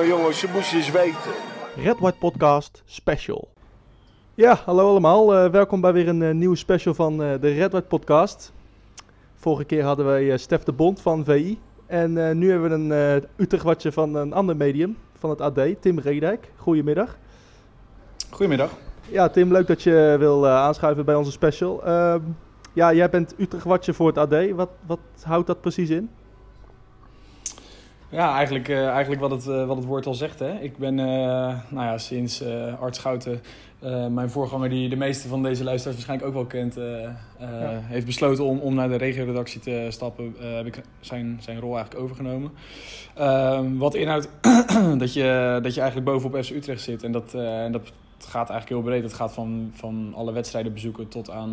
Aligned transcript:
Jongen, 0.00 0.18
jongens, 0.18 0.40
je 0.40 0.48
moest 0.52 0.72
eens 0.72 0.90
weten. 0.90 1.30
Red 1.76 1.98
White 1.98 2.18
Podcast 2.18 2.82
Special. 2.84 3.48
Ja, 4.34 4.58
hallo 4.64 4.88
allemaal. 4.88 5.44
Uh, 5.44 5.50
welkom 5.50 5.80
bij 5.80 5.92
weer 5.92 6.08
een 6.08 6.20
uh, 6.20 6.30
nieuwe 6.30 6.56
special 6.56 6.94
van 6.94 7.12
uh, 7.22 7.32
de 7.40 7.48
Red 7.48 7.72
White 7.72 7.86
Podcast. 7.86 8.52
Vorige 9.34 9.64
keer 9.64 9.82
hadden 9.82 10.06
wij 10.06 10.38
Stef 10.38 10.62
de 10.62 10.72
Bond 10.72 11.00
van 11.00 11.24
VI. 11.24 11.58
En 11.86 12.38
nu 12.38 12.50
hebben 12.50 12.68
we 12.68 12.94
een 12.94 13.24
Utrechtwatje 13.36 13.92
van 13.92 14.14
een 14.14 14.32
ander 14.32 14.56
medium, 14.56 14.96
van 15.18 15.30
het 15.30 15.40
AD, 15.40 15.60
Tim 15.80 15.98
Redijk. 15.98 16.50
Goedemiddag. 16.56 17.16
Goedemiddag. 18.30 18.70
Ja, 19.08 19.28
Tim, 19.28 19.52
leuk 19.52 19.66
dat 19.66 19.82
je 19.82 20.16
wil 20.18 20.48
aanschuiven 20.48 21.04
bij 21.04 21.14
onze 21.14 21.30
special. 21.30 21.84
Ehm, 21.84 22.20
ja, 22.72 22.92
jij 22.92 23.10
bent 23.10 23.34
Utrechtwatje 23.38 23.92
voor 23.92 24.06
het 24.06 24.18
AD. 24.18 24.50
Wat, 24.50 24.70
wat 24.86 25.00
houdt 25.22 25.46
dat 25.46 25.60
precies 25.60 25.90
in? 25.90 26.10
Ja, 28.10 28.36
eigenlijk, 28.36 28.68
uh, 28.68 28.88
eigenlijk 28.88 29.20
wat, 29.20 29.30
het, 29.30 29.46
uh, 29.46 29.66
wat 29.66 29.76
het 29.76 29.86
woord 29.86 30.06
al 30.06 30.14
zegt. 30.14 30.38
Hè. 30.38 30.58
Ik 30.58 30.76
ben 30.76 30.98
uh, 30.98 31.06
nou 31.68 31.86
ja, 31.86 31.98
sinds 31.98 32.42
Art 32.80 32.96
Schouten, 32.96 33.42
mijn 34.10 34.30
voorganger 34.30 34.68
die 34.68 34.88
de 34.88 34.96
meeste 34.96 35.28
van 35.28 35.42
deze 35.42 35.64
luisteraars 35.64 35.96
waarschijnlijk 35.96 36.28
ook 36.28 36.34
wel 36.34 36.46
kent, 36.60 36.74
ja. 36.74 37.80
heeft 37.82 38.06
besloten 38.06 38.44
om, 38.44 38.58
om 38.58 38.74
naar 38.74 38.88
de 38.88 38.96
regioredactie 38.96 39.60
te 39.60 39.86
stappen, 39.88 40.34
heb 40.38 40.66
ik 40.66 40.80
zijn, 41.00 41.38
zijn 41.40 41.60
rol 41.60 41.74
eigenlijk 41.74 42.04
overgenomen. 42.04 42.50
Ehm, 43.14 43.76
wat 43.76 43.94
inhoudt 43.94 44.28
dat, 44.98 45.12
je, 45.12 45.58
dat 45.62 45.74
je 45.74 45.80
eigenlijk 45.80 46.04
bovenop 46.04 46.44
FC 46.44 46.50
Utrecht 46.50 46.82
zit. 46.82 47.02
En 47.02 47.12
dat, 47.12 47.30
dat 47.70 47.82
gaat 48.18 48.50
eigenlijk 48.50 48.68
heel 48.68 48.82
breed. 48.82 49.02
Het 49.02 49.14
gaat 49.14 49.32
van, 49.32 49.70
van 49.74 50.12
alle 50.16 50.32
wedstrijden 50.32 50.72
bezoeken 50.72 51.08
tot 51.08 51.30
aan 51.30 51.52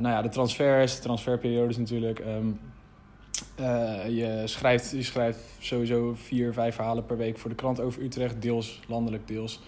nou 0.00 0.08
ja, 0.08 0.22
de 0.22 0.28
transfers, 0.28 0.96
de 0.96 1.02
transferperiodes 1.02 1.76
natuurlijk. 1.76 2.18
Um, 2.18 2.58
uh, 3.60 4.08
je, 4.08 4.42
schrijft, 4.44 4.90
je 4.90 5.02
schrijft 5.02 5.38
sowieso 5.58 6.14
vier, 6.14 6.52
vijf 6.52 6.74
verhalen 6.74 7.06
per 7.06 7.16
week 7.16 7.38
voor 7.38 7.50
de 7.50 7.56
krant 7.56 7.80
over 7.80 8.02
Utrecht. 8.02 8.42
Deels 8.42 8.80
landelijk, 8.88 9.28
deels 9.28 9.60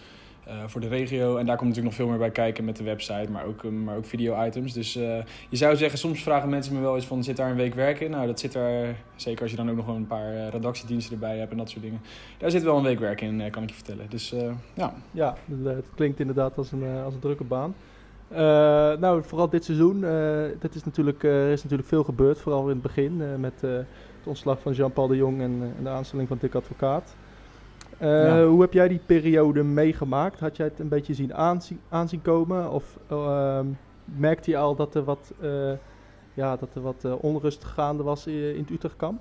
uh, 0.48 0.62
voor 0.66 0.80
de 0.80 0.88
regio. 0.88 1.36
En 1.36 1.46
daar 1.46 1.56
komt 1.56 1.68
natuurlijk 1.68 1.96
nog 1.96 2.06
veel 2.06 2.08
meer 2.08 2.18
bij 2.18 2.30
kijken 2.30 2.64
met 2.64 2.76
de 2.76 2.84
website, 2.84 3.30
maar 3.30 3.44
ook, 3.44 3.62
maar 3.62 3.96
ook 3.96 4.06
video-items. 4.06 4.72
Dus 4.72 4.92
je 4.92 5.24
zou 5.50 5.76
zeggen, 5.76 5.98
soms 5.98 6.22
vragen 6.22 6.48
mensen 6.48 6.74
me 6.74 6.80
wel 6.80 6.94
eens 6.94 7.06
van, 7.06 7.24
zit 7.24 7.36
daar 7.36 7.50
een 7.50 7.56
week 7.56 7.74
werk 7.74 8.00
in? 8.00 8.10
Nou, 8.10 8.26
dat 8.26 8.40
zit 8.40 8.54
er, 8.54 8.96
zeker 9.16 9.42
als 9.42 9.50
je 9.50 9.56
dan 9.56 9.70
ook 9.70 9.76
nog 9.76 9.88
een 9.88 10.06
paar 10.06 10.48
redactiediensten 10.48 11.12
erbij 11.12 11.38
hebt 11.38 11.50
en 11.50 11.56
dat 11.56 11.70
soort 11.70 11.82
dingen. 11.82 12.00
Daar 12.38 12.50
zit 12.50 12.62
wel 12.62 12.76
een 12.76 12.82
week 12.82 12.98
werk 12.98 13.20
in, 13.20 13.50
kan 13.50 13.62
ik 13.62 13.68
je 13.68 13.74
vertellen. 13.74 14.06
Dus 14.08 14.34
ja. 14.74 14.94
Ja, 15.10 15.36
het 15.64 15.86
klinkt 15.94 16.20
inderdaad 16.20 16.56
als 16.56 16.72
een, 16.72 16.84
als 17.04 17.14
een 17.14 17.20
drukke 17.20 17.44
baan. 17.44 17.74
Uh, 18.34 18.40
nou, 19.00 19.22
vooral 19.22 19.48
dit 19.48 19.64
seizoen. 19.64 19.96
Uh, 19.96 20.42
dat 20.58 20.74
is 20.74 20.84
natuurlijk, 20.84 21.22
uh, 21.22 21.44
er 21.46 21.52
is 21.52 21.62
natuurlijk 21.62 21.88
veel 21.88 22.04
gebeurd, 22.04 22.38
vooral 22.38 22.62
in 22.62 22.68
het 22.68 22.82
begin. 22.82 23.40
met 23.40 23.60
het 23.60 23.86
ontslag 24.24 24.60
van 24.60 24.72
Jean-Paul 24.72 25.06
de 25.06 25.16
Jong 25.16 25.40
en, 25.40 25.72
en, 25.78 25.84
de 25.84 25.88
aanstelling 25.88 26.28
van 26.28 26.38
Dick 26.40 26.54
Advocaat. 26.54 27.14
Ja. 28.00 28.46
Hoe 28.46 28.60
heb 28.60 28.72
jij 28.72 28.88
die 28.88 29.00
periode 29.06 29.62
meegemaakt? 29.62 30.40
Had 30.40 30.56
jij 30.56 30.66
het 30.66 30.78
een 30.78 30.88
beetje 30.88 31.14
zien 31.14 31.34
aanzien, 31.34 31.80
aanzien 31.88 32.22
komen? 32.22 32.70
Of 32.70 32.98
ehm, 33.08 33.66
merkte 34.04 34.50
je 34.50 34.56
al 34.56 34.74
dat 34.74 34.94
er 34.94 35.04
wat, 35.04 35.32
ja, 36.34 36.56
dat 36.56 36.74
er 36.74 36.82
wat 36.82 37.06
onrust 37.20 37.64
gaande 37.64 38.02
was 38.02 38.26
in, 38.26 38.54
in 38.54 38.60
het 38.60 38.70
Utrechtkamp? 38.70 39.20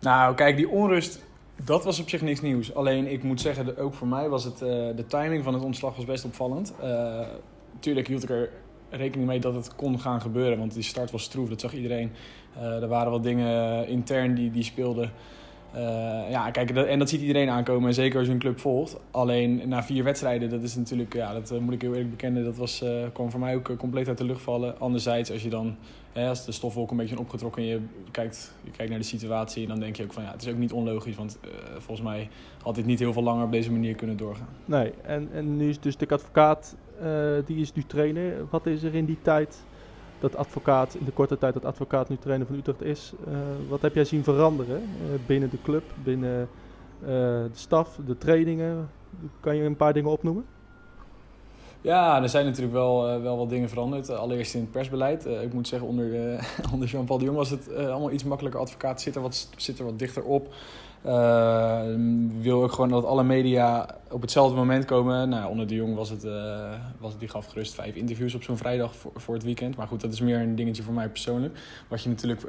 Nou, 0.00 0.34
kijk, 0.34 0.56
die 0.56 0.68
onrust 0.68 1.24
dat 1.64 1.84
was 1.84 2.00
op 2.00 2.08
zich 2.08 2.22
niks 2.22 2.40
nieuws. 2.40 2.74
Alleen 2.74 3.12
ik 3.12 3.22
moet 3.22 3.40
zeggen, 3.40 3.76
ook 3.76 3.94
voor 3.94 4.08
mij 4.08 4.28
was 4.28 4.44
het, 4.44 4.62
uh, 4.62 4.68
de 4.68 5.04
timing 5.06 5.44
van 5.44 5.54
het 5.54 5.62
ontslag 5.62 5.96
was 5.96 6.04
best 6.04 6.24
opvallend. 6.24 6.74
Uh, 6.82 7.20
tuurlijk 7.80 8.06
hield 8.06 8.22
ik 8.22 8.30
er 8.30 8.50
rekening 8.90 9.28
mee 9.28 9.40
dat 9.40 9.54
het 9.54 9.74
kon 9.74 10.00
gaan 10.00 10.20
gebeuren, 10.20 10.58
want 10.58 10.74
die 10.74 10.82
start 10.82 11.10
was 11.10 11.22
stroef, 11.22 11.48
dat 11.48 11.60
zag 11.60 11.72
iedereen. 11.72 12.10
Uh, 12.56 12.82
er 12.82 12.88
waren 12.88 13.12
wat 13.12 13.22
dingen 13.22 13.86
intern 13.88 14.34
die, 14.34 14.50
die 14.50 14.62
speelden. 14.62 15.12
Ja, 16.30 16.50
kijk, 16.50 16.70
en 16.70 16.98
dat 16.98 17.08
ziet 17.08 17.20
iedereen 17.20 17.48
aankomen, 17.48 17.94
zeker 17.94 18.18
als 18.18 18.26
je 18.26 18.32
een 18.32 18.38
club 18.38 18.60
volgt. 18.60 18.96
Alleen 19.10 19.68
na 19.68 19.82
vier 19.82 20.04
wedstrijden, 20.04 20.50
dat 20.50 20.62
is 20.62 20.76
natuurlijk, 20.76 21.14
ja, 21.14 21.32
dat 21.32 21.60
moet 21.60 21.74
ik 21.74 21.80
heel 21.80 21.92
eerlijk 21.92 22.10
bekennen, 22.10 22.44
dat 22.44 22.56
was, 22.56 22.84
kwam 23.12 23.30
voor 23.30 23.40
mij 23.40 23.54
ook 23.54 23.76
compleet 23.76 24.08
uit 24.08 24.18
de 24.18 24.24
lucht 24.24 24.42
vallen. 24.42 24.80
Anderzijds, 24.80 25.32
als 25.32 25.42
je 25.42 25.48
dan, 25.48 25.76
als 26.12 26.44
de 26.44 26.52
stofwolk 26.52 26.90
een 26.90 26.96
beetje 26.96 27.18
opgetrokken 27.18 27.62
en 27.62 27.68
je 27.68 27.80
kijkt, 28.10 28.54
je 28.64 28.70
kijkt 28.70 28.90
naar 28.90 29.00
de 29.00 29.06
situatie, 29.06 29.66
dan 29.66 29.80
denk 29.80 29.96
je 29.96 30.02
ook 30.02 30.12
van 30.12 30.22
ja, 30.22 30.30
het 30.30 30.42
is 30.42 30.52
ook 30.52 30.58
niet 30.58 30.72
onlogisch, 30.72 31.16
want 31.16 31.38
volgens 31.72 32.06
mij 32.08 32.28
had 32.62 32.74
dit 32.74 32.86
niet 32.86 32.98
heel 32.98 33.12
veel 33.12 33.22
langer 33.22 33.44
op 33.44 33.52
deze 33.52 33.72
manier 33.72 33.94
kunnen 33.94 34.16
doorgaan. 34.16 34.48
Nee, 34.64 34.92
en, 35.02 35.28
en 35.32 35.56
nu 35.56 35.68
is 35.68 35.80
dus 35.80 35.96
de 35.96 36.08
advocaat, 36.08 36.76
die 37.44 37.56
is 37.56 37.72
nu 37.72 37.82
trainer. 37.82 38.46
Wat 38.50 38.66
is 38.66 38.82
er 38.82 38.94
in 38.94 39.04
die 39.04 39.18
tijd 39.22 39.64
dat 40.20 40.36
advocaat, 40.36 40.94
in 40.94 41.04
de 41.04 41.12
korte 41.12 41.38
tijd 41.38 41.54
dat 41.54 41.64
advocaat 41.64 42.08
nu 42.08 42.16
trainer 42.16 42.46
van 42.46 42.56
Utrecht 42.56 42.82
is, 42.82 43.12
uh, 43.28 43.38
wat 43.68 43.82
heb 43.82 43.94
jij 43.94 44.04
zien 44.04 44.24
veranderen 44.24 44.82
binnen 45.26 45.50
de 45.50 45.62
club, 45.62 45.82
binnen 46.02 46.48
de 47.00 47.48
staf, 47.52 48.00
de 48.06 48.18
trainingen? 48.18 48.90
Kan 49.40 49.56
je 49.56 49.62
een 49.62 49.76
paar 49.76 49.92
dingen 49.92 50.10
opnoemen? 50.10 50.44
Ja, 51.80 52.22
er 52.22 52.28
zijn 52.28 52.44
natuurlijk 52.44 52.72
wel, 52.72 53.20
wel 53.20 53.36
wat 53.36 53.50
dingen 53.50 53.68
veranderd. 53.68 54.10
Allereerst 54.10 54.54
in 54.54 54.60
het 54.60 54.70
persbeleid. 54.70 55.26
ik 55.26 55.52
moet 55.52 55.68
zeggen, 55.68 55.88
onder, 55.88 56.38
onder 56.72 56.88
Jean-Paul 56.88 57.18
de 57.18 57.24
Jong 57.24 57.36
was 57.36 57.50
het 57.50 57.74
allemaal 57.74 58.10
iets 58.10 58.24
makkelijker. 58.24 58.60
Advocaat 58.60 59.00
zit 59.00 59.14
er 59.14 59.22
wat, 59.22 59.48
zit 59.56 59.78
er 59.78 59.84
wat 59.84 59.98
dichter 59.98 60.22
op. 60.22 60.54
Wil 62.40 62.62
ook 62.62 62.72
gewoon 62.72 62.88
dat 62.88 63.04
alle 63.04 63.22
media 63.22 63.96
op 64.10 64.20
hetzelfde 64.20 64.56
moment 64.56 64.84
komen. 64.84 65.28
Nou, 65.28 65.50
onder 65.50 65.66
de 65.66 65.74
Jong 65.74 65.94
was 65.94 66.10
het, 66.10 66.22
was 66.98 67.10
het, 67.10 67.20
die 67.20 67.28
gaf 67.28 67.46
gerust 67.46 67.74
vijf 67.74 67.94
interviews 67.94 68.34
op 68.34 68.42
zo'n 68.42 68.56
vrijdag 68.56 68.96
voor, 68.96 69.12
voor 69.14 69.34
het 69.34 69.42
weekend. 69.44 69.76
Maar 69.76 69.86
goed, 69.86 70.00
dat 70.00 70.12
is 70.12 70.20
meer 70.20 70.40
een 70.40 70.54
dingetje 70.54 70.82
voor 70.82 70.94
mij 70.94 71.08
persoonlijk. 71.08 71.58
Wat 71.88 72.02
je 72.02 72.08
natuurlijk 72.08 72.48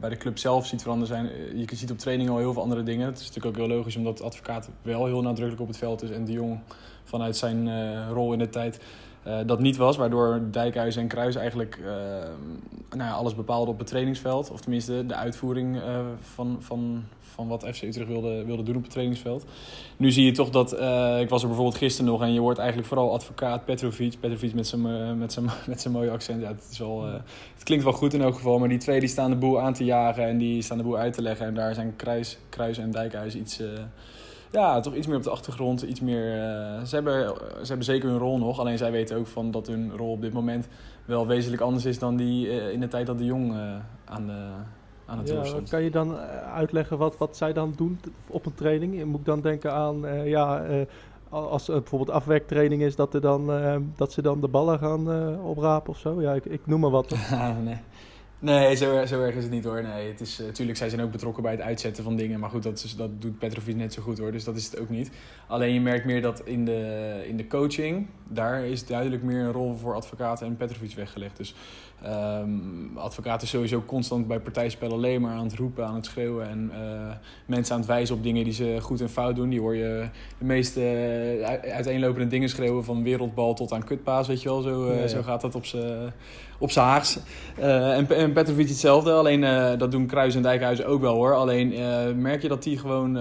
bij 0.00 0.08
de 0.08 0.16
club 0.16 0.38
zelf 0.38 0.66
ziet 0.66 0.82
veranderen 0.82 1.16
zijn. 1.16 1.58
Je 1.58 1.76
ziet 1.76 1.90
op 1.90 1.98
training 1.98 2.30
al 2.30 2.38
heel 2.38 2.52
veel 2.52 2.62
andere 2.62 2.82
dingen. 2.82 3.06
Het 3.06 3.18
is 3.18 3.26
natuurlijk 3.26 3.56
ook 3.56 3.66
heel 3.66 3.76
logisch 3.76 3.96
omdat 3.96 4.18
de 4.18 4.24
advocaat 4.24 4.68
wel 4.82 5.06
heel 5.06 5.22
nadrukkelijk 5.22 5.60
op 5.60 5.68
het 5.68 5.76
veld 5.76 6.02
is. 6.02 6.10
En 6.10 6.24
de 6.24 6.32
Jong 6.32 6.60
vanuit 7.12 7.36
zijn 7.36 7.68
rol 8.12 8.32
in 8.32 8.38
de 8.38 8.48
tijd 8.48 8.80
uh, 9.26 9.38
dat 9.46 9.60
niet 9.60 9.76
was, 9.76 9.96
waardoor 9.96 10.42
Dijkhuis 10.50 10.96
en 10.96 11.06
Kruis 11.06 11.34
eigenlijk 11.34 11.78
uh, 11.80 11.86
nou 12.90 13.10
ja, 13.10 13.10
alles 13.10 13.34
bepaalden 13.34 13.72
op 13.72 13.78
het 13.78 13.88
trainingsveld. 13.88 14.50
Of 14.50 14.60
tenminste 14.60 15.06
de 15.06 15.14
uitvoering 15.14 15.80
van, 16.34 16.56
van, 16.60 17.04
van 17.20 17.48
wat 17.48 17.66
FC 17.72 17.82
Utrecht 17.82 18.08
wilde, 18.08 18.44
wilde 18.44 18.62
doen 18.62 18.76
op 18.76 18.82
het 18.82 18.90
trainingsveld. 18.90 19.44
Nu 19.96 20.10
zie 20.10 20.24
je 20.24 20.32
toch 20.32 20.50
dat, 20.50 20.72
ik 21.20 21.28
was 21.28 21.42
er 21.42 21.48
bijvoorbeeld 21.48 21.76
gisteren 21.76 22.10
nog 22.10 22.22
en 22.22 22.32
je 22.32 22.40
hoort 22.40 22.58
eigenlijk 22.58 22.88
vooral 22.88 23.12
advocaat 23.12 23.64
Petrovic. 23.64 24.20
Petrovic 24.20 24.54
met 24.54 24.66
zijn, 24.66 25.18
met 25.18 25.32
zijn, 25.32 25.50
met 25.66 25.80
zijn 25.80 25.94
mooie 25.94 26.10
accent. 26.10 26.42
Ja, 26.42 26.48
het, 26.48 26.68
is 26.70 26.78
wel, 26.78 27.04
het 27.54 27.62
klinkt 27.62 27.84
wel 27.84 27.92
goed 27.92 28.14
in 28.14 28.22
elk 28.22 28.34
geval, 28.34 28.58
maar 28.58 28.68
die 28.68 28.78
twee 28.78 29.00
die 29.00 29.08
staan 29.08 29.30
de 29.30 29.36
boel 29.36 29.60
aan 29.60 29.74
te 29.74 29.84
jagen 29.84 30.26
en 30.26 30.38
die 30.38 30.62
staan 30.62 30.78
de 30.78 30.84
boel 30.84 30.98
uit 30.98 31.12
te 31.12 31.22
leggen. 31.22 31.46
En 31.46 31.54
daar 31.54 31.74
zijn 31.74 31.96
Kruis, 31.96 32.38
Kruis 32.48 32.78
en 32.78 32.90
Dijkhuis 32.90 33.34
iets 33.34 33.60
ja, 34.52 34.80
toch 34.80 34.94
iets 34.94 35.06
meer 35.06 35.16
op 35.16 35.22
de 35.22 35.30
achtergrond. 35.30 35.82
Iets 35.82 36.00
meer, 36.00 36.36
uh, 36.36 36.82
ze, 36.82 36.94
hebben, 36.94 37.34
ze 37.36 37.66
hebben 37.66 37.84
zeker 37.84 38.08
hun 38.08 38.18
rol 38.18 38.38
nog. 38.38 38.58
Alleen 38.58 38.78
zij 38.78 38.90
weten 38.90 39.16
ook 39.16 39.26
van 39.26 39.50
dat 39.50 39.66
hun 39.66 39.96
rol 39.96 40.12
op 40.12 40.20
dit 40.20 40.32
moment 40.32 40.68
wel 41.04 41.26
wezenlijk 41.26 41.62
anders 41.62 41.84
is 41.84 41.98
dan 41.98 42.16
die 42.16 42.46
uh, 42.46 42.72
in 42.72 42.80
de 42.80 42.88
tijd 42.88 43.06
dat 43.06 43.18
de 43.18 43.24
Jong 43.24 43.52
uh, 43.52 43.74
aan, 44.04 44.26
de, 44.26 44.48
aan 45.06 45.18
het 45.18 45.28
ja, 45.28 45.44
stond. 45.44 45.68
Kan 45.68 45.82
je 45.82 45.90
dan 45.90 46.16
uitleggen 46.54 46.98
wat, 46.98 47.16
wat 47.18 47.36
zij 47.36 47.52
dan 47.52 47.72
doen 47.76 48.00
op 48.26 48.46
een 48.46 48.54
training? 48.54 49.04
Moet 49.04 49.20
ik 49.20 49.26
dan 49.26 49.40
denken 49.40 49.72
aan, 49.72 50.24
ja, 50.24 50.64
als 51.28 51.66
het 51.66 51.80
bijvoorbeeld 51.80 52.16
afwerktraining 52.16 52.82
is, 52.82 52.96
dat, 52.96 53.14
er 53.14 53.20
dan, 53.20 53.50
dat 53.96 54.12
ze 54.12 54.22
dan 54.22 54.40
de 54.40 54.48
ballen 54.48 54.78
gaan 54.78 55.38
oprapen 55.40 55.90
of 55.90 55.98
zo? 55.98 56.20
Ja, 56.22 56.32
ik, 56.32 56.44
ik 56.44 56.66
noem 56.66 56.80
maar 56.80 56.90
wat. 56.90 57.14
nee. 57.64 57.78
Nee, 58.42 58.76
zo, 58.76 59.06
zo 59.06 59.20
erg 59.20 59.34
is 59.34 59.42
het 59.42 59.52
niet 59.52 59.64
hoor. 59.64 59.82
Nee, 59.82 60.08
het 60.08 60.20
is, 60.20 60.38
natuurlijk, 60.38 60.70
eh, 60.70 60.76
zij 60.76 60.88
zijn 60.88 61.00
ook 61.02 61.10
betrokken 61.10 61.42
bij 61.42 61.52
het 61.52 61.60
uitzetten 61.60 62.04
van 62.04 62.16
dingen. 62.16 62.40
Maar 62.40 62.50
goed, 62.50 62.62
dat, 62.62 62.82
is, 62.84 62.96
dat 62.96 63.22
doet 63.22 63.38
Petrovic 63.38 63.76
net 63.76 63.92
zo 63.92 64.02
goed 64.02 64.18
hoor. 64.18 64.32
Dus 64.32 64.44
dat 64.44 64.56
is 64.56 64.64
het 64.64 64.80
ook 64.80 64.88
niet. 64.88 65.10
Alleen 65.46 65.74
je 65.74 65.80
merkt 65.80 66.04
meer 66.04 66.22
dat 66.22 66.42
in 66.44 66.64
de, 66.64 67.22
in 67.26 67.36
de 67.36 67.46
coaching, 67.46 68.06
daar 68.28 68.64
is 68.64 68.86
duidelijk 68.86 69.22
meer 69.22 69.40
een 69.40 69.52
rol 69.52 69.74
voor 69.74 69.94
advocaten 69.94 70.46
en 70.46 70.56
Petrovic 70.56 70.94
weggelegd. 70.94 71.36
Dus 71.36 71.54
um, 72.06 72.98
advocaten 72.98 73.48
sowieso 73.48 73.82
constant 73.86 74.26
bij 74.26 74.40
partijspel 74.40 74.92
alleen 74.92 75.20
maar 75.20 75.34
aan 75.34 75.44
het 75.44 75.54
roepen, 75.54 75.86
aan 75.86 75.94
het 75.94 76.06
schreeuwen. 76.06 76.48
En 76.48 76.70
uh, 76.74 77.12
mensen 77.46 77.74
aan 77.74 77.80
het 77.80 77.88
wijzen 77.88 78.16
op 78.16 78.22
dingen 78.22 78.44
die 78.44 78.52
ze 78.52 78.76
goed 78.80 79.00
en 79.00 79.10
fout 79.10 79.36
doen. 79.36 79.48
Die 79.48 79.60
hoor 79.60 79.74
je 79.74 80.08
de 80.38 80.44
meeste 80.44 80.80
uh, 81.38 81.46
uiteenlopende 81.72 82.26
dingen 82.26 82.48
schreeuwen. 82.48 82.84
Van 82.84 83.02
wereldbal 83.02 83.54
tot 83.54 83.72
aan 83.72 83.84
kutpaas, 83.84 84.26
weet 84.26 84.42
je 84.42 84.48
wel. 84.48 84.60
Zo, 84.60 84.90
uh, 84.90 85.00
ja. 85.00 85.06
zo 85.06 85.22
gaat 85.22 85.40
dat 85.40 85.54
op 85.54 85.64
zijn 85.64 86.12
op 86.62 86.70
zijn 86.70 86.86
Haags. 86.86 87.18
en, 87.56 88.08
en 88.08 88.32
Petrovic 88.32 88.68
hetzelfde. 88.68 89.12
Alleen 89.12 89.40
dat 89.78 89.90
doen 89.90 90.06
Kruis 90.06 90.34
en 90.34 90.42
Dijkhuizen 90.42 90.86
ook 90.86 91.00
wel 91.00 91.14
hoor. 91.14 91.34
Alleen 91.34 91.68
merk 92.20 92.42
je 92.42 92.48
dat 92.48 92.62
die 92.62 92.78
gewoon 92.78 93.14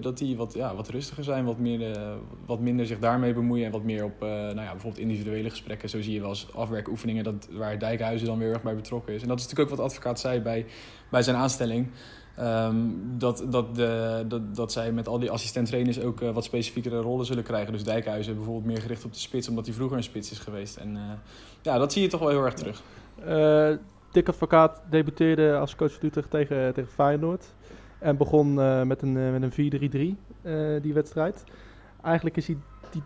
dat 0.00 0.18
die 0.18 0.36
wat, 0.36 0.54
ja, 0.54 0.74
wat 0.74 0.88
rustiger 0.88 1.24
zijn. 1.24 1.44
Wat, 1.44 1.56
wat 2.46 2.60
minder 2.60 2.86
zich 2.86 2.98
daarmee 2.98 3.32
bemoeien. 3.32 3.66
En 3.66 3.72
wat 3.72 3.82
meer 3.82 4.04
op 4.04 4.20
nou 4.20 4.60
ja, 4.60 4.70
bijvoorbeeld 4.70 5.02
individuele 5.02 5.50
gesprekken. 5.50 5.88
Zo 5.88 6.02
zie 6.02 6.12
je 6.12 6.20
wel 6.20 6.28
eens 6.28 6.46
afwerkoefeningen 6.54 7.24
dat, 7.24 7.48
waar 7.52 7.78
Dijkhuizen 7.78 8.26
dan 8.26 8.38
weer 8.38 8.52
erg 8.52 8.62
bij 8.62 8.74
betrokken 8.76 9.14
is. 9.14 9.22
En 9.22 9.28
dat 9.28 9.38
is 9.38 9.44
natuurlijk 9.44 9.70
ook 9.70 9.76
wat 9.76 9.86
advocaat 9.86 10.20
zei 10.20 10.40
bij, 10.40 10.66
bij 11.10 11.22
zijn 11.22 11.36
aanstelling. 11.36 11.88
Um, 12.40 13.00
dat, 13.18 13.44
dat, 13.48 13.74
de, 13.74 14.24
dat, 14.28 14.56
dat 14.56 14.72
zij 14.72 14.92
met 14.92 15.08
al 15.08 15.18
die 15.18 15.30
assistent-trainers 15.30 16.00
ook 16.00 16.20
uh, 16.20 16.30
wat 16.30 16.44
specifiekere 16.44 17.00
rollen 17.00 17.26
zullen 17.26 17.42
krijgen. 17.42 17.72
Dus 17.72 17.84
Dijkhuizen 17.84 18.34
bijvoorbeeld 18.34 18.66
meer 18.66 18.80
gericht 18.80 19.04
op 19.04 19.12
de 19.12 19.18
spits, 19.18 19.48
omdat 19.48 19.66
hij 19.66 19.74
vroeger 19.74 19.96
een 19.96 20.02
spits 20.02 20.30
is 20.30 20.38
geweest. 20.38 20.76
En 20.76 20.94
uh, 20.94 21.02
ja, 21.62 21.78
dat 21.78 21.92
zie 21.92 22.02
je 22.02 22.08
toch 22.08 22.20
wel 22.20 22.28
heel 22.28 22.44
erg 22.44 22.54
terug. 22.54 22.82
Uh, 23.28 23.76
Dick 24.12 24.28
Advocaat 24.28 24.82
debuteerde 24.90 25.56
als 25.56 25.76
coach 25.76 25.92
van 25.92 26.08
Utrecht 26.08 26.30
tegen, 26.30 26.74
tegen 26.74 26.90
Feyenoord. 26.90 27.46
En 27.98 28.16
begon 28.16 28.54
met 28.86 29.02
een, 29.02 29.40
met 29.40 29.58
een 29.58 30.16
4-3-3 30.42 30.82
die 30.82 30.94
wedstrijd. 30.94 31.44
Eigenlijk 32.02 32.36
is 32.36 32.46
hij 32.46 32.56
die, 32.90 33.02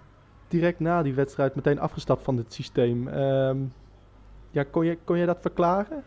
direct 0.48 0.80
na 0.80 1.02
die 1.02 1.14
wedstrijd 1.14 1.54
meteen 1.54 1.80
afgestapt 1.80 2.24
van 2.24 2.36
dit 2.36 2.52
systeem. 2.52 3.08
Ehm, 3.08 3.56
ja, 4.50 4.64
kon, 4.70 4.84
je, 4.84 4.98
kon 5.04 5.18
je 5.18 5.26
dat 5.26 5.38
verklaren? 5.40 6.02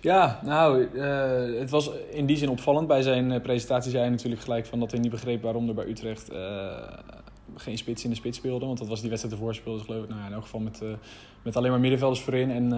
Ja, 0.00 0.40
nou, 0.42 0.88
uh, 0.92 1.58
het 1.58 1.70
was 1.70 1.90
in 2.10 2.26
die 2.26 2.36
zin 2.36 2.48
opvallend. 2.48 2.86
Bij 2.86 3.02
zijn 3.02 3.40
presentatie 3.40 3.90
zei 3.90 4.02
hij 4.02 4.12
natuurlijk 4.12 4.42
gelijk 4.42 4.66
van 4.66 4.80
dat 4.80 4.90
hij 4.90 5.00
niet 5.00 5.10
begreep 5.10 5.42
waarom 5.42 5.68
er 5.68 5.74
bij 5.74 5.86
Utrecht 5.86 6.32
uh, 6.32 6.38
geen 7.56 7.78
spits 7.78 8.04
in 8.04 8.10
de 8.10 8.16
spits 8.16 8.38
speelde. 8.38 8.66
Want 8.66 8.78
dat 8.78 8.88
was 8.88 9.00
die 9.00 9.08
wedstrijd 9.08 9.36
ervoor 9.36 9.54
speelde, 9.54 9.84
geloof 9.84 10.02
ik. 10.02 10.08
Nou 10.08 10.20
ja, 10.20 10.26
in 10.26 10.32
elk 10.32 10.42
geval 10.42 10.60
met, 10.60 10.80
uh, 10.82 10.88
met 11.42 11.56
alleen 11.56 11.70
maar 11.70 11.80
middenvelders 11.80 12.20
voorin 12.20 12.50
en, 12.50 12.72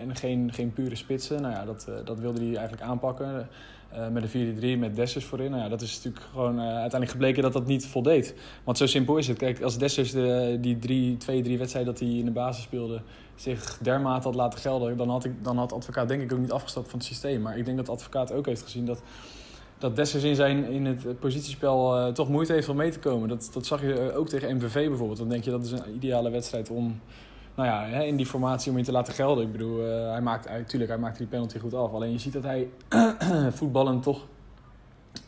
en 0.00 0.16
geen, 0.16 0.52
geen 0.52 0.72
pure 0.72 0.94
spitsen. 0.94 1.42
Nou 1.42 1.54
ja, 1.54 1.64
dat, 1.64 1.88
dat 2.04 2.18
wilde 2.18 2.38
hij 2.38 2.56
eigenlijk 2.56 2.82
aanpakken. 2.82 3.48
Uh, 3.94 4.08
met 4.08 4.34
een 4.34 4.76
4-3 4.76 4.78
met 4.78 4.96
Dessers 4.96 5.24
voorin. 5.24 5.50
Nou 5.50 5.62
ja, 5.62 5.68
dat 5.68 5.80
is 5.80 5.94
natuurlijk 5.96 6.24
gewoon 6.32 6.60
uiteindelijk 6.60 7.10
gebleken 7.10 7.42
dat 7.42 7.52
dat 7.52 7.66
niet 7.66 7.86
voldeed. 7.86 8.34
Want 8.64 8.78
zo 8.78 8.86
simpel 8.86 9.16
is 9.16 9.28
het. 9.28 9.38
Kijk, 9.38 9.62
als 9.62 9.78
Dessers 9.78 10.10
de, 10.10 10.58
die 10.60 10.78
drie, 10.78 11.16
twee, 11.16 11.42
drie 11.42 11.58
wedstrijden 11.58 11.92
dat 11.92 12.02
hij 12.02 12.10
in 12.16 12.24
de 12.24 12.30
basis 12.30 12.62
speelde... 12.62 13.00
zich 13.34 13.78
dermate 13.82 14.26
had 14.26 14.34
laten 14.34 14.58
gelden... 14.58 14.96
dan 14.96 15.08
had, 15.08 15.24
ik, 15.24 15.44
dan 15.44 15.58
had 15.58 15.72
advocaat 15.72 16.08
denk 16.08 16.22
ik 16.22 16.32
ook 16.32 16.38
niet 16.38 16.52
afgestapt 16.52 16.88
van 16.88 16.98
het 16.98 17.08
systeem. 17.08 17.42
Maar 17.42 17.58
ik 17.58 17.64
denk 17.64 17.76
dat 17.76 17.88
advocaat 17.88 18.32
ook 18.32 18.46
heeft 18.46 18.62
gezien 18.62 18.86
dat... 18.86 19.02
Dat 19.78 19.96
Dessers 19.96 20.24
in, 20.24 20.34
zijn, 20.34 20.64
in 20.64 20.86
het 20.86 21.18
positiespel 21.18 21.98
uh, 21.98 22.12
toch 22.12 22.28
moeite 22.28 22.52
heeft 22.52 22.68
om 22.68 22.76
mee 22.76 22.90
te 22.90 22.98
komen. 22.98 23.28
Dat, 23.28 23.50
dat 23.52 23.66
zag 23.66 23.80
je 23.80 24.12
ook 24.14 24.28
tegen 24.28 24.56
MVV 24.56 24.88
bijvoorbeeld. 24.88 25.18
Dan 25.18 25.28
denk 25.28 25.44
je 25.44 25.50
dat 25.50 25.64
is 25.64 25.70
een 25.70 25.94
ideale 25.94 26.30
wedstrijd 26.30 26.70
om 26.70 27.00
nou 27.54 27.68
ja, 27.68 27.84
in 28.02 28.16
die 28.16 28.26
formatie 28.26 28.70
om 28.70 28.78
je 28.78 28.84
te 28.84 28.92
laten 28.92 29.14
gelden. 29.14 29.44
Ik 29.44 29.52
bedoel, 29.52 29.84
hij 30.10 30.20
maakt, 30.20 30.48
natuurlijk, 30.48 30.90
hij 30.90 31.00
maakt 31.00 31.18
die 31.18 31.26
penalty 31.26 31.58
goed 31.58 31.74
af. 31.74 31.92
Alleen 31.92 32.12
je 32.12 32.18
ziet 32.18 32.32
dat 32.32 32.42
hij 32.42 32.68
voetballen 33.58 34.00
toch 34.00 34.26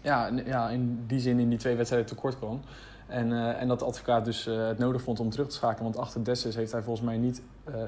ja, 0.03 0.31
ja, 0.45 0.69
in 0.69 1.05
die 1.07 1.21
zin 1.21 1.39
in 1.39 1.49
die 1.49 1.59
twee 1.59 1.77
wedstrijden 1.77 2.09
tekort 2.09 2.39
kwam. 2.39 2.61
En, 3.07 3.57
en 3.59 3.69
dat 3.69 3.79
de 3.79 3.85
advocaat 3.85 4.25
dus 4.25 4.45
het 4.45 4.79
nodig 4.79 5.03
vond 5.03 5.21
om 5.21 5.31
terug 5.31 5.49
te 5.49 5.55
schakelen. 5.55 5.85
Want 5.85 5.97
achter 5.97 6.25
Dessus 6.25 6.55
heeft 6.55 6.73
hij 6.73 6.83
volgens 6.83 7.07
mij 7.07 7.17
niet 7.17 7.43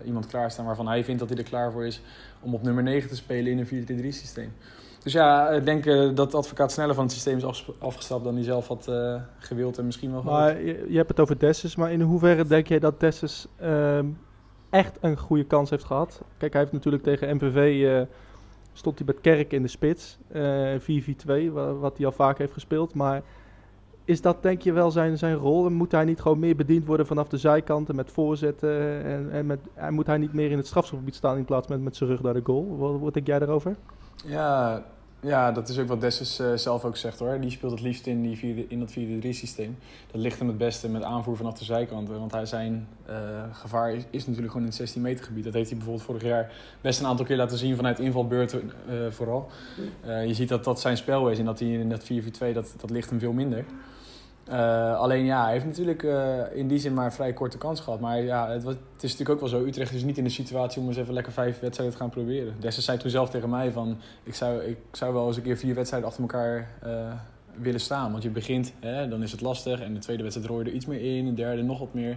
iemand 0.04 0.26
klaarstaan 0.26 0.64
waarvan 0.64 0.88
hij 0.88 1.04
vindt 1.04 1.20
dat 1.20 1.28
hij 1.28 1.38
er 1.38 1.44
klaar 1.44 1.72
voor 1.72 1.86
is 1.86 2.00
om 2.40 2.54
op 2.54 2.62
nummer 2.62 2.82
9 2.82 3.08
te 3.08 3.16
spelen 3.16 3.52
in 3.52 3.58
een 3.58 4.02
4-3-3 4.02 4.06
systeem. 4.08 4.52
Dus 5.02 5.12
ja, 5.12 5.48
ik 5.50 5.64
denk 5.64 5.84
dat 6.16 6.30
de 6.30 6.36
advocaat 6.36 6.72
sneller 6.72 6.94
van 6.94 7.04
het 7.04 7.12
systeem 7.12 7.36
is 7.36 7.64
afgestapt 7.78 8.24
dan 8.24 8.34
hij 8.34 8.44
zelf 8.44 8.68
had 8.68 8.90
gewild 9.38 9.78
en 9.78 9.84
misschien 9.84 10.12
wel 10.12 10.22
Maar 10.22 10.60
je, 10.60 10.86
je, 10.88 10.96
hebt 10.96 11.08
het 11.08 11.20
over 11.20 11.38
Dessus, 11.38 11.76
maar 11.76 11.92
in 11.92 12.00
hoeverre 12.00 12.44
denk 12.44 12.66
jij 12.66 12.78
dat 12.78 13.00
Dessus 13.00 13.46
ehm, 13.56 14.06
echt 14.72 14.98
een 15.00 15.18
goede 15.18 15.44
kans 15.44 15.70
heeft 15.70 15.84
gehad. 15.84 16.22
Kijk, 16.36 16.52
hij 16.52 16.60
heeft 16.60 16.72
natuurlijk 16.72 17.02
tegen 17.02 17.36
MVV 17.36 17.56
uh, 17.56 18.00
eh, 18.00 18.06
stond 18.72 18.98
hij 18.98 19.06
met 19.06 19.20
Kerk 19.20 19.52
in 19.52 19.62
de 19.62 19.68
spits. 19.68 20.18
Uh, 20.32 20.74
eh, 20.74 21.50
4-4-2, 21.50 21.52
wat 21.80 21.96
hij 21.96 22.06
al 22.06 22.12
vaak 22.12 22.38
heeft 22.38 22.52
gespeeld. 22.52 22.94
Maar 22.94 23.22
is 24.04 24.20
dat 24.20 24.42
denk 24.42 24.62
je 24.62 24.72
wel 24.72 24.90
zijn, 24.90 25.18
zijn 25.18 25.34
rol? 25.34 25.66
En 25.66 25.72
moet 25.72 25.92
hij 25.92 26.04
niet 26.04 26.20
gewoon 26.20 26.38
meer 26.38 26.56
bediend 26.56 26.86
worden 26.86 27.06
vanaf 27.06 27.28
de 27.28 27.36
zijkanten 27.36 27.96
met 27.96 28.10
voorzetten? 28.10 29.04
En, 29.04 29.30
en 29.32 29.46
met, 29.46 29.60
moet 29.90 30.06
hij 30.06 30.18
niet 30.18 30.32
meer 30.32 30.50
in 30.50 30.56
het 30.56 30.66
strafschopgebied 30.66 31.14
staan 31.14 31.36
in 31.36 31.44
plaats 31.44 31.66
van 31.66 31.82
met 31.82 31.96
zijn 31.96 32.10
rug 32.10 32.22
naar 32.22 32.34
de 32.34 32.40
goal? 32.44 32.76
Wat, 32.76 33.00
wat 33.00 33.14
denk 33.14 33.26
jij 33.26 33.38
daarover? 33.38 33.76
Ja, 34.24 34.82
ja, 35.20 35.52
dat 35.52 35.68
is 35.68 35.78
ook 35.78 35.88
wat 35.88 36.00
Dessus 36.00 36.40
uh, 36.40 36.52
zelf 36.54 36.84
ook 36.84 36.96
zegt 36.96 37.18
hoor. 37.18 37.40
Die 37.40 37.50
speelt 37.50 37.72
het 37.72 37.80
liefst 37.80 38.06
in, 38.06 38.22
die 38.22 38.36
vierde, 38.36 38.64
in 38.68 38.80
dat 38.80 38.90
4-3 38.90 38.94
systeem. 39.28 39.78
Dat 40.10 40.20
ligt 40.20 40.38
hem 40.38 40.48
het 40.48 40.58
beste 40.58 40.88
met 40.88 41.02
aanvoer 41.02 41.36
vanaf 41.36 41.58
de 41.58 41.64
zijkanten. 41.64 42.18
Want 42.18 42.32
hij, 42.32 42.46
zijn 42.46 42.88
uh, 43.08 43.14
gevaar 43.52 43.94
is, 43.94 44.02
is, 44.10 44.26
natuurlijk 44.26 44.52
gewoon 44.52 44.62
in 44.62 44.68
het 44.68 44.78
16 44.78 45.02
meter 45.02 45.24
gebied. 45.24 45.44
Dat 45.44 45.52
heeft 45.52 45.68
hij 45.68 45.76
bijvoorbeeld 45.76 46.06
vorig 46.06 46.22
jaar 46.22 46.52
best 46.80 47.00
een 47.00 47.06
aantal 47.06 47.24
keer 47.24 47.36
laten 47.36 47.58
zien 47.58 47.76
vanuit 47.76 47.98
invalbeurten 47.98 48.72
uh, 48.88 49.10
vooral. 49.10 49.48
je 50.04 50.34
ziet 50.34 50.48
dat 50.48 50.64
dat 50.64 50.80
zijn 50.80 50.96
spel 50.96 51.30
is 51.30 51.38
en 51.38 51.44
dat 51.44 51.58
hij 51.58 51.68
in 51.68 51.88
dat 51.88 52.04
4-4-2, 52.04 52.06
dat, 52.52 52.74
dat 52.80 52.90
ligt 52.90 53.10
hem 53.10 53.18
veel 53.18 53.32
minder. 53.32 53.64
Uh, 54.50 54.98
alleen 54.98 55.24
ja, 55.24 55.42
hij 55.42 55.52
heeft 55.52 55.64
natuurlijk 55.64 56.02
uh, 56.02 56.38
in 56.54 56.68
die 56.68 56.78
zin 56.78 56.94
maar 56.94 57.04
een 57.04 57.12
vrij 57.12 57.32
korte 57.32 57.58
kans 57.58 57.80
gehad. 57.80 58.00
Maar 58.00 58.22
ja, 58.22 58.50
het, 58.50 58.62
was, 58.62 58.74
het, 58.74 59.02
is 59.02 59.10
natuurlijk 59.10 59.30
ook 59.30 59.50
wel 59.50 59.60
zo. 59.60 59.66
Utrecht 59.66 59.92
is 59.92 60.02
niet 60.02 60.18
in 60.18 60.24
de 60.24 60.30
situatie 60.30 60.80
om 60.80 60.88
eens 60.88 60.96
even 60.96 61.14
lekker 61.14 61.32
vijf 61.32 61.60
wedstrijden 61.60 61.96
te 61.96 62.02
gaan 62.02 62.10
proberen. 62.10 62.54
Dessers 62.60 62.84
zei 62.84 62.98
toen 62.98 63.10
zelf 63.10 63.30
tegen 63.30 63.50
mij 63.50 63.72
van... 63.72 63.98
Ik 64.22 64.34
zou, 64.34 64.62
ik 64.62 64.78
zou 64.92 65.12
wel 65.12 65.26
eens 65.26 65.36
een 65.36 65.42
keer 65.42 65.56
vier 65.56 65.74
wedstrijden 65.74 66.08
achter 66.08 66.22
elkaar 66.22 66.68
uh, 66.86 67.12
willen 67.54 67.80
staan. 67.80 68.10
Want 68.10 68.22
je 68.22 68.30
begint, 68.30 68.72
hè, 68.80 69.08
dan 69.08 69.22
is 69.22 69.32
het 69.32 69.40
lastig. 69.40 69.80
En 69.80 69.94
de 69.94 70.00
tweede 70.00 70.22
wedstrijd 70.22 70.50
rooi 70.50 70.64
je 70.64 70.70
er 70.70 70.76
iets 70.76 70.86
meer 70.86 71.16
in. 71.16 71.24
De 71.24 71.34
derde 71.34 71.62
nog 71.62 71.78
wat 71.78 71.94
meer. 71.94 72.16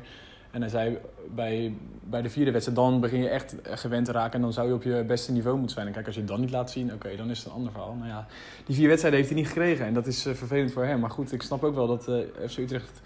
En 0.55 0.61
hij 0.61 0.69
zei 0.69 0.97
bij, 1.35 1.73
bij 2.03 2.21
de 2.21 2.29
vierde 2.29 2.51
wedstrijd, 2.51 2.79
dan 2.79 2.99
begin 2.99 3.19
je 3.19 3.29
echt 3.29 3.55
gewend 3.63 4.05
te 4.05 4.11
raken. 4.11 4.33
En 4.33 4.41
dan 4.41 4.53
zou 4.53 4.67
je 4.67 4.73
op 4.73 4.83
je 4.83 5.03
beste 5.07 5.31
niveau 5.31 5.57
moeten 5.57 5.75
zijn. 5.75 5.87
En 5.87 5.93
kijk, 5.93 6.05
als 6.05 6.15
je 6.15 6.21
het 6.21 6.29
dan 6.29 6.39
niet 6.39 6.51
laat 6.51 6.71
zien, 6.71 6.93
oké, 6.93 7.15
dan 7.15 7.29
is 7.29 7.37
het 7.37 7.47
een 7.47 7.53
ander 7.53 7.71
verhaal. 7.71 7.93
Nou 7.93 8.07
ja, 8.07 8.27
die 8.65 8.75
vier 8.75 8.87
wedstrijden 8.87 9.19
heeft 9.19 9.31
hij 9.31 9.41
niet 9.41 9.49
gekregen. 9.49 9.85
En 9.85 9.93
dat 9.93 10.07
is 10.07 10.25
uh, 10.25 10.33
vervelend 10.33 10.71
voor 10.71 10.85
hem. 10.85 10.99
Maar 10.99 11.09
goed, 11.09 11.31
ik 11.31 11.41
snap 11.41 11.63
ook 11.63 11.75
wel 11.75 11.87
dat 11.87 12.07
uh, 12.09 12.19
eh, 12.19 12.49
FC 12.49 12.57
Utrecht 12.57 13.01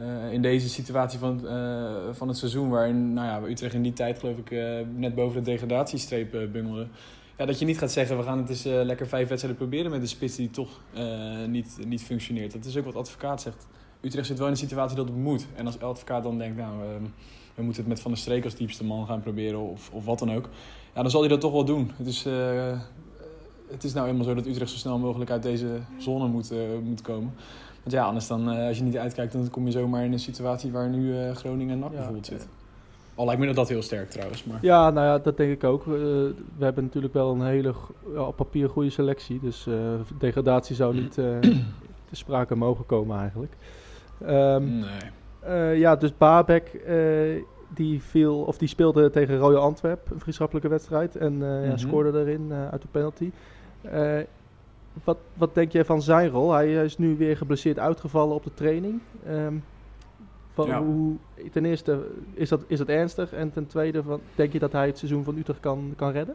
uh, 0.00 0.32
in 0.32 0.42
deze 0.42 0.68
situatie 0.68 1.18
van, 1.18 1.40
van 2.12 2.28
het 2.28 2.36
seizoen... 2.36 2.68
waarin 2.68 3.12
nou 3.12 3.26
ja, 3.26 3.48
Utrecht 3.48 3.74
in 3.74 3.82
die 3.82 3.92
tijd, 3.92 4.18
geloof 4.18 4.36
ik, 4.36 4.50
net 4.96 5.14
boven 5.14 5.44
de 5.44 5.50
degradatiestreep 5.50 6.30
bungelde... 6.52 6.86
Ja, 7.36 7.46
dat 7.46 7.58
je 7.58 7.64
niet 7.64 7.78
gaat 7.78 7.92
zeggen, 7.92 8.16
we 8.16 8.22
gaan 8.22 8.38
het 8.38 8.48
eens 8.48 8.64
lekker 8.64 9.06
vijf 9.06 9.28
wedstrijden 9.28 9.60
proberen 9.60 9.90
met 9.90 10.00
een 10.00 10.08
spits 10.08 10.36
die 10.36 10.50
toch 10.50 10.80
niet, 11.46 11.78
niet 11.86 12.02
functioneert. 12.02 12.52
Dat 12.52 12.64
is 12.64 12.76
ook 12.76 12.84
wat 12.84 12.96
advocaat 12.96 13.42
zegt 13.42 13.66
Utrecht 14.00 14.26
zit 14.26 14.38
wel 14.38 14.46
in 14.46 14.52
een 14.52 14.58
situatie 14.58 14.96
dat 14.96 15.08
het 15.08 15.16
moet. 15.16 15.46
En 15.54 15.66
als 15.66 15.80
advocaat 15.80 16.22
dan 16.22 16.38
denkt, 16.38 16.56
nou, 16.56 16.72
ehm, 16.82 17.02
we 17.54 17.62
moeten 17.62 17.82
het 17.82 17.92
met 17.92 18.00
Van 18.00 18.10
der 18.10 18.20
Streek 18.20 18.44
als 18.44 18.54
diepste 18.54 18.84
man 18.84 19.06
gaan 19.06 19.20
proberen 19.20 19.60
of, 19.60 19.90
of 19.92 20.04
wat 20.04 20.18
dan 20.18 20.32
ook. 20.32 20.48
Ja, 20.94 21.02
dan 21.02 21.10
zal 21.10 21.20
hij 21.20 21.28
dat 21.28 21.40
toch 21.40 21.52
wel 21.52 21.64
doen. 21.64 21.90
Het 21.96 22.06
is, 22.06 22.26
uh, 22.26 22.78
het 23.70 23.84
is 23.84 23.92
nou 23.92 24.08
eenmaal 24.08 24.24
zo 24.24 24.34
dat 24.34 24.46
Utrecht 24.46 24.70
zo 24.70 24.76
snel 24.76 24.98
mogelijk 24.98 25.30
uit 25.30 25.42
deze 25.42 25.66
zone 25.98 26.28
moet, 26.28 26.52
uh, 26.52 26.58
moet 26.84 27.02
komen. 27.02 27.34
Want 27.82 27.94
ja, 27.94 28.04
anders 28.04 28.26
dan, 28.26 28.52
uh, 28.52 28.66
als 28.66 28.78
je 28.78 28.84
niet 28.84 28.96
uitkijkt, 28.96 29.32
dan 29.32 29.50
kom 29.50 29.64
je 29.64 29.70
zomaar 29.70 30.04
in 30.04 30.12
een 30.12 30.18
situatie 30.18 30.70
waar 30.70 30.88
nu 30.88 31.34
Groningen 31.34 31.72
en 31.72 31.78
NAC 31.78 31.90
bijvoorbeeld 31.90 32.26
zit. 32.26 32.48
Al 33.14 33.24
lijkt 33.24 33.40
me 33.40 33.46
dat, 33.46 33.56
dat 33.56 33.68
heel 33.68 33.82
sterk 33.82 34.10
trouwens. 34.10 34.44
Maar... 34.44 34.58
Ja, 34.62 34.90
nou 34.90 35.06
ja, 35.06 35.18
dat 35.18 35.36
denk 35.36 35.52
ik 35.52 35.64
ook. 35.64 35.84
we 35.84 36.34
hebben 36.58 36.84
natuurlijk 36.84 37.14
wel 37.14 37.32
een 37.32 37.46
hele 37.46 37.74
op 38.16 38.36
papier 38.36 38.68
goede 38.68 38.90
selectie. 38.90 39.40
Dus 39.40 39.66
degradatie 40.18 40.76
zou 40.76 40.94
niet 40.94 41.12
te 41.12 41.60
sprake 42.12 42.54
mogen 42.54 42.86
komen 42.86 43.18
eigenlijk. 43.18 43.56
Um, 44.22 44.78
nee. 44.78 44.90
Uh, 45.44 45.78
ja, 45.78 45.96
dus 45.96 46.16
Babek 46.16 46.80
uh, 46.86 47.42
die, 47.74 48.02
viel, 48.02 48.40
of 48.40 48.58
die 48.58 48.68
speelde 48.68 49.10
tegen 49.10 49.38
Royal 49.38 49.62
Antwerp, 49.62 50.10
een 50.10 50.20
vriendschappelijke 50.20 50.68
wedstrijd. 50.68 51.16
En 51.16 51.32
uh, 51.32 51.38
mm 51.38 51.42
-hmm. 51.42 51.62
ja, 51.62 51.68
mhm. 51.68 51.78
scoorde 51.78 52.12
daarin 52.12 52.52
uit 52.52 52.82
de 52.82 52.88
penalty. 52.90 53.30
wat, 55.04 55.18
wat 55.34 55.54
denk 55.54 55.72
jij 55.72 55.84
van 55.84 56.02
zijn 56.02 56.28
rol? 56.28 56.52
Hij 56.52 56.84
is 56.84 56.98
nu 56.98 57.16
weer 57.16 57.36
geblesseerd 57.36 57.78
uitgevallen 57.78 58.34
op 58.34 58.44
de 58.44 58.54
training. 58.54 59.00
Um, 59.28 59.62
van 60.52 60.66
ja. 60.66 60.82
hoe, 60.82 61.16
ten 61.52 61.64
eerste, 61.64 62.06
is 62.34 62.48
dat, 62.48 62.64
is 62.66 62.78
dat 62.78 62.88
ernstig? 62.88 63.32
En 63.32 63.52
ten 63.52 63.66
tweede, 63.66 64.02
denk 64.34 64.52
je 64.52 64.58
dat 64.58 64.72
hij 64.72 64.86
het 64.86 64.98
seizoen 64.98 65.24
van 65.24 65.36
Utrecht 65.36 65.60
kan, 65.60 65.92
kan 65.96 66.12
redden? 66.12 66.34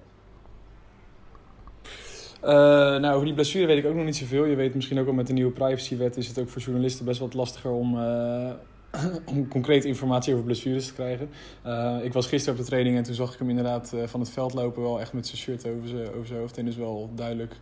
Uh, 2.45 2.51
nou, 2.51 3.13
over 3.13 3.25
die 3.25 3.33
blessure 3.33 3.65
weet 3.65 3.77
ik 3.77 3.85
ook 3.85 3.95
nog 3.95 4.05
niet 4.05 4.15
zoveel. 4.15 4.45
Je 4.45 4.55
weet 4.55 4.75
misschien 4.75 4.99
ook 4.99 5.07
al 5.07 5.13
met 5.13 5.27
de 5.27 5.33
nieuwe 5.33 5.51
privacywet 5.51 6.17
is 6.17 6.27
het 6.27 6.39
ook 6.39 6.49
voor 6.49 6.61
journalisten 6.61 7.05
best 7.05 7.19
wat 7.19 7.33
lastiger 7.33 7.71
om, 7.71 7.97
uh, 7.97 8.51
om 9.35 9.47
concrete 9.47 9.87
informatie 9.87 10.33
over 10.33 10.45
blessures 10.45 10.87
te 10.87 10.93
krijgen. 10.93 11.29
Uh, 11.65 11.97
ik 12.01 12.13
was 12.13 12.27
gisteren 12.27 12.59
op 12.59 12.65
de 12.65 12.69
training 12.69 12.97
en 12.97 13.03
toen 13.03 13.13
zag 13.13 13.33
ik 13.33 13.39
hem 13.39 13.49
inderdaad 13.49 13.93
van 14.05 14.19
het 14.19 14.29
veld 14.29 14.53
lopen, 14.53 14.81
wel 14.81 14.99
echt 14.99 15.13
met 15.13 15.27
zijn 15.27 15.37
shirt 15.37 15.67
over 15.67 15.87
zijn, 15.87 16.07
over 16.07 16.27
zijn 16.27 16.39
hoofd. 16.39 16.57
En 16.57 16.67
is 16.67 16.75
wel 16.75 17.09
duidelijk 17.15 17.55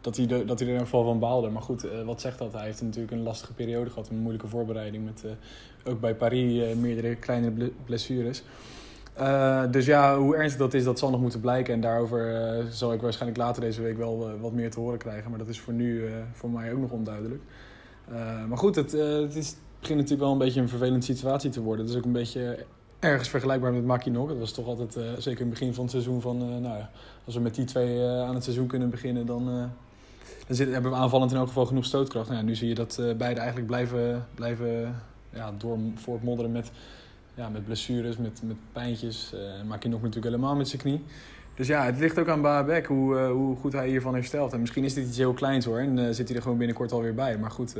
dat 0.00 0.16
hij, 0.16 0.26
de, 0.26 0.44
dat 0.44 0.58
hij 0.58 0.68
er 0.68 0.74
in 0.74 0.80
ieder 0.80 0.86
geval 0.86 1.04
van 1.04 1.18
baalde. 1.18 1.48
Maar 1.48 1.62
goed, 1.62 1.86
wat 2.04 2.20
zegt 2.20 2.38
dat? 2.38 2.52
Hij 2.52 2.64
heeft 2.64 2.82
natuurlijk 2.82 3.12
een 3.12 3.22
lastige 3.22 3.52
periode 3.52 3.90
gehad, 3.90 4.08
een 4.08 4.18
moeilijke 4.18 4.48
voorbereiding 4.48 5.04
met 5.04 5.24
ook 5.84 6.00
bij 6.00 6.14
Paris 6.14 6.74
meerdere 6.74 7.14
kleine 7.14 7.70
blessures. 7.84 8.42
Uh, 9.20 9.62
dus 9.70 9.86
ja, 9.86 10.18
hoe 10.18 10.36
ernstig 10.36 10.60
dat 10.60 10.74
is, 10.74 10.84
dat 10.84 10.98
zal 10.98 11.10
nog 11.10 11.20
moeten 11.20 11.40
blijken. 11.40 11.74
En 11.74 11.80
daarover 11.80 12.30
uh, 12.58 12.64
zal 12.70 12.92
ik 12.92 13.00
waarschijnlijk 13.00 13.40
later 13.40 13.62
deze 13.62 13.82
week 13.82 13.96
wel 13.96 14.28
uh, 14.28 14.40
wat 14.40 14.52
meer 14.52 14.70
te 14.70 14.80
horen 14.80 14.98
krijgen. 14.98 15.30
Maar 15.30 15.38
dat 15.38 15.48
is 15.48 15.60
voor 15.60 15.72
nu 15.72 16.08
voor 16.32 16.50
mij 16.50 16.72
ook 16.72 16.80
nog 16.80 16.90
onduidelijk. 16.90 17.42
maar 18.48 18.58
goed, 18.58 18.74
het, 18.74 18.92
het, 18.92 19.36
is, 19.36 19.56
begint 19.80 19.98
natuurlijk 19.98 20.20
wel 20.20 20.32
een 20.32 20.38
beetje 20.38 20.60
een 20.60 20.68
vervelende 20.68 21.04
situatie 21.04 21.50
te 21.50 21.60
worden. 21.60 21.84
Het 21.84 21.94
is 21.94 22.00
ook 22.00 22.06
een 22.06 22.12
beetje 22.12 22.64
ergens 22.98 23.28
vergelijkbaar 23.28 23.72
met 23.72 23.84
Makinok. 23.84 24.28
Het 24.28 24.38
was 24.38 24.52
toch 24.52 24.66
altijd, 24.66 24.92
zeker 25.18 25.40
in 25.40 25.46
het 25.46 25.58
begin 25.58 25.74
van 25.74 25.82
het 25.82 25.92
seizoen, 25.92 26.20
van 26.20 26.38
nou 26.38 26.78
ja, 26.78 26.90
als 27.24 27.34
we 27.34 27.40
met 27.40 27.54
die 27.54 27.64
twee 27.64 28.02
aan 28.02 28.34
het 28.34 28.44
seizoen 28.44 28.66
kunnen 28.66 28.90
beginnen, 28.90 29.26
dan, 29.26 29.44
dan 30.46 30.56
zit, 30.56 30.72
hebben 30.72 30.90
we 30.90 30.96
aanvallend 30.96 31.30
in 31.30 31.36
elk 31.36 31.46
geval 31.46 31.66
genoeg 31.66 31.84
stootkracht. 31.84 32.28
Nou 32.28 32.40
ja, 32.40 32.46
nu 32.46 32.54
zie 32.54 32.68
je 32.68 32.74
dat 32.74 33.02
beide 33.16 33.40
eigenlijk 33.40 33.66
blijven, 33.66 34.26
blijven 34.34 34.94
ja, 35.32 35.52
door 35.58 35.78
voortmodderen 35.94 36.52
met 36.52 36.70
ja, 37.38 37.48
met 37.48 37.64
blessures, 37.64 38.16
met, 38.16 38.40
met 38.44 38.56
pijntjes. 38.72 39.32
Uh, 39.34 39.40
maak 39.68 39.82
je 39.82 39.88
nog 39.88 40.02
natuurlijk 40.02 40.34
helemaal 40.34 40.56
met 40.56 40.68
zijn 40.68 40.82
knie. 40.82 41.04
Dus 41.54 41.66
ja, 41.66 41.84
het 41.84 41.98
ligt 41.98 42.18
ook 42.18 42.28
aan 42.28 42.42
Baabek 42.42 42.86
hoe, 42.86 43.14
uh, 43.14 43.30
hoe 43.30 43.56
goed 43.56 43.72
hij 43.72 43.88
hiervan 43.88 44.14
herstelt. 44.14 44.52
En 44.52 44.60
misschien 44.60 44.84
is 44.84 44.94
dit 44.94 45.06
iets 45.06 45.16
heel 45.16 45.32
kleins 45.32 45.64
hoor. 45.64 45.78
En 45.78 45.98
uh, 45.98 46.08
zit 46.10 46.28
hij 46.28 46.36
er 46.36 46.42
gewoon 46.42 46.58
binnenkort 46.58 46.92
alweer 46.92 47.14
bij. 47.14 47.38
Maar 47.38 47.50
goed, 47.50 47.74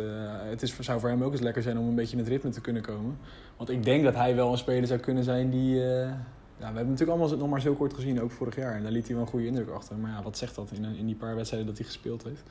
het 0.51 0.63
is, 0.63 0.79
zou 0.81 1.01
voor 1.01 1.09
hem 1.09 1.23
ook 1.23 1.33
eens 1.33 1.41
lekker 1.41 1.63
zijn 1.63 1.79
om 1.79 1.89
een 1.89 1.95
beetje 1.95 2.17
in 2.17 2.23
het 2.23 2.29
ritme 2.29 2.51
te 2.51 2.61
kunnen 2.61 2.83
komen. 2.83 3.19
Want 3.57 3.71
ik 3.71 3.85
denk 3.85 4.05
dat 4.05 4.15
hij 4.15 4.35
wel 4.35 4.53
een 4.53 4.59
speler 4.59 4.87
zou 4.87 5.01
kunnen 5.01 5.25
zijn 5.25 5.51
die, 5.51 5.75
we 5.75 6.65
hebben 6.65 6.89
natuurlijk 6.89 7.11
allemaal 7.11 7.37
nog 7.37 7.49
maar 7.49 7.61
zo 7.61 7.75
kort 7.75 7.95
gezien, 7.95 8.21
ook 8.21 8.31
vorig 8.31 8.57
jaar. 8.57 8.75
En 8.75 8.83
daar 8.83 8.93
liet 8.93 9.07
hij 9.07 9.15
wel 9.15 9.25
een 9.25 9.31
goede 9.31 9.47
indruk 9.47 9.69
achter. 9.69 9.97
Maar 9.97 10.11
ja, 10.11 10.23
wat 10.23 10.39
zegt 10.39 10.55
dat 10.55 10.71
in, 10.71 10.85
in 10.85 11.07
die 11.07 11.15
paar 11.15 11.35
wedstrijden 11.35 11.69
dat 11.69 11.79
hij 11.79 11.87
gespeeld 11.87 12.25
heeft? 12.25 12.43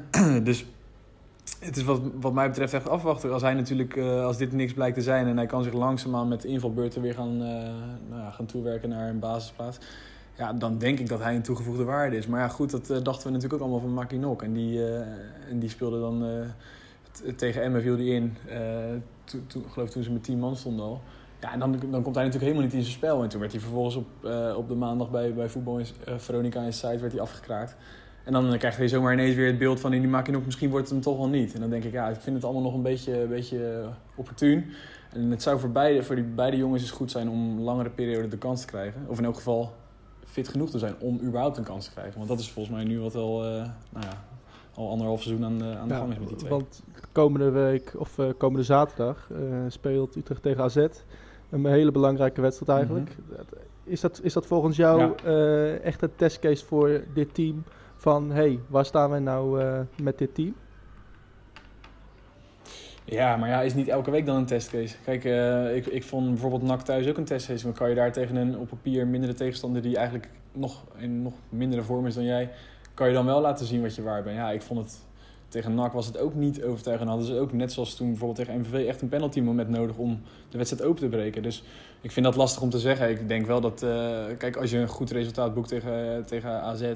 dus 0.48 0.66
het 1.58 1.76
is 1.76 1.82
wat, 1.82 2.00
wat 2.20 2.32
mij 2.32 2.48
betreft 2.48 2.72
echt 2.72 2.88
afwachten. 2.88 3.32
Als 3.32 3.42
hij 3.42 3.54
natuurlijk, 3.54 3.96
uh, 3.96 4.24
als 4.24 4.36
dit 4.36 4.52
niks 4.52 4.72
blijkt 4.72 4.96
te 4.96 5.02
zijn 5.02 5.26
en 5.26 5.36
hij 5.36 5.46
kan 5.46 5.62
zich 5.62 5.72
langzaamaan 5.72 6.28
met 6.28 6.44
invalbeurten 6.44 7.02
weer 7.02 7.14
gaan, 7.14 7.32
uh, 7.32 7.48
nou 8.08 8.22
ja, 8.22 8.30
gaan 8.30 8.46
toewerken 8.46 8.88
naar 8.88 9.08
een 9.08 9.18
basisplaats. 9.18 9.78
Ja, 10.34 10.52
dan 10.52 10.78
denk 10.78 10.98
ik 10.98 11.08
dat 11.08 11.22
hij 11.22 11.34
een 11.34 11.42
toegevoegde 11.42 11.84
waarde 11.84 12.16
is. 12.16 12.26
Maar 12.26 12.40
ja, 12.40 12.48
goed, 12.48 12.70
dat 12.70 12.90
uh, 12.90 12.96
dachten 13.02 13.26
we 13.26 13.32
natuurlijk 13.32 13.54
ook 13.54 13.60
allemaal 13.60 13.80
van 13.80 13.94
Makinok. 13.94 14.42
En 14.42 14.52
die, 14.52 14.94
en 15.50 15.58
die 15.58 15.68
speelde 15.68 16.00
dan 16.00 16.24
tegen 17.36 17.62
Emmen 17.62 17.82
viel 17.82 17.96
die 17.96 18.14
in. 18.14 18.36
To, 19.24 19.38
to, 19.46 19.60
geloof 19.68 19.90
toen 19.90 20.02
ze 20.02 20.12
met 20.12 20.24
10 20.24 20.38
man 20.38 20.56
stonden 20.56 20.84
al. 20.84 21.00
Ja, 21.40 21.52
en 21.52 21.58
dan, 21.58 21.72
dan 21.90 22.02
komt 22.02 22.14
hij 22.14 22.24
natuurlijk 22.24 22.52
helemaal 22.52 22.62
niet 22.62 22.72
in 22.72 22.82
zijn 22.82 22.94
spel. 22.94 23.22
En 23.22 23.28
toen 23.28 23.40
werd 23.40 23.52
hij 23.52 23.60
vervolgens 23.60 23.96
op, 23.96 24.06
op 24.56 24.68
de 24.68 24.74
maandag 24.74 25.10
bij, 25.10 25.34
bij 25.34 25.48
voetbal 25.48 25.80
Veronica 26.16 26.62
in 26.62 26.72
site 26.72 26.98
werd 26.98 27.12
hij 27.12 27.20
afgekraakt. 27.20 27.76
En 28.26 28.32
dan 28.32 28.58
krijg 28.58 28.78
je 28.78 28.88
zomaar 28.88 29.12
ineens 29.12 29.34
weer 29.34 29.46
het 29.46 29.58
beeld 29.58 29.80
van 29.80 29.90
die 29.90 30.00
Makinok, 30.00 30.44
misschien 30.44 30.70
wordt 30.70 30.84
het 30.84 30.94
hem 30.94 31.02
toch 31.02 31.16
wel 31.16 31.28
niet. 31.28 31.54
En 31.54 31.60
dan 31.60 31.70
denk 31.70 31.84
ik, 31.84 31.92
ja, 31.92 32.08
ik 32.08 32.20
vind 32.20 32.36
het 32.36 32.44
allemaal 32.44 32.62
nog 32.62 32.74
een 32.74 32.82
beetje, 32.82 33.20
een 33.20 33.28
beetje 33.28 33.88
opportun. 34.14 34.64
En 35.12 35.30
het 35.30 35.42
zou 35.42 35.60
voor, 35.60 35.70
beide, 35.70 36.02
voor 36.02 36.14
die 36.14 36.24
beide 36.24 36.56
jongens 36.56 36.82
eens 36.82 36.90
goed 36.90 37.10
zijn 37.10 37.28
om 37.28 37.60
langere 37.60 37.90
periode 37.90 38.28
de 38.28 38.38
kans 38.38 38.60
te 38.60 38.66
krijgen. 38.66 39.04
Of 39.06 39.18
in 39.18 39.24
elk 39.24 39.34
geval 39.34 39.72
fit 40.24 40.48
genoeg 40.48 40.70
te 40.70 40.78
zijn 40.78 40.94
om 40.98 41.20
überhaupt 41.22 41.56
een 41.56 41.64
kans 41.64 41.84
te 41.84 41.90
krijgen. 41.90 42.16
Want 42.16 42.28
dat 42.28 42.38
is 42.38 42.50
volgens 42.50 42.74
mij 42.74 42.84
nu 42.84 43.00
wat 43.00 43.14
al, 43.14 43.44
uh, 43.44 43.50
nou 43.90 44.04
ja, 44.04 44.24
al 44.74 44.90
anderhalf 44.90 45.22
seizoen 45.22 45.44
aan, 45.44 45.58
de, 45.58 45.76
aan 45.76 45.88
de 45.88 45.94
gang 45.94 46.12
is 46.12 46.18
met 46.18 46.28
die 46.28 46.36
twee. 46.36 46.50
Want 46.50 46.82
komende 47.12 47.50
week, 47.50 47.94
of 47.96 48.18
uh, 48.18 48.26
komende 48.36 48.64
zaterdag, 48.64 49.30
speelt 49.68 50.16
Utrecht 50.16 50.42
tegen 50.42 50.62
AZ. 50.62 50.86
Een 51.50 51.66
hele 51.66 51.90
belangrijke 51.90 52.40
wedstrijd 52.40 52.78
eigenlijk. 52.78 53.16
Mm 53.18 53.24
-hmm. 53.36 53.44
is, 53.84 54.00
dat, 54.00 54.20
is 54.22 54.32
dat 54.32 54.46
volgens 54.46 54.76
jou 54.76 55.12
ja. 55.24 55.76
echt 55.76 56.02
een 56.02 56.16
testcase 56.16 56.64
voor 56.64 57.04
dit 57.14 57.34
team 57.34 57.64
van 57.96 58.30
hey, 58.30 58.60
waar 58.68 58.84
staan 58.84 59.10
wij 59.10 59.18
nou 59.18 59.62
uh, 59.62 59.80
met 60.02 60.18
dit 60.18 60.34
team? 60.34 60.54
Ja, 63.04 63.36
maar 63.36 63.48
ja, 63.48 63.60
is 63.60 63.74
niet 63.74 63.88
elke 63.88 64.10
week 64.10 64.26
dan 64.26 64.36
een 64.36 64.46
testcase. 64.46 64.96
Kijk, 65.04 65.24
uh, 65.24 65.76
ik, 65.76 65.86
ik 65.86 66.04
vond 66.04 66.28
bijvoorbeeld 66.28 66.62
NAC 66.62 66.80
thuis 66.80 67.08
ook 67.08 67.16
een 67.16 67.24
testcase. 67.24 67.64
Maar 67.66 67.74
kan 67.74 67.88
je 67.88 67.94
daar 67.94 68.12
tegen 68.12 68.36
een 68.36 68.58
op 68.58 68.68
papier 68.68 69.06
mindere 69.06 69.34
tegenstander 69.34 69.82
die 69.82 69.96
eigenlijk 69.96 70.28
nog 70.52 70.84
in 70.96 71.22
nog 71.22 71.34
mindere 71.48 71.82
vorm 71.82 72.06
is 72.06 72.14
dan 72.14 72.24
jij, 72.24 72.50
kan 72.94 73.08
je 73.08 73.14
dan 73.14 73.26
wel 73.26 73.40
laten 73.40 73.66
zien 73.66 73.82
wat 73.82 73.94
je 73.94 74.02
waar 74.02 74.22
bent. 74.22 74.36
Ja, 74.36 74.50
ik 74.50 74.62
vond 74.62 74.80
het 74.80 75.04
tegen 75.48 75.74
NAC 75.74 75.92
was 75.92 76.06
het 76.06 76.18
ook 76.18 76.34
niet 76.34 76.62
overtuigend. 76.62 77.08
Hadden 77.08 77.26
ze 77.26 77.38
ook 77.38 77.52
net 77.52 77.72
zoals 77.72 77.94
toen 77.94 78.08
bijvoorbeeld 78.08 78.46
tegen 78.46 78.60
MVV 78.60 78.86
echt 78.86 79.02
een 79.02 79.08
penalty 79.08 79.40
moment 79.40 79.68
nodig 79.68 79.96
om 79.96 80.20
de 80.48 80.56
wedstrijd 80.56 80.88
open 80.88 81.00
te 81.00 81.08
breken. 81.08 81.42
Dus 81.42 81.62
ik 82.00 82.10
vind 82.12 82.26
dat 82.26 82.36
lastig 82.36 82.62
om 82.62 82.70
te 82.70 82.78
zeggen. 82.78 83.10
Ik 83.10 83.28
denk 83.28 83.46
wel 83.46 83.60
dat, 83.60 83.82
uh, 83.82 84.24
kijk, 84.38 84.56
als 84.56 84.70
je 84.70 84.78
een 84.78 84.88
goed 84.88 85.10
resultaat 85.10 85.54
boekt 85.54 85.68
tegen, 85.68 86.24
tegen 86.26 86.50
AZ 86.50 86.92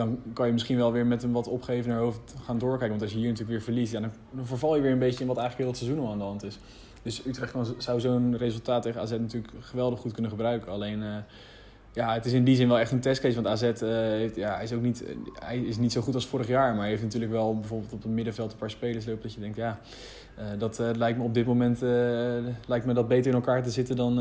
dan 0.00 0.18
kan 0.32 0.46
je 0.46 0.52
misschien 0.52 0.76
wel 0.76 0.92
weer 0.92 1.06
met 1.06 1.22
een 1.22 1.32
wat 1.32 1.48
opgeven 1.48 1.90
naar 1.90 1.98
hoofd 1.98 2.34
gaan 2.44 2.58
doorkijken. 2.58 2.88
Want 2.88 3.02
als 3.02 3.10
je 3.10 3.18
hier 3.18 3.28
natuurlijk 3.28 3.50
weer 3.56 3.62
verliest, 3.62 3.92
dan, 3.92 4.10
verval 4.42 4.76
je 4.76 4.82
weer 4.82 4.92
een 4.92 4.98
beetje 4.98 5.20
in 5.20 5.26
wat 5.26 5.36
eigenlijk 5.36 5.68
heel 5.68 5.78
het 5.78 5.86
seizoen 5.86 6.06
al 6.06 6.12
aan 6.12 6.18
de 6.18 6.24
hand 6.24 6.44
is. 6.44 6.58
Dus 7.02 7.26
Utrecht 7.26 7.54
zou 7.78 8.00
zo'n 8.00 8.36
resultaat 8.36 8.82
tegen 8.82 9.00
AZ 9.00 9.10
natuurlijk 9.10 9.54
geweldig 9.60 10.00
goed 10.00 10.12
kunnen 10.12 10.30
gebruiken. 10.30 10.72
Alleen, 10.72 11.02
uh, 11.02 11.16
ja, 11.92 12.14
het 12.14 12.26
is 12.26 12.32
in 12.32 12.44
die 12.44 12.56
zin 12.56 12.68
wel 12.68 12.78
echt 12.78 12.92
een 12.92 13.00
testcase. 13.00 13.42
Want 13.42 13.46
AZ 13.46 13.62
uh, 13.62 13.88
heeft, 13.98 14.36
ja, 14.36 14.54
hij 14.54 14.64
is 14.64 14.72
ook 14.72 14.82
niet, 14.82 15.04
hij 15.32 15.58
is 15.58 15.78
niet 15.78 15.92
zo 15.92 16.00
goed 16.00 16.14
als 16.14 16.26
vorig 16.26 16.48
jaar. 16.48 16.70
Maar 16.70 16.80
hij 16.80 16.88
heeft 16.88 17.02
natuurlijk 17.02 17.32
wel 17.32 17.58
bijvoorbeeld 17.58 17.92
op 17.92 18.02
het 18.02 18.12
middenveld 18.12 18.52
een 18.52 18.58
paar 18.58 18.70
spelers 18.70 19.06
lopen 19.06 19.22
dat 19.22 19.34
je 19.34 19.40
denkt, 19.40 19.56
ja... 19.56 19.80
Uh, 20.38 20.46
dat 20.58 20.78
lijkt 20.96 21.18
me 21.18 21.24
op 21.24 21.34
dit 21.34 21.46
moment 21.46 21.80
lijkt 22.66 22.86
me 22.86 22.92
dat 22.92 23.08
beter 23.08 23.30
in 23.30 23.36
elkaar 23.36 23.62
te 23.62 23.70
zitten 23.70 23.96
dan, 23.96 24.14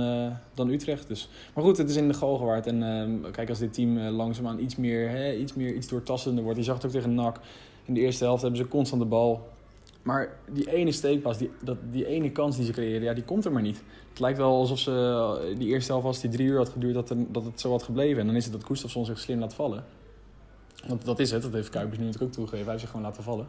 dan 0.54 0.70
Utrecht. 0.70 1.08
Dus. 1.08 1.30
Maar 1.54 1.64
goed, 1.64 1.78
het 1.78 1.90
is 1.90 1.96
in 1.96 2.08
de 2.08 2.14
galgenwaard. 2.14 2.68
En 2.68 2.84
ehm, 2.84 3.32
kijk, 3.32 3.50
als 3.50 3.60
dit 3.60 3.74
team 3.74 4.00
langzaamaan 4.00 4.60
iets 4.60 4.76
meer, 4.76 5.10
hè, 5.10 5.34
iets 5.34 5.54
meer 5.54 5.74
iets 5.74 5.88
doortastender 5.88 6.44
wordt. 6.44 6.58
Je 6.58 6.64
zag 6.66 6.76
het 6.76 6.86
ook 6.86 6.92
tegen 6.92 7.14
NAC. 7.14 7.40
In 7.86 7.94
de 7.94 8.00
eerste 8.00 8.24
helft 8.24 8.42
hebben 8.42 8.60
ze 8.60 8.68
constant 8.68 9.02
de 9.02 9.08
bal. 9.08 9.48
Maar 10.10 10.30
die 10.51 10.72
ene 10.72 10.92
steekpas, 10.92 11.38
die, 11.38 11.51
dat, 11.63 11.78
die 11.92 12.06
ene 12.06 12.32
kans 12.32 12.56
die 12.56 12.66
ze 12.66 12.72
creëren, 12.72 13.01
ja, 13.01 13.13
die 13.13 13.24
komt 13.24 13.46
er 13.46 13.51
maar 13.51 13.62
niet. 13.62 13.82
Het 14.10 14.20
lijkt 14.20 14.38
wel 14.38 14.56
alsof 14.56 14.80
ze 14.80 15.54
die 15.58 15.68
eerste 15.68 15.92
helft, 15.92 16.08
als 16.08 16.20
die 16.20 16.30
drie 16.30 16.48
uur 16.48 16.58
had 16.58 16.70
geduurd, 16.70 16.94
dat, 16.94 17.13
dat 17.28 17.46
het 17.46 17.60
zo 17.60 17.72
had 17.72 17.84
gebleven. 17.84 18.20
En 18.20 18.25
dan 18.25 18.36
is 18.36 18.44
het 18.44 18.54
dat 18.54 18.63
Gustafsson 18.63 19.06
zich 19.06 19.20
slim 19.20 19.39
laat 19.39 19.54
vallen. 19.54 19.84
Want 20.88 21.06
dat 21.06 21.20
is 21.20 21.32
het, 21.32 21.42
dat 21.42 21.54
heeft 21.54 21.70
Kuipers 21.70 21.98
nu 21.98 22.06
natuurlijk 22.06 22.32
ook 22.32 22.38
toegegeven. 22.38 22.66
Hij 22.66 22.74
heeft 22.74 22.84
zich 22.84 22.92
gewoon 22.92 23.06
laten 23.06 23.24
vallen. 23.24 23.48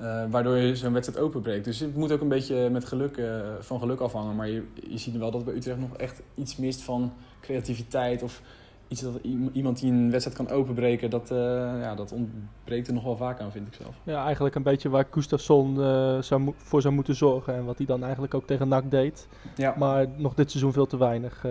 Uh, 0.00 0.30
waardoor 0.30 0.56
je 0.56 0.76
zo'n 0.76 0.92
wedstrijd 0.92 1.22
openbreekt. 1.24 1.64
Dus 1.64 1.80
het 1.80 1.96
moet 1.96 2.12
ook 2.12 2.20
een 2.20 2.28
beetje 2.28 2.70
met 2.70 2.84
geluk, 2.84 3.16
uh, 3.16 3.40
van 3.60 3.78
geluk 3.78 4.00
afhangen. 4.00 4.36
Maar 4.36 4.48
je, 4.48 4.62
je 4.88 4.98
ziet 4.98 5.16
wel 5.16 5.30
dat 5.30 5.44
bij 5.44 5.54
Utrecht 5.54 5.78
nog 5.78 5.96
echt 5.96 6.22
iets 6.34 6.56
mist 6.56 6.80
van 6.82 7.12
creativiteit. 7.40 8.22
Of 8.22 8.42
iets 8.88 9.00
dat 9.00 9.18
iemand 9.52 9.80
die 9.80 9.92
een 9.92 10.10
wedstrijd 10.10 10.36
kan 10.36 10.56
openbreken. 10.56 11.10
Dat, 11.10 11.30
uh, 11.30 11.38
ja, 11.80 11.94
dat 11.94 12.12
ontbreekt 12.12 12.86
er 12.86 12.94
nog 12.94 13.04
wel 13.04 13.16
vaak 13.16 13.40
aan, 13.40 13.52
vind 13.52 13.66
ik 13.66 13.74
zelf. 13.74 13.94
Ja, 14.02 14.24
eigenlijk 14.24 14.54
een 14.54 14.62
beetje 14.62 14.88
waar 14.88 15.06
Gustafsson 15.10 15.76
zou 16.22 16.54
voor 16.56 16.82
zou 16.82 16.94
moeten 16.94 17.14
zorgen. 17.14 17.54
En 17.54 17.64
wat 17.64 17.76
hij 17.76 17.86
dan 17.86 18.02
eigenlijk 18.02 18.34
ook 18.34 18.46
tegen 18.46 18.68
NAC 18.68 18.90
deed. 18.90 19.28
Ja. 19.56 19.74
Maar 19.78 20.06
nog 20.16 20.34
dit 20.34 20.50
seizoen 20.50 20.72
veel 20.72 20.86
te 20.86 20.98
weinig. 20.98 21.44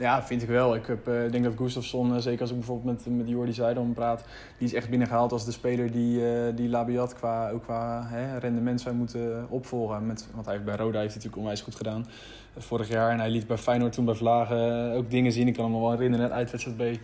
Ja, 0.00 0.22
vind 0.22 0.42
ik 0.42 0.48
wel. 0.48 0.74
Ik 0.74 0.86
heb, 0.86 1.08
uh, 1.08 1.30
denk 1.30 1.44
dat 1.44 1.56
Gustafsson, 1.56 2.12
uh, 2.12 2.18
zeker 2.18 2.40
als 2.40 2.50
ik 2.50 2.56
bijvoorbeeld 2.56 3.04
met, 3.06 3.16
met 3.16 3.28
Jordi 3.28 3.52
Zuidam 3.52 3.92
praat, 3.92 4.24
die 4.58 4.66
is 4.66 4.74
echt 4.74 4.88
binnengehaald 4.88 5.32
als 5.32 5.44
de 5.44 5.52
speler 5.52 5.90
die, 5.90 6.20
uh, 6.20 6.56
die 6.56 6.68
Labiat 6.68 7.14
qua, 7.14 7.50
ook 7.50 7.62
qua 7.62 8.06
hè, 8.06 8.38
rendement 8.38 8.80
zou 8.80 8.94
moeten 8.94 9.46
opvolgen. 9.48 10.06
Met, 10.06 10.28
want 10.32 10.46
hij 10.46 10.54
heeft 10.54 10.66
bij 10.66 10.76
Roda 10.76 10.98
heeft 10.98 11.14
natuurlijk 11.14 11.42
onwijs 11.42 11.60
goed 11.60 11.74
gedaan 11.74 12.06
vorig 12.56 12.88
jaar. 12.88 13.10
En 13.10 13.18
hij 13.18 13.30
liet 13.30 13.46
bij 13.46 13.56
Feyenoord 13.56 13.92
toen 13.92 14.04
bij 14.04 14.14
Vlagen 14.14 14.92
ook 14.92 15.10
dingen 15.10 15.32
zien. 15.32 15.48
Ik 15.48 15.54
kan 15.54 15.64
hem 15.64 15.80
wel 15.80 15.90
herinneren, 15.90 16.26
een 16.26 16.32
uitwedstrijd 16.32 16.76
bij, 16.76 17.00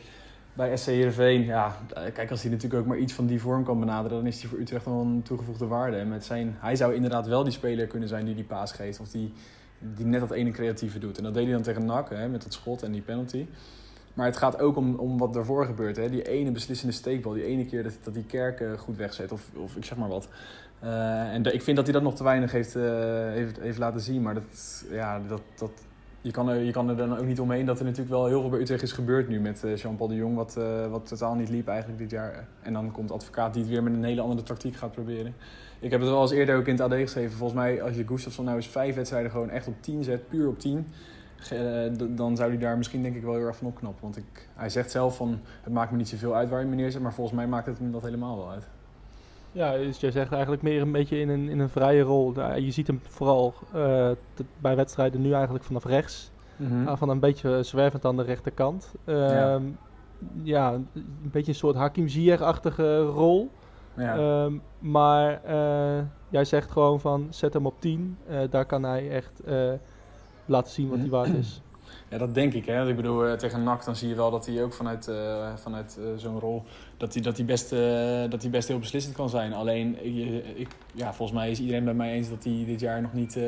bij 0.53 0.76
SC 0.76 0.87
Heerenveen. 0.87 1.45
Ja, 1.45 1.76
kijk, 2.15 2.31
als 2.31 2.43
hij 2.43 2.50
natuurlijk 2.50 2.81
ook 2.83 2.88
maar 2.88 2.99
iets 2.99 3.12
van 3.12 3.26
die 3.26 3.41
vorm 3.41 3.65
kan 3.65 3.81
benaderen, 3.81 4.17
dan 4.17 4.26
is 4.26 4.41
hij 4.41 4.50
voor 4.50 4.59
Utrecht 4.59 4.85
wel 4.85 5.00
een 5.00 5.23
toegevoegde 5.23 5.67
waarde. 5.67 6.05
Met 6.05 6.25
zijn, 6.25 6.57
hij 6.59 6.76
zou 6.76 6.95
inderdaad 6.95 7.26
wel 7.26 7.45
die 7.45 7.53
speler 7.53 7.87
kunnen 7.87 8.09
zijn 8.09 8.25
die 8.25 8.35
die 8.35 8.45
paas 8.45 8.73
geeft. 8.73 9.00
Of 9.00 9.09
die 9.09 9.33
die 9.78 10.06
net 10.06 10.21
dat 10.21 10.30
ene 10.30 10.50
creatieve 10.50 10.99
doet. 10.99 11.18
En 11.18 11.23
dat 11.23 11.35
deed 11.35 11.45
hij 11.45 11.52
dan 11.52 11.62
tegen 11.62 11.85
NAC 11.85 12.11
hè, 12.11 12.28
met 12.28 12.42
dat 12.42 12.52
schot 12.52 12.83
en 12.83 12.92
die 12.92 13.02
penalty. 13.02 13.47
Maar 14.16 14.26
het 14.26 14.37
gaat 14.37 14.59
ook 14.61 14.76
om, 14.76 14.95
om 14.95 15.18
wat 15.18 15.33
daarvoor 15.33 15.64
gebeurt. 15.64 15.97
Hè. 15.97 16.11
Die 16.11 16.28
ene 16.28 16.50
beslissende 16.50 16.92
steekbal, 16.92 17.33
die 17.33 17.45
ene 17.45 17.66
keer 17.66 17.83
dat, 17.83 17.99
dat 18.02 18.14
die 18.14 18.25
kerk 18.25 18.61
uh, 18.61 18.73
goed 18.78 18.97
wegzet, 18.97 19.33
of, 19.33 19.50
of 19.56 19.76
ik 19.76 19.85
zeg 19.85 19.99
maar 19.99 20.09
wat. 20.09 20.28
Uh, 20.85 21.35
en 21.35 21.45
ik 21.45 21.62
vind 21.62 21.76
dat 21.76 21.85
hij 21.85 21.95
dat 21.95 22.02
nog 22.02 22.14
te 22.14 22.25
weinig 22.25 22.52
heeft, 22.52 22.76
uh, 22.76 22.85
heeft, 23.28 23.61
heeft 23.61 23.78
laten 23.78 24.00
zien. 24.00 24.23
Maar 24.23 24.35
dat, 24.35 24.85
ja, 24.90 25.21
dat, 25.28 25.42
dat, 25.54 25.71
je, 26.21 26.30
kan 26.30 26.49
er, 26.49 26.62
je 26.62 26.73
kan 26.73 26.88
er 26.88 26.97
dan 26.97 27.18
ook 27.18 27.26
niet 27.26 27.40
omheen 27.40 27.66
dat 27.66 27.78
er 27.78 27.85
natuurlijk 27.85 28.11
wel 28.11 28.26
heel 28.26 28.40
veel 28.40 28.50
bij 28.50 28.61
Utrecht 28.61 28.83
is 28.83 28.92
gebeurd 28.92 29.28
nu 29.28 29.40
met 29.40 29.64
Jean-Paul 29.75 30.09
de 30.09 30.14
Jong. 30.14 30.37
Wat, 30.37 30.59
wat 30.90 31.06
totaal 31.06 31.35
niet 31.35 31.49
liep 31.49 31.68
eigenlijk 31.68 31.99
dit 31.99 32.11
jaar. 32.11 32.49
En 32.62 32.73
dan 32.73 32.90
komt 32.90 33.12
advocaat 33.12 33.52
die 33.52 33.62
het 33.62 33.71
weer 33.71 33.83
met 33.83 33.92
een 33.92 34.04
hele 34.04 34.21
andere 34.21 34.42
tactiek 34.42 34.76
gaat 34.76 34.92
proberen. 34.92 35.35
Ik 35.80 35.90
heb 35.90 36.00
het 36.00 36.11
wel 36.11 36.23
eens 36.23 36.30
eerder 36.30 36.56
ook 36.56 36.66
in 36.66 36.73
het 36.73 36.83
AD 36.83 36.95
geschreven. 36.95 37.37
Volgens 37.37 37.59
mij, 37.59 37.83
als 37.83 37.97
je 37.97 38.06
Gustafsson 38.06 38.45
nou 38.45 38.56
eens 38.56 38.68
vijf 38.68 38.95
wedstrijden 38.95 39.30
gewoon 39.30 39.50
echt 39.50 39.66
op 39.66 39.75
10 39.80 40.04
zet, 40.04 40.28
puur 40.28 40.49
op 40.49 40.59
10, 40.59 40.87
dan 42.09 42.37
zou 42.37 42.50
hij 42.50 42.59
daar 42.59 42.76
misschien 42.76 43.02
denk 43.02 43.16
ik 43.16 43.23
wel 43.23 43.35
heel 43.35 43.47
erg 43.47 43.56
van 43.56 43.66
opknappen. 43.66 44.02
Want 44.02 44.16
ik, 44.16 44.49
hij 44.54 44.68
zegt 44.68 44.90
zelf 44.90 45.16
van, 45.16 45.40
het 45.62 45.73
maakt 45.73 45.90
me 45.90 45.97
niet 45.97 46.09
zoveel 46.09 46.35
uit 46.35 46.49
waar 46.49 46.61
je 46.61 46.66
me 46.66 46.75
neerzet, 46.75 47.02
maar 47.02 47.14
volgens 47.14 47.37
mij 47.37 47.47
maakt 47.47 47.66
het 47.66 47.78
hem 47.78 47.92
dat 47.92 48.02
helemaal 48.02 48.37
wel 48.37 48.50
uit. 48.50 48.68
Ja, 49.52 49.76
dus 49.76 50.00
jij 50.00 50.11
zegt 50.11 50.33
eigenlijk 50.33 50.62
meer 50.62 50.80
een 50.80 50.92
beetje 50.92 51.18
in 51.18 51.28
een, 51.28 51.49
in 51.49 51.59
een 51.59 51.68
vrije 51.68 52.02
rol. 52.02 52.35
Je 52.54 52.71
ziet 52.71 52.87
hem 52.87 53.00
vooral 53.09 53.54
uh, 53.75 54.11
bij 54.59 54.76
wedstrijden 54.76 55.23
nu 55.23 55.33
eigenlijk 55.33 55.64
vanaf 55.64 55.85
rechts. 55.85 56.30
Mm 56.56 56.68
-hmm. 56.68 56.97
Van 56.97 57.09
een 57.09 57.21
beetje 57.21 57.62
zwervend 57.62 58.04
aan 58.04 58.16
de 58.16 58.23
rechterkant. 58.23 58.95
Uh, 59.04 59.14
ja. 59.14 59.61
ja. 60.42 60.73
een 60.73 61.30
beetje 61.33 61.52
een 61.52 61.59
soort 61.59 61.76
Hakim 61.76 62.09
Ziyech-achtige 62.09 63.00
rol. 63.00 63.50
Um, 63.99 64.62
maar 64.79 65.41
uh, 65.49 66.05
jij 66.29 66.45
zegt 66.45 66.71
gewoon 66.71 67.00
van 67.00 67.26
zet 67.31 67.53
hem 67.53 67.67
op 67.67 67.81
10. 67.81 68.19
Uh, 68.31 68.38
daar 68.50 68.65
kan 68.65 68.83
hij 68.83 69.11
echt 69.11 69.41
uh, 69.49 69.73
laten 70.45 70.73
zien 70.73 70.88
wat 70.88 70.99
hij 70.99 71.09
waard 71.09 71.35
is. 71.35 71.62
Ja, 72.09 72.19
dat 72.19 72.35
denk 72.35 72.52
ik. 72.52 72.66
Hè. 72.66 72.88
Ik 72.88 72.97
bedoel, 72.97 73.37
tegen 73.37 73.62
NAC 73.62 73.85
dan 73.85 73.97
zie 73.97 74.09
je 74.09 74.14
wel 74.14 74.31
dat 74.31 74.47
hij 74.47 74.62
ook 74.62 74.73
vanuit, 74.73 75.11
vanuit 75.55 75.99
zo'n 76.16 76.40
rol... 76.40 76.62
dat 76.97 77.14
hij, 77.14 77.23
dat, 77.23 77.37
hij 77.37 77.47
best, 77.47 77.71
dat 78.31 78.43
hij 78.43 78.50
best 78.50 78.69
heel 78.69 78.78
beslissend 78.78 79.14
kan 79.14 79.28
zijn. 79.28 79.52
Alleen, 79.52 80.07
ik, 80.59 80.69
ja, 80.95 81.14
volgens 81.14 81.38
mij 81.38 81.50
is 81.50 81.61
iedereen 81.61 81.85
bij 81.85 81.95
mij 81.95 82.12
eens 82.12 82.28
dat 82.28 82.45
hij 82.45 82.62
dit 82.66 82.81
jaar 82.81 83.02
nog 83.02 83.12
niet, 83.12 83.38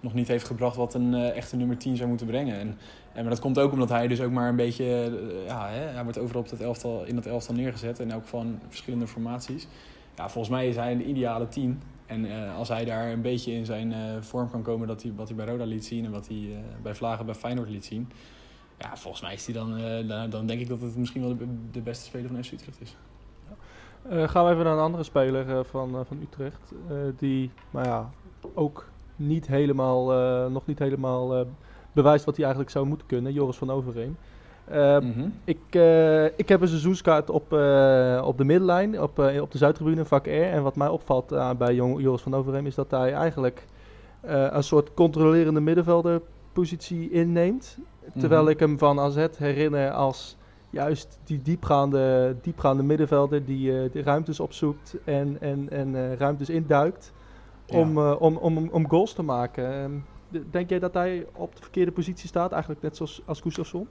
nog 0.00 0.14
niet 0.14 0.28
heeft 0.28 0.46
gebracht... 0.46 0.76
wat 0.76 0.94
een 0.94 1.14
echte 1.14 1.56
nummer 1.56 1.76
10 1.76 1.96
zou 1.96 2.08
moeten 2.08 2.26
brengen. 2.26 2.58
En, 2.58 2.78
en, 3.12 3.20
maar 3.20 3.30
dat 3.30 3.40
komt 3.40 3.58
ook 3.58 3.72
omdat 3.72 3.88
hij 3.88 4.06
dus 4.06 4.20
ook 4.20 4.32
maar 4.32 4.48
een 4.48 4.56
beetje... 4.56 4.84
ja, 5.46 5.68
hè, 5.68 5.80
hij 5.80 6.02
wordt 6.02 6.18
overal 6.18 6.42
op 6.42 6.48
dat 6.48 6.60
elftal, 6.60 7.04
in 7.04 7.14
dat 7.14 7.26
elftal 7.26 7.54
neergezet. 7.54 8.00
En 8.00 8.14
ook 8.14 8.24
van 8.24 8.58
verschillende 8.68 9.06
formaties 9.06 9.66
ja, 10.16 10.28
volgens 10.28 10.54
mij 10.54 10.68
is 10.68 10.76
hij 10.76 10.92
een 10.92 11.08
ideale 11.08 11.48
team. 11.48 11.78
En 12.06 12.24
uh, 12.24 12.56
als 12.56 12.68
hij 12.68 12.84
daar 12.84 13.12
een 13.12 13.22
beetje 13.22 13.52
in 13.52 13.64
zijn 13.64 13.92
uh, 13.92 13.96
vorm 14.20 14.50
kan 14.50 14.62
komen 14.62 14.88
dat 14.88 15.02
hij, 15.02 15.12
wat 15.16 15.28
hij 15.28 15.36
bij 15.36 15.46
Roda 15.46 15.64
liet 15.64 15.84
zien 15.84 16.04
en 16.04 16.10
wat 16.10 16.28
hij 16.28 16.36
uh, 16.36 16.56
bij 16.82 16.94
Vlagen 16.94 17.26
bij 17.26 17.34
Feyenoord 17.34 17.68
liet 17.68 17.84
zien. 17.84 18.10
Ja, 18.78 18.96
volgens 18.96 19.22
mij 19.22 19.34
is 19.34 19.44
hij 19.46 19.54
dan, 19.54 19.78
dan, 20.08 20.30
dan, 20.30 20.46
denk 20.46 20.60
ik 20.60 20.68
dat 20.68 20.80
het 20.80 20.96
misschien 20.96 21.22
wel 21.22 21.36
de, 21.72 21.80
beste 21.80 22.04
speler 22.04 22.30
van 22.30 22.44
FC 22.44 22.52
Utrecht 22.52 22.80
is. 22.80 22.96
gaan 24.30 24.44
we 24.44 24.50
even 24.50 24.64
naar 24.64 24.72
een 24.72 24.82
andere 24.82 25.02
speler 25.02 25.64
van, 25.64 26.04
van 26.06 26.20
Utrecht. 26.22 26.72
die, 27.16 27.50
nou 27.70 27.86
ja, 27.86 28.10
ook 28.54 28.88
niet 29.16 29.46
helemaal, 29.46 30.10
nog 30.50 30.66
niet 30.66 30.78
helemaal 30.78 31.46
bewijst 31.92 32.24
wat 32.24 32.34
hij 32.34 32.44
eigenlijk 32.44 32.74
zou 32.74 32.86
moeten 32.86 33.06
kunnen, 33.06 33.32
Joris 33.32 33.56
van 33.56 33.70
Overeem. 33.70 34.16
Uh, 34.72 34.98
Mhm. 34.98 35.28
ik, 35.44 35.58
eh, 35.70 36.24
ik 36.24 36.48
heb 36.48 36.60
een 36.60 36.68
seizoenskaart 36.68 37.30
op, 37.30 37.52
eh, 37.52 38.22
op 38.24 38.38
de 38.38 38.44
middenlijn, 38.44 39.00
op, 39.02 39.18
eh, 39.18 39.42
op 39.42 39.50
de 39.52 39.58
Zuidtribune, 39.58 40.04
vak 40.04 40.26
R. 40.26 40.30
En 40.30 40.62
wat 40.62 40.76
mij 40.76 40.88
opvalt 40.88 41.34
bij 41.58 41.74
jong, 41.74 42.00
Joris 42.00 42.20
van 42.22 42.34
Overheem 42.34 42.66
is 42.66 42.74
dat 42.74 42.90
hij 42.90 43.12
eigenlijk 43.12 43.66
een 44.22 44.62
soort 44.62 44.94
controlerende 44.94 45.60
middenvelderpositie 45.60 47.10
inneemt. 47.10 47.78
Terwijl 48.18 48.42
Mhm. 48.42 48.50
ik 48.50 48.60
hem 48.60 48.78
van 48.78 49.00
AZ 49.00 49.26
herinner 49.38 49.90
als 49.90 50.36
juist 50.70 51.18
die 51.24 51.42
diepgaande, 51.42 52.36
diepgaande 52.42 52.82
middenvelder 52.82 53.44
die 53.44 53.90
de 53.90 54.02
ruimtes 54.02 54.40
opzoekt 54.40 54.96
en, 55.04 55.36
en, 55.40 55.70
en 55.70 56.16
ruimtes 56.16 56.50
induikt 56.50 57.12
om, 57.72 57.98
om, 57.98 58.36
om, 58.36 58.68
om 58.72 58.88
goals 58.88 59.12
te 59.12 59.22
maken. 59.22 59.72
Ehm, 59.72 59.92
denk 60.50 60.68
jij 60.70 60.78
dat 60.78 60.94
hij 60.94 61.26
op 61.32 61.56
de 61.56 61.62
verkeerde 61.62 61.92
positie 61.92 62.28
staat, 62.28 62.52
eigenlijk 62.52 62.82
net 62.82 62.96
zoals 62.96 63.22
als 63.24 63.40
Gustafsson? 63.40 63.88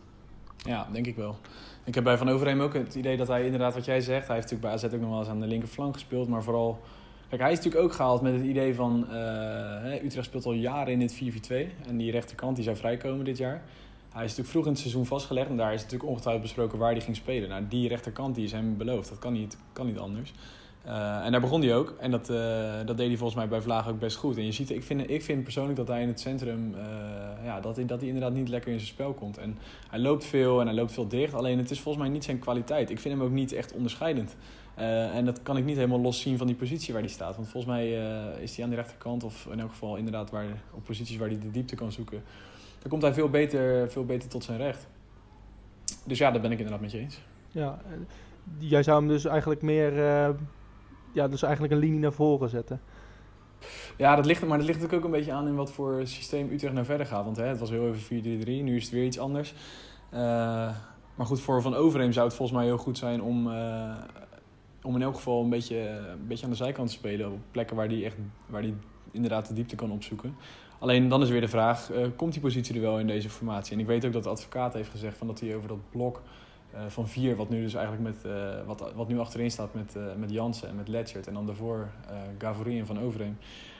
Ja, 0.57 0.87
denk 0.91 1.05
ik 1.05 1.15
wel. 1.15 1.37
Ik 1.83 1.95
heb 1.95 2.03
bij 2.03 2.17
Van 2.17 2.29
Overheem 2.29 2.61
ook 2.61 2.73
het 2.73 2.95
idee 2.95 3.17
dat 3.17 3.27
hij 3.27 3.43
inderdaad, 3.45 3.73
wat 3.73 3.85
jij 3.85 4.01
zegt, 4.01 4.27
hij 4.27 4.35
heeft 4.35 4.51
natuurlijk 4.51 4.61
bij 4.61 4.89
AZ 4.89 4.93
ook 4.93 5.01
nog 5.01 5.09
wel 5.09 5.19
eens 5.19 5.27
aan 5.27 5.39
de 5.39 5.47
linkerflank 5.47 5.93
gespeeld, 5.93 6.27
maar 6.27 6.43
vooral... 6.43 6.81
Kijk, 7.29 7.41
hij 7.41 7.51
is 7.51 7.57
natuurlijk 7.57 7.83
ook 7.83 7.93
gehaald 7.93 8.21
met 8.21 8.33
het 8.33 8.43
idee 8.43 8.75
van, 8.75 9.05
hè, 9.09 10.03
Utrecht 10.03 10.25
speelt 10.25 10.45
al 10.45 10.53
jaren 10.53 10.93
in 10.93 10.99
dit 10.99 11.13
4-4-2 11.13 11.87
en 11.87 11.97
die 11.97 12.11
rechterkant 12.11 12.55
die 12.55 12.63
zou 12.63 12.77
vrijkomen 12.77 13.25
dit 13.25 13.37
jaar. 13.37 13.61
Hij 14.09 14.23
is 14.23 14.29
natuurlijk 14.29 14.49
vroeg 14.49 14.65
in 14.65 14.71
het 14.71 14.79
seizoen 14.79 15.05
vastgelegd 15.05 15.49
en 15.49 15.57
daar 15.57 15.73
is 15.73 15.81
natuurlijk 15.81 16.09
ongetwijfeld 16.09 16.43
besproken 16.43 16.77
waar 16.77 16.91
hij 16.91 17.01
ging 17.01 17.15
spelen. 17.15 17.49
Nou, 17.49 17.63
die 17.69 17.87
rechterkant 17.87 18.35
die 18.35 18.43
is 18.43 18.51
hem 18.51 18.77
beloofd, 18.77 19.09
dat 19.09 19.19
kan 19.19 19.33
niet, 19.33 19.57
kan 19.73 19.85
niet 19.85 19.97
anders. 19.97 20.33
Eh, 20.85 21.25
en 21.25 21.31
daar 21.31 21.41
begon 21.41 21.61
hij 21.61 21.75
ook. 21.75 21.95
En 21.99 22.11
dat, 22.11 22.29
eh, 22.29 22.73
dat 22.85 22.97
deed 22.97 23.07
hij 23.07 23.17
volgens 23.17 23.39
mij 23.39 23.47
bij 23.47 23.61
Vlaag 23.61 23.89
ook 23.89 23.99
best 23.99 24.17
goed. 24.17 24.37
En 24.37 24.45
je 24.45 24.51
ziet, 24.51 24.69
ik 24.69 24.83
vind, 24.83 25.09
ik 25.09 25.23
vind 25.23 25.43
persoonlijk 25.43 25.77
dat 25.77 25.87
hij 25.87 26.01
in 26.01 26.07
het 26.07 26.19
centrum, 26.19 26.75
eh, 26.75 27.45
ja, 27.45 27.59
dat 27.59 27.75
dat 27.85 27.99
hij 27.99 28.07
inderdaad 28.07 28.33
niet 28.33 28.49
lekker 28.49 28.71
in 28.71 28.79
zijn 28.79 28.91
spel 28.91 29.13
komt. 29.13 29.37
En 29.37 29.57
hij 29.89 29.99
loopt 29.99 30.25
veel 30.25 30.59
en 30.59 30.65
hij 30.65 30.75
loopt 30.75 30.91
veel 30.91 31.07
dicht. 31.07 31.33
Alleen 31.33 31.57
het 31.57 31.71
is 31.71 31.79
volgens 31.79 32.03
mij 32.03 32.13
niet 32.13 32.23
zijn 32.23 32.39
kwaliteit. 32.39 32.89
Ik 32.89 32.99
vind 32.99 33.17
hem 33.17 33.23
ook 33.23 33.31
niet 33.31 33.53
echt 33.53 33.73
onderscheidend. 33.73 34.35
En 34.75 35.25
dat 35.25 35.43
kan 35.43 35.57
ik 35.57 35.65
niet 35.65 35.75
helemaal 35.75 35.99
los 35.99 36.21
zien 36.21 36.37
van 36.37 36.47
die 36.47 36.55
positie 36.55 36.93
waar 36.93 37.01
hij 37.01 37.11
staat. 37.11 37.35
Want 37.35 37.47
volgens 37.47 37.73
mij 37.73 37.89
is 38.41 38.55
hij 38.55 38.63
aan 38.63 38.69
de 38.69 38.75
rechterkant, 38.75 39.23
of 39.23 39.47
in 39.51 39.59
elk 39.59 39.69
geval 39.69 39.95
inderdaad 39.95 40.29
waar, 40.29 40.45
op 40.73 40.83
posities 40.83 41.17
waar 41.17 41.27
hij 41.27 41.39
de 41.39 41.51
diepte 41.51 41.75
kan 41.75 41.91
zoeken. 41.91 42.23
Dan 42.79 42.89
komt 42.89 43.01
hij 43.01 43.13
veel 43.13 43.29
beter, 43.29 43.91
veel 43.91 44.05
beter 44.05 44.29
tot 44.29 44.43
zijn 44.43 44.57
recht. 44.57 44.87
Dus 46.03 46.17
ja, 46.17 46.31
daar 46.31 46.41
ben 46.41 46.51
ik 46.51 46.57
inderdaad 46.57 46.81
met 46.81 46.91
je 46.91 46.99
eens. 46.99 47.21
Ja, 47.51 47.81
jij 48.57 48.83
zou 48.83 48.99
hem 48.99 49.07
dus 49.07 49.25
eigenlijk 49.25 49.61
meer, 49.61 49.93
ja, 51.15 51.27
dus 51.27 51.41
eigenlijk 51.41 51.73
een 51.73 51.79
linie 51.79 51.99
naar 51.99 52.13
voren 52.13 52.49
zetten. 52.49 52.81
Ja, 53.97 54.15
dat 54.15 54.25
ligt, 54.25 54.45
maar 54.45 54.57
dat 54.57 54.67
ligt 54.67 54.79
natuurlijk 54.79 55.05
ook 55.05 55.11
een 55.13 55.17
beetje 55.17 55.33
aan 55.33 55.47
in 55.47 55.55
wat 55.55 55.71
voor 55.71 56.01
systeem 56.03 56.51
Utrecht 56.51 56.73
naar 56.73 56.85
verder 56.85 57.05
gaat. 57.05 57.23
Want 57.25 57.37
hè, 57.37 57.45
het 57.45 57.59
was 57.59 57.69
heel 57.69 57.87
even 57.87 58.43
4-3-3, 58.43 58.63
nu 58.63 58.75
is 58.75 58.83
het 58.83 58.91
weer 58.91 59.05
iets 59.05 59.19
anders. 59.19 59.53
Eh, 60.09 60.19
maar 61.15 61.25
goed, 61.25 61.41
voor 61.41 61.61
Van 61.61 61.75
Overheem 61.75 62.11
zou 62.11 62.27
het 62.27 62.35
volgens 62.35 62.57
mij 62.57 62.67
heel 62.67 62.77
goed 62.77 62.97
zijn 62.97 63.21
om, 63.21 63.51
eh, 63.51 63.95
om 64.83 64.95
in 64.95 65.01
elk 65.01 65.15
geval 65.15 65.43
een 65.43 65.49
beetje, 65.49 65.77
een 65.89 66.27
beetje 66.27 66.45
aan 66.45 66.51
de 66.51 66.57
zijkant 66.57 66.87
te 66.87 66.93
spelen. 66.93 67.31
Op 67.31 67.39
plekken 67.51 67.75
waar 67.75 67.87
hij 67.87 68.05
echt 68.05 68.17
waar 68.47 68.61
die 68.61 68.75
inderdaad 69.11 69.47
de 69.47 69.53
diepte 69.53 69.75
kan 69.75 69.91
opzoeken. 69.91 70.35
Alleen 70.79 71.07
dan 71.07 71.21
is 71.21 71.29
weer 71.29 71.41
de 71.41 71.47
vraag, 71.47 71.91
eh, 71.91 72.05
komt 72.15 72.33
die 72.33 72.41
positie 72.41 72.75
er 72.75 72.81
wel 72.81 72.99
in 72.99 73.07
deze 73.07 73.29
formatie? 73.29 73.73
En 73.73 73.79
ik 73.79 73.87
weet 73.87 74.05
ook 74.05 74.13
dat 74.13 74.23
de 74.23 74.29
advocaat 74.29 74.73
heeft 74.73 74.89
gezegd 74.89 75.17
van 75.17 75.27
dat 75.27 75.39
hij 75.39 75.55
over 75.55 75.67
dat 75.67 75.89
blok 75.89 76.21
van 76.87 77.07
vier, 77.07 77.35
wat 77.35 77.49
nu 77.49 77.61
dus 77.61 77.73
eigenlijk 77.73 78.03
met, 78.15 78.31
eh, 78.33 78.49
wat, 78.65 78.91
wat 78.95 79.07
nu 79.07 79.19
achterin 79.19 79.51
staat 79.51 79.73
met, 79.73 79.95
eh, 79.95 80.03
met 80.19 80.31
Jansen 80.31 80.69
en 80.69 80.75
met 80.75 80.87
Letchert 80.87 81.27
en 81.27 81.33
dan 81.33 81.45
daarvoor 81.45 81.87
eh 82.09 82.15
Gavory 82.37 82.79
en 82.79 82.85
Van 82.85 82.99
Overheem, 82.99 83.37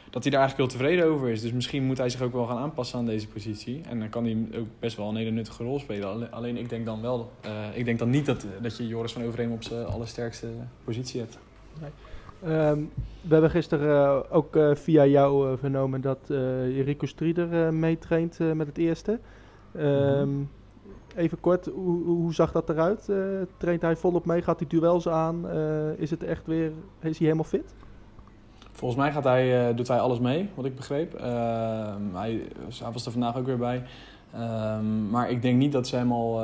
dat 0.10 0.24
hij 0.24 0.32
daar 0.32 0.42
eigenlijk 0.42 0.72
heel 0.72 0.80
tevreden 0.80 1.06
over 1.14 1.30
is. 1.30 1.42
Dus 1.42 1.52
misschien 1.52 1.84
moet 1.84 1.98
hij 1.98 2.10
zich 2.10 2.22
ook 2.22 2.34
wel 2.34 2.46
gaan 2.46 2.58
aanpassen 2.58 3.00
aan 3.00 3.06
deze 3.06 3.28
positie. 3.28 3.82
En 3.90 4.00
dan 4.00 4.10
kan 4.10 4.24
hij 4.24 4.48
ook 4.60 4.68
best 4.80 4.98
wel 4.98 5.10
een 5.10 5.16
hele 5.16 5.32
nuttige 5.32 5.64
rol 5.64 5.80
spelen. 5.80 6.10
Alle- 6.10 6.30
Alleen 6.30 6.58
ik 6.58 6.70
denk 6.70 6.86
dan 6.86 7.02
wel, 7.02 7.32
eh, 7.42 7.52
ik 7.74 7.86
denk 7.86 8.00
dan 8.00 8.10
niet 8.10 8.26
dat, 8.26 8.46
dat 8.62 8.78
je 8.78 8.88
Joris 8.88 9.14
van 9.14 9.24
Overheem 9.24 9.52
op 9.52 9.64
zijn 9.64 9.86
allersterkste 9.86 10.48
positie 10.84 11.20
hebt. 11.20 11.38
Ehm, 12.44 12.80
we 13.22 13.34
hebben 13.34 13.50
gisteren 13.50 14.06
eh, 14.06 14.36
ook 14.36 14.56
eh, 14.56 14.76
via 14.76 15.06
jou 15.06 15.52
eh, 15.52 15.58
vernomen 15.58 16.02
dat 16.02 16.20
eh 16.30 16.84
Rico 16.84 17.06
Strieder 17.06 17.66
eh, 17.66 17.70
meetraint 17.70 18.40
eh, 18.40 18.52
met 18.52 18.68
het 18.68 18.78
eerste. 18.78 19.20
Ehm, 19.76 20.30
Even 21.16 21.40
kort, 21.40 21.66
hoe, 21.66 22.04
hoe 22.04 22.34
zag 22.34 22.52
dat 22.52 22.70
eruit? 22.70 23.10
Eh, 23.10 23.18
traint 23.58 23.82
hij 23.82 23.96
volop 23.96 24.26
mee? 24.26 24.42
Gaat 24.42 24.60
hij 24.60 24.68
duels 24.68 25.08
aan? 25.08 25.50
Eh, 25.50 25.92
is 25.98 26.10
het 26.10 26.24
echt 26.24 26.46
weer, 26.46 26.72
is 27.00 27.18
hij 27.18 27.28
helemaal 27.28 27.44
fit? 27.44 27.74
Volgens 28.72 29.00
mij 29.02 29.12
gaat 29.12 29.24
hij, 29.24 29.70
eh, 29.70 29.76
doet 29.76 29.88
hij 29.88 30.00
alles 30.00 30.20
mee, 30.20 30.50
wat 30.56 30.66
ik 30.66 30.76
begreep. 30.76 31.20
Hij, 32.14 32.48
was 32.94 33.06
er 33.06 33.12
vandaag 33.12 33.38
ook 33.38 33.46
weer 33.46 33.58
bij. 33.58 33.84
Ehm, 34.34 35.10
maar 35.10 35.30
ik 35.30 35.42
denk 35.42 35.58
niet 35.58 35.72
dat 35.72 35.88
ze 35.88 35.96
hem 35.96 36.12
al, 36.12 36.42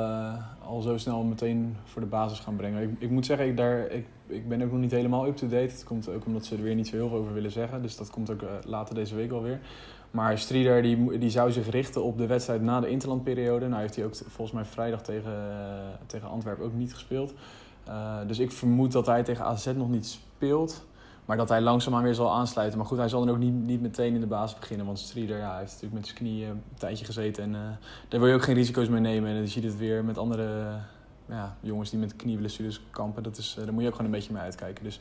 al 0.64 0.80
zo 0.80 0.96
snel 0.96 1.22
meteen 1.22 1.76
voor 1.84 2.00
de 2.00 2.08
basis 2.08 2.38
gaan 2.38 2.56
brengen. 2.56 2.82
Ik, 2.82 2.90
ik 2.98 3.10
moet 3.10 3.26
zeggen, 3.26 3.46
ik, 3.46 3.56
daar, 3.56 3.90
ik, 3.90 4.06
ik 4.26 4.48
ben 4.48 4.62
ook 4.62 4.70
nog 4.70 4.80
niet 4.80 4.90
helemaal 4.90 5.26
up-to-date. 5.26 5.72
Het 5.72 5.84
komt 5.84 6.08
ook 6.08 6.26
omdat 6.26 6.44
ze 6.44 6.56
er 6.56 6.62
weer 6.62 6.74
niet 6.74 6.88
zo 6.88 6.96
heel 6.96 7.08
veel 7.08 7.18
over 7.18 7.34
willen 7.34 7.50
zeggen. 7.50 7.82
Dus 7.82 7.96
dat 7.96 8.10
komt 8.10 8.30
ook 8.30 8.42
later 8.64 8.94
deze 8.94 9.14
week 9.14 9.30
wel 9.30 9.42
weer. 9.42 9.60
Maar 10.12 10.38
Strieder 10.38 10.82
die, 10.82 11.18
die 11.18 11.30
zou 11.30 11.52
zich 11.52 11.70
richten 11.70 12.02
op 12.02 12.18
de 12.18 12.26
wedstrijd 12.26 12.62
na 12.62 12.80
de 12.80 12.88
interlandperiode. 12.88 13.68
Nou 13.68 13.80
heeft 13.80 13.96
hij 13.96 14.04
ook 14.04 14.14
volgens 14.14 14.52
mij 14.52 14.64
vrijdag 14.64 15.02
tegen, 15.02 15.32
eh, 15.32 15.76
tegen 16.06 16.28
Antwerpen 16.28 16.64
ook 16.64 16.74
niet 16.74 16.94
gespeeld. 16.94 17.32
Eh, 17.84 18.16
dus 18.26 18.38
ik 18.38 18.52
vermoed 18.52 18.92
dat 18.92 19.06
hij 19.06 19.22
tegen 19.22 19.44
AZ 19.44 19.66
nog 19.66 19.88
niet 19.88 20.06
speelt. 20.06 20.84
Maar 21.24 21.36
dat 21.36 21.48
hij 21.48 21.60
langzaamaan 21.60 22.02
weer 22.02 22.14
zal 22.14 22.32
aansluiten. 22.32 22.78
Maar 22.78 22.86
goed, 22.86 22.98
hij 22.98 23.08
zal 23.08 23.24
dan 23.24 23.34
ook 23.34 23.40
niet, 23.40 23.52
niet 23.52 23.80
meteen 23.80 24.14
in 24.14 24.20
de 24.20 24.26
basis 24.26 24.58
beginnen. 24.58 24.86
Want 24.86 24.98
Strieder 24.98 25.38
ja, 25.38 25.58
heeft 25.58 25.72
natuurlijk 25.72 25.94
met 25.94 26.04
zijn 26.04 26.18
knieën 26.18 26.48
een 26.48 26.62
tijdje 26.78 27.04
gezeten. 27.04 27.44
En 27.44 27.54
eh, 27.54 27.60
daar 28.08 28.20
wil 28.20 28.28
je 28.28 28.34
ook 28.34 28.42
geen 28.42 28.54
risico's 28.54 28.88
mee 28.88 29.00
nemen. 29.00 29.30
En 29.30 29.36
dan 29.36 29.46
zie 29.46 29.62
je 29.62 29.68
het 29.68 29.78
weer 29.78 30.04
met 30.04 30.18
andere 30.18 30.76
ja, 31.28 31.56
jongens 31.60 31.90
die 31.90 31.98
met 31.98 32.16
knieblessures 32.16 32.80
kampen. 32.90 33.22
Dat 33.22 33.36
is, 33.36 33.56
daar 33.64 33.72
moet 33.72 33.82
je 33.82 33.88
ook 33.88 33.94
gewoon 33.94 34.12
een 34.12 34.18
beetje 34.18 34.32
mee 34.32 34.42
uitkijken. 34.42 34.84
Dus 34.84 35.00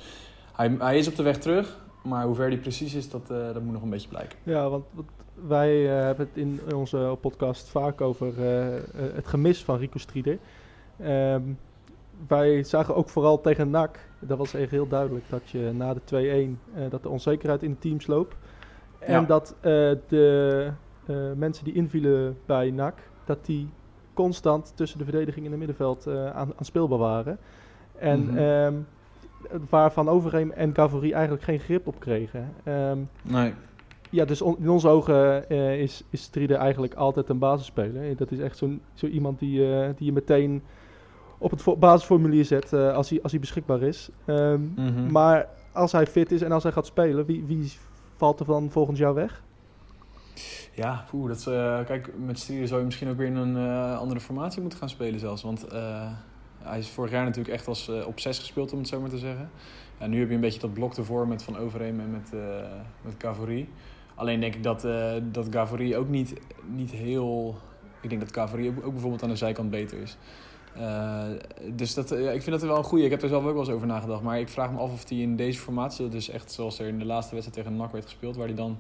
hij, 0.54 0.76
hij 0.80 0.98
is 0.98 1.08
op 1.08 1.16
de 1.16 1.24
weg 1.24 1.38
terug. 1.38 1.78
Maar 2.02 2.26
hoe 2.26 2.36
ver 2.36 2.50
die 2.50 2.60
precies 2.60 2.94
is, 2.94 3.10
dat, 3.10 3.22
eh, 3.32 3.38
dat 3.54 3.62
moet 3.62 3.74
nog 3.74 3.82
een 3.82 3.90
beetje 3.90 4.08
blijken. 4.10 4.38
Ja, 4.44 4.70
want, 4.70 4.86
want 4.92 5.10
wij 5.48 5.86
eh, 5.98 6.04
hebben 6.04 6.28
het 6.28 6.38
in 6.38 6.60
onze 6.76 7.18
podcast 7.22 7.70
vaak 7.70 8.02
over 8.02 8.28
eh, 8.28 8.66
het 9.14 9.28
gemis 9.28 9.64
van 9.64 9.78
Rico 9.78 9.98
Strieder. 9.98 10.38
Ehm, 11.00 11.42
wij 12.28 12.64
zagen 12.64 12.96
ook 12.96 13.10
vooral 13.10 13.42
tegen 13.42 13.70
NAC, 13.70 14.00
dat 14.20 14.38
was 14.38 14.54
echt 14.54 14.72
heel 14.72 14.88
duidelijk, 14.88 15.26
dat 15.30 15.50
je 15.50 15.72
na 15.74 15.94
de 15.94 16.04
2-1, 16.04 16.60
eh, 16.74 16.84
dat 16.90 17.04
de 17.04 17.10
onzekerheid 17.10 17.64
in 17.64 17.72
de 17.72 17.78
teams 17.80 18.08
loopt. 18.08 18.36
En 19.00 19.14
Ja. 19.22 19.26
dat 19.26 19.56
de 20.08 20.72
mensen 21.36 21.64
die 21.66 21.74
invielen 21.74 22.38
bij 22.46 22.72
NAC, 22.72 23.00
dat 23.26 23.46
die 23.46 23.70
constant 24.14 24.72
tussen 24.76 24.98
de 24.98 25.04
verdediging 25.04 25.46
en 25.46 25.52
het 25.52 25.60
middenveld 25.60 26.08
aan, 26.08 26.54
aan 26.56 26.66
speelbaar 26.66 26.98
waren. 27.00 27.38
En 27.98 28.24
Mhm. 28.24 28.38
ehm, 28.38 28.74
Van 29.70 30.10
Overheem 30.10 30.52
en 30.52 30.76
Gavory 30.76 31.12
eigenlijk 31.14 31.44
geen 31.44 31.60
grip 31.60 31.88
op 31.88 32.00
kregen. 32.00 32.54
Ehm, 32.64 32.98
Nee. 33.22 33.54
ja, 34.10 34.26
dus 34.26 34.42
on- 34.42 34.58
in 34.60 34.70
onze 34.70 34.88
ogen 34.88 35.50
eh, 35.50 35.82
is, 35.82 36.04
is 36.10 36.22
Strieder 36.22 36.58
eigenlijk 36.58 36.94
altijd 36.94 37.30
een 37.30 37.40
basisspeler. 37.40 38.10
Eh, 38.10 38.18
Dat 38.18 38.32
is 38.32 38.40
echt 38.40 38.58
zo'n 38.58 38.82
zo 38.94 39.06
iemand 39.06 39.40
die, 39.40 39.76
eh, 39.76 39.90
die 39.96 40.06
je 40.06 40.12
meteen 40.14 40.64
op 41.38 41.52
het 41.52 41.80
basisformulier 41.80 42.46
zet 42.46 42.74
eh, 42.74 42.94
als, 42.94 43.10
hij, 43.10 43.20
als 43.22 43.32
hij 43.32 43.42
beschikbaar 43.42 43.82
is. 43.82 44.10
Ehm, 44.26 44.62
Mhm. 44.76 45.12
Maar 45.12 45.48
als 45.72 45.92
hij 45.92 46.08
fit 46.08 46.32
is 46.32 46.42
en 46.42 46.52
als 46.52 46.64
hij 46.64 46.72
gaat 46.72 46.86
spelen, 46.86 47.26
wie, 47.26 47.44
wie 47.46 47.72
valt 48.16 48.40
er 48.40 48.46
dan 48.46 48.70
volgens 48.72 49.00
jou 49.00 49.16
weg? 49.16 49.44
Ja, 50.74 51.06
poeh, 51.10 51.28
dat 51.28 51.48
eh, 51.48 51.86
kijk, 51.86 52.14
met 52.26 52.40
Strieder 52.40 52.68
zou 52.68 52.80
je 52.80 52.86
misschien 52.86 53.10
ook 53.10 53.18
weer 53.18 53.28
in 53.28 53.36
een 53.36 53.58
eh, 53.58 53.98
andere 54.00 54.20
formatie 54.20 54.62
moeten 54.62 54.80
gaan 54.80 54.90
spelen 54.90 55.20
zelfs. 55.20 55.44
Want 55.44 55.64
eh, 55.68 56.12
hij 56.64 56.80
is 56.80 56.90
vorig 56.90 57.12
jaar 57.12 57.24
natuurlijk 57.24 57.54
echt 57.54 57.68
als 57.68 57.90
eh, 57.90 58.08
op 58.08 58.20
6 58.20 58.40
gespeeld, 58.40 58.72
om 58.72 58.80
het 58.80 58.88
zo 58.88 59.00
maar 59.02 59.10
te 59.10 59.18
zeggen. 59.18 59.50
En 59.98 60.10
nu 60.10 60.20
heb 60.20 60.30
je 60.30 60.36
een 60.36 60.42
beetje 60.42 60.60
dat 60.60 60.74
blok 60.74 60.98
ervoor 60.98 61.28
met 61.28 61.44
Van 61.44 61.58
Overheem 61.58 62.00
en 62.00 62.12
met, 62.12 62.34
eh 62.34 63.18
met. 63.46 63.66
Alleen 64.16 64.40
denk 64.40 64.56
ik 64.56 64.64
dat, 64.64 64.86
eh 64.86 65.14
dat 65.32 65.56
ook 65.96 66.10
niet, 66.10 66.34
niet 66.76 66.92
heel... 66.92 67.56
Ik 68.02 68.10
denk 68.10 68.22
dat 68.22 68.34
Gavory 68.34 68.68
ook, 68.68 68.92
bijvoorbeeld 68.92 69.24
aan 69.24 69.30
de 69.30 69.36
zijkant 69.36 69.70
beter 69.70 69.98
is. 69.98 70.18
Dus 71.76 71.94
dat, 71.94 72.10
ja, 72.10 72.32
ik 72.32 72.42
vind 72.42 72.60
dat 72.60 72.70
wel 72.70 72.78
een 72.78 72.84
goeie. 72.84 73.06
Ik 73.06 73.12
heb 73.12 73.22
er 73.22 73.30
zelf 73.30 73.44
ook 73.44 73.52
wel 73.52 73.60
eens 73.60 73.70
over 73.70 73.88
nagedacht. 73.88 74.22
Maar 74.22 74.40
ik 74.40 74.50
vraag 74.50 74.72
me 74.72 74.78
af 74.78 74.92
of 74.92 75.10
hij 75.10 75.18
in 75.18 75.36
deze 75.36 75.60
formatie, 75.60 76.10
dus 76.10 76.30
echt 76.30 76.52
zoals 76.52 76.80
er 76.80 76.88
in 76.88 77.00
de 77.00 77.06
laatste 77.06 77.36
wedstrijd 77.36 77.66
tegen 77.66 77.80
NAC 77.80 77.92
werd 77.92 78.04
gespeeld, 78.04 78.36
waar 78.36 78.46
hij 78.46 78.56
dan 78.56 78.78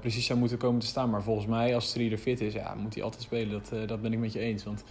precies 0.00 0.26
zou 0.26 0.38
moeten 0.38 0.58
komen 0.58 0.80
te 0.80 0.86
staan. 0.86 1.10
Maar 1.10 1.22
volgens 1.22 1.46
mij, 1.46 1.74
als 1.74 1.88
Strieder 1.88 2.18
fit 2.18 2.40
is, 2.40 2.52
ja, 2.52 2.74
moet 2.74 2.94
hij 2.94 3.02
altijd 3.02 3.22
spelen. 3.22 3.50
Dat, 3.50 3.88
dat 3.88 4.02
ben 4.02 4.12
ik 4.12 4.18
met 4.18 4.32
je 4.32 4.40
eens. 4.40 4.64
Want 4.64 4.84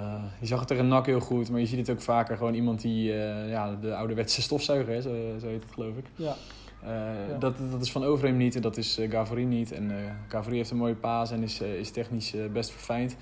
eh, 0.00 0.22
je 0.40 0.46
zag 0.46 0.58
het 0.58 0.68
tegen 0.68 0.88
NAC 0.88 1.06
heel 1.06 1.20
goed, 1.20 1.50
maar 1.50 1.60
je 1.60 1.66
ziet 1.66 1.78
het 1.78 1.90
ook 1.90 2.00
vaker. 2.00 2.36
Gewoon 2.36 2.54
iemand 2.54 2.80
die, 2.80 3.12
eh, 3.12 3.48
ja, 3.50 3.74
de 3.80 3.94
ouderwetse 3.96 4.42
stofzuiger, 4.42 4.94
hè, 4.94 5.00
zo, 5.00 5.38
zo 5.40 5.46
heet 5.46 5.62
het 5.62 5.72
geloof 5.72 5.96
ik. 5.96 6.04
Ja. 6.16 6.34
Eh, 6.82 6.90
Ja. 7.28 7.38
dat, 7.38 7.54
dat 7.70 7.80
is 7.82 7.92
van 7.92 8.04
Overheem 8.04 8.36
niet 8.36 8.54
en 8.56 8.62
dat 8.62 8.76
is 8.76 8.98
eh 8.98 9.10
Gavory 9.10 9.42
niet. 9.44 9.72
En 9.72 9.90
eh 9.90 9.96
Gavory 10.28 10.56
heeft 10.56 10.70
een 10.70 10.76
mooie 10.76 10.94
paas 10.94 11.30
en 11.30 11.42
is, 11.42 11.60
eh, 11.60 11.74
is 11.74 11.90
technisch 11.90 12.34
eh, 12.34 12.46
best 12.52 12.70
verfijnd. 12.70 13.16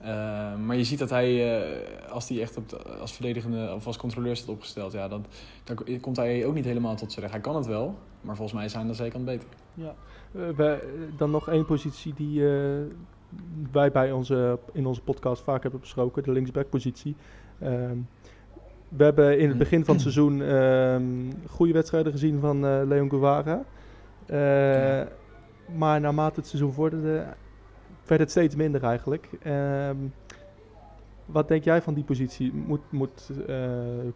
Eh, 0.00 0.08
maar 0.56 0.76
je 0.76 0.84
ziet 0.84 0.98
dat 0.98 1.10
hij, 1.10 1.60
eh, 1.60 2.10
als 2.12 2.28
hij 2.28 2.40
echt 2.40 2.56
op 2.56 2.68
de- 2.68 2.78
als 3.00 3.12
verdedigende 3.12 3.72
of 3.74 3.86
als 3.86 3.96
controleur 3.96 4.36
staat 4.36 4.48
opgesteld, 4.48 4.92
ja, 4.92 5.08
dan, 5.08 5.24
dan 5.64 5.78
komt 6.00 6.16
hij 6.16 6.46
ook 6.46 6.54
niet 6.54 6.64
helemaal 6.64 6.94
tot 6.96 7.08
zijn 7.12 7.20
recht. 7.20 7.32
Hij 7.32 7.42
kan 7.42 7.56
het 7.56 7.66
wel, 7.66 7.98
maar 8.20 8.34
volgens 8.36 8.56
mij 8.56 8.64
is 8.66 8.72
hij 8.72 8.82
aan 8.82 8.88
de 8.88 8.94
zijkant 8.94 9.24
beter. 9.24 9.48
Ja. 9.74 9.94
Eh, 10.58 10.72
dan 11.16 11.30
nog 11.30 11.48
één 11.48 11.64
positie 11.64 12.14
die, 12.14 12.48
eh, 12.48 12.82
wij 13.72 13.90
bij 13.90 14.12
onze, 14.12 14.58
in 14.72 14.86
onze 14.86 15.02
podcast 15.02 15.42
vaak 15.42 15.62
hebben 15.62 15.80
besproken, 15.80 16.22
de 16.22 16.32
linksbackpositie. 16.32 17.16
Ehm, 17.58 17.96
we 18.88 19.04
hebben 19.04 19.38
in 19.38 19.48
het 19.48 19.58
begin 19.58 19.84
van 19.84 19.94
het 19.94 20.02
seizoen 20.02 20.42
ehm, 20.42 21.02
goede 21.48 21.72
wedstrijden 21.72 22.12
gezien 22.12 22.40
van 22.40 22.64
uh, 22.64 22.80
Leon 22.86 23.10
Guevara. 23.10 23.64
Uh, 24.30 25.06
maar 25.76 26.00
naarmate 26.00 26.40
het 26.40 26.48
seizoen 26.48 26.72
vorderde, 26.72 27.26
werd 28.06 28.20
het 28.20 28.30
steeds 28.30 28.56
minder 28.56 28.84
eigenlijk. 28.84 29.28
Ehm, 29.42 29.96
wat 31.26 31.48
denk 31.48 31.64
jij 31.64 31.82
van 31.82 31.94
die 31.94 32.04
positie? 32.04 32.52
Moet, 32.52 32.80
moet 32.90 33.30
uh, 33.48 33.56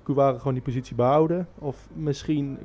Guevara 0.02 0.38
gewoon 0.38 0.54
die 0.54 0.62
positie 0.62 0.96
behouden? 0.96 1.48
Of 1.58 1.88
misschien 1.92 2.58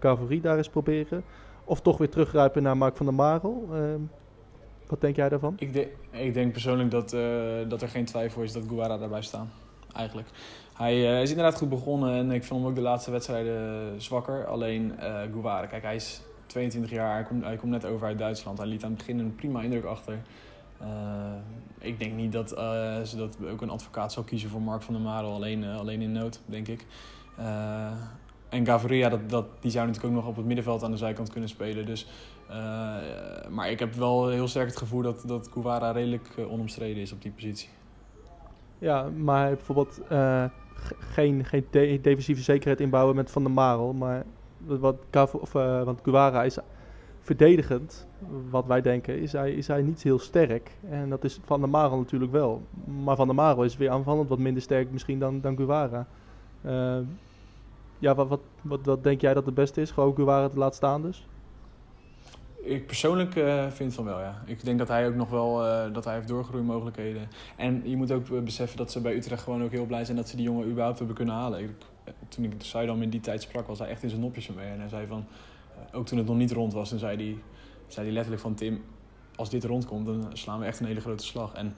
uh, 0.00 0.42
daar 0.42 0.56
eens 0.56 0.68
proberen? 0.68 1.24
Of 1.64 1.80
toch 1.80 1.98
weer 1.98 2.08
teruggrijpen 2.08 2.62
naar 2.62 2.76
Mark 2.76 2.96
van 2.96 3.06
der 3.06 3.14
Marel? 3.14 3.68
Wat 4.88 5.00
denk 5.00 5.16
jij 5.16 5.28
daarvan? 5.28 5.54
Ik, 5.58 5.88
ik 6.10 6.34
denk 6.34 6.52
persoonlijk 6.52 6.90
dat, 6.90 7.12
uh, 7.12 7.22
dat 7.68 7.82
er 7.82 7.88
geen 7.88 8.04
twijfel 8.04 8.42
is 8.42 8.52
dat 8.52 8.62
Guevara 8.68 8.98
daarbij 8.98 9.22
staat. 9.22 9.46
Eigenlijk. 9.92 10.28
Hij 10.74 11.22
is 11.22 11.30
inderdaad 11.30 11.56
goed 11.56 11.68
begonnen 11.68 12.14
en 12.14 12.30
ik 12.30 12.44
vond 12.44 12.60
hem 12.60 12.70
ook 12.70 12.76
de 12.76 12.82
laatste 12.82 13.10
wedstrijden 13.10 14.02
zwakker. 14.02 14.46
Alleen 14.46 14.92
Guevara, 15.32 15.66
kijk, 15.66 15.82
hij 15.82 15.94
is 15.94 16.20
22 16.46 16.90
jaar, 16.90 17.14
hij 17.14 17.22
komt, 17.24 17.44
hij 17.44 17.56
komt 17.56 17.72
net 17.72 17.84
over 17.84 18.06
uit 18.06 18.18
Duitsland. 18.18 18.58
Hij 18.58 18.66
liet 18.66 18.84
aan 18.84 18.90
het 18.90 18.98
begin 18.98 19.18
een 19.18 19.34
prima 19.34 19.62
indruk 19.62 19.84
achter. 19.84 20.18
Uh, 20.82 20.88
ik 21.78 21.98
denk 21.98 22.12
niet 22.12 22.32
dat 22.32 22.52
uh, 22.52 23.02
ze 23.02 23.16
dat 23.16 23.36
ook 23.50 23.60
een 23.60 23.70
advocaat 23.70 24.12
zou 24.12 24.26
kiezen 24.26 24.50
voor 24.50 24.62
Mark 24.62 24.82
van 24.82 24.94
der 24.94 25.02
Marel, 25.02 25.32
alleen, 25.32 25.62
uh, 25.62 25.78
alleen 25.78 26.00
in 26.00 26.12
nood, 26.12 26.40
denk 26.46 26.68
ik. 26.68 26.86
En 28.48 28.66
Gavaria, 28.66 29.08
dat, 29.08 29.30
dat, 29.30 29.46
die 29.60 29.70
zou 29.70 29.86
natuurlijk 29.86 30.14
ook 30.14 30.20
nog 30.20 30.30
op 30.30 30.36
het 30.36 30.46
middenveld 30.46 30.82
aan 30.82 30.90
de 30.90 30.96
zijkant 30.96 31.30
kunnen 31.30 31.48
spelen. 31.48 31.86
Dus, 31.86 32.06
maar 33.50 33.70
ik 33.70 33.78
heb 33.78 33.94
wel 33.94 34.28
heel 34.28 34.48
sterk 34.48 34.66
het 34.66 34.76
gevoel 34.76 35.02
dat, 35.02 35.22
dat 35.26 35.48
Kouwara 35.48 35.90
redelijk 35.90 36.28
onomstreden 36.48 37.02
is 37.02 37.12
op 37.12 37.22
die 37.22 37.32
positie. 37.32 37.68
Ja, 38.78 39.08
maar 39.16 39.48
bijvoorbeeld 39.48 40.00
geen, 40.98 41.44
geen 41.44 41.66
de 41.70 41.98
defensieve 42.02 42.42
zekerheid 42.42 42.80
inbouwen 42.80 43.16
met 43.16 43.30
Van 43.30 43.42
der 43.42 43.52
Marel. 43.52 43.92
Maar 43.92 44.24
wat, 44.66 44.96
of, 45.32 45.52
want 45.52 46.00
Kouwara 46.00 46.44
is 46.44 46.58
verdedigend, 47.20 48.06
wat 48.50 48.66
wij 48.66 48.80
denken, 48.80 49.20
is 49.20 49.32
hij, 49.32 49.52
is 49.52 49.66
hij 49.66 49.82
niet 49.82 50.02
heel 50.02 50.18
sterk. 50.18 50.70
En 50.90 51.08
dat 51.08 51.24
is 51.24 51.40
Van 51.44 51.60
der 51.60 51.68
Marel 51.68 51.98
natuurlijk 51.98 52.32
wel. 52.32 52.62
Maar 53.04 53.16
Van 53.16 53.26
der 53.26 53.36
Marel 53.36 53.64
is 53.64 53.76
weer 53.76 53.90
aanvallend 53.90 54.28
wat 54.28 54.38
minder 54.38 54.62
sterk 54.62 54.90
misschien 54.90 55.18
dan, 55.18 55.40
dan 55.40 55.54
ja, 57.98 58.14
wat, 58.14 58.40
wat, 58.62 58.80
wat, 58.84 59.04
denk 59.04 59.20
jij 59.20 59.34
dat 59.34 59.46
het 59.46 59.54
beste 59.54 59.80
is? 59.80 59.90
Gewoon 59.90 60.14
Guevara 60.14 60.48
te 60.48 60.58
laten 60.58 60.76
staan 60.76 61.02
dus? 61.02 61.26
Ik 62.62 62.86
persoonlijk 62.86 63.36
uh, 63.36 63.66
vind 63.70 63.94
van 63.94 64.04
wel, 64.04 64.20
ja. 64.20 64.42
Ik 64.46 64.64
denk 64.64 64.78
dat 64.78 64.88
hij 64.88 65.06
ook 65.06 65.14
nog 65.14 65.30
wel 65.30 65.66
uh, 65.66 65.92
dat 65.92 66.04
hij 66.04 66.14
heeft 66.14 66.28
doorgroeimogelijkheden. 66.28 67.28
En 67.56 67.82
je 67.84 67.96
moet 67.96 68.12
ook 68.12 68.44
beseffen 68.44 68.76
dat 68.76 68.92
ze 68.92 69.00
bij 69.00 69.16
Utrecht 69.16 69.42
gewoon 69.42 69.62
ook 69.62 69.70
heel 69.70 69.86
blij 69.86 70.04
zijn 70.04 70.16
dat 70.16 70.28
ze 70.28 70.36
die 70.36 70.44
jongen 70.44 70.68
überhaupt 70.68 70.98
hebben 70.98 71.16
kunnen 71.16 71.34
halen. 71.34 71.60
Ik, 71.60 71.70
toen 72.28 72.44
ik 72.44 72.52
Zuidam 72.58 73.02
in 73.02 73.10
die 73.10 73.20
tijd 73.20 73.42
sprak, 73.42 73.66
was 73.66 73.78
hij 73.78 73.88
echt 73.88 74.02
in 74.02 74.08
zijn 74.08 74.20
nopjes 74.20 74.48
mee. 74.48 74.68
En 74.68 74.80
hij 74.80 74.88
zei 74.88 75.06
van, 75.06 75.26
ook 75.92 76.06
toen 76.06 76.18
het 76.18 76.26
nog 76.26 76.36
niet 76.36 76.52
rond 76.52 76.72
was, 76.72 76.90
dan 76.90 76.98
zei 76.98 77.16
hij, 77.16 77.38
zei 77.86 78.06
hij 78.06 78.14
letterlijk 78.14 78.42
van 78.42 78.54
Tim, 78.54 78.84
als 79.36 79.50
dit 79.50 79.64
rondkomt, 79.64 80.06
dan 80.06 80.30
slaan 80.32 80.58
we 80.58 80.64
echt 80.64 80.80
een 80.80 80.86
hele 80.86 81.00
grote 81.00 81.24
slag. 81.24 81.54
En 81.54 81.74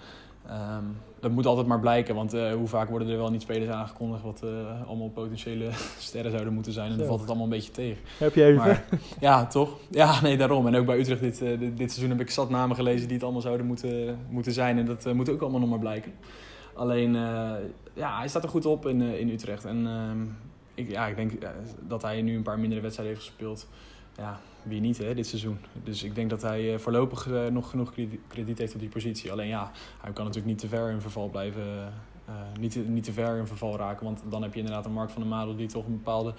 um, 0.50 0.96
dat 1.20 1.30
moet 1.30 1.46
altijd 1.46 1.66
maar 1.66 1.80
blijken, 1.80 2.14
want 2.14 2.34
uh, 2.34 2.52
hoe 2.52 2.66
vaak 2.66 2.88
worden 2.88 3.08
er 3.08 3.16
wel 3.16 3.30
niet 3.30 3.42
spelers 3.42 3.70
aangekondigd 3.70 4.22
wat 4.22 4.40
uh, 4.44 4.50
allemaal 4.86 5.08
potentiële 5.08 5.68
sterren 5.98 6.30
zouden 6.30 6.52
moeten 6.52 6.72
zijn. 6.72 6.90
En 6.90 6.98
dan 6.98 7.06
valt 7.06 7.20
het 7.20 7.28
allemaal 7.28 7.46
een 7.46 7.52
beetje 7.52 7.72
tegen. 7.72 8.02
Heb 8.18 8.34
je 8.34 8.44
even? 8.44 8.56
Maar, 8.56 8.84
ja, 9.20 9.46
toch? 9.46 9.76
Ja, 9.90 10.20
nee, 10.20 10.36
daarom. 10.36 10.66
En 10.66 10.76
ook 10.76 10.86
bij 10.86 10.98
Utrecht 10.98 11.20
dit, 11.20 11.42
uh, 11.42 11.58
dit, 11.58 11.76
dit, 11.76 11.92
seizoen 11.92 12.10
heb 12.10 12.20
ik 12.20 12.30
zat 12.30 12.50
namen 12.50 12.76
gelezen 12.76 13.06
die 13.06 13.14
het 13.14 13.22
allemaal 13.22 13.42
zouden 13.42 13.66
moeten, 13.66 14.18
moeten 14.28 14.52
zijn. 14.52 14.78
En 14.78 14.84
dat 14.84 15.12
moet 15.12 15.30
ook 15.30 15.40
allemaal 15.40 15.60
nog 15.60 15.68
maar 15.68 15.78
blijken. 15.78 16.12
Alleen, 16.74 17.12
ja, 17.94 18.18
hij 18.18 18.28
staat 18.28 18.42
er 18.42 18.48
goed 18.48 18.66
op 18.66 18.86
in, 18.86 19.00
in 19.00 19.28
Utrecht. 19.28 19.64
En 19.64 19.86
ehm, 19.86 20.22
ik, 20.74 20.90
ja, 20.90 21.06
ik 21.06 21.16
denk 21.16 21.32
dat 21.88 22.02
hij 22.02 22.22
nu 22.22 22.36
een 22.36 22.42
paar 22.42 22.58
mindere 22.58 22.80
wedstrijden 22.80 23.14
heeft 23.14 23.26
gespeeld 23.26 23.68
ja, 24.18 24.40
wie 24.68 24.80
niet 24.80 24.98
hè, 24.98 25.14
dit 25.14 25.26
seizoen. 25.26 25.58
Dus 25.84 26.02
ik 26.02 26.14
denk 26.14 26.30
dat 26.30 26.42
hij 26.42 26.72
uh, 26.72 26.78
voorlopig 26.78 27.26
uh, 27.26 27.46
nog 27.46 27.70
genoeg 27.70 27.92
krediet 28.28 28.58
heeft 28.58 28.74
op 28.74 28.80
die 28.80 28.88
positie. 28.88 29.32
Alleen 29.32 29.48
ja, 29.48 29.70
hij 30.00 30.12
kan 30.12 30.24
natuurlijk 30.24 30.52
niet 30.52 30.58
te 30.58 30.68
ver 30.68 30.90
in 30.90 31.00
verval 31.00 31.28
blijven. 31.28 31.62
Uh, 31.62 32.34
niet, 32.60 32.72
te, 32.72 32.78
niet 32.78 33.04
te 33.04 33.12
ver 33.12 33.36
in 33.36 33.46
verval 33.46 33.76
raken. 33.76 34.04
Want 34.04 34.22
dan 34.28 34.42
heb 34.42 34.52
je 34.52 34.58
inderdaad 34.58 34.86
een 34.86 34.92
Mark 34.92 35.10
van 35.10 35.22
der 35.22 35.30
Madel 35.30 35.56
die 35.56 35.68
toch 35.68 35.86
een 35.86 35.92
bepaalde 35.92 36.34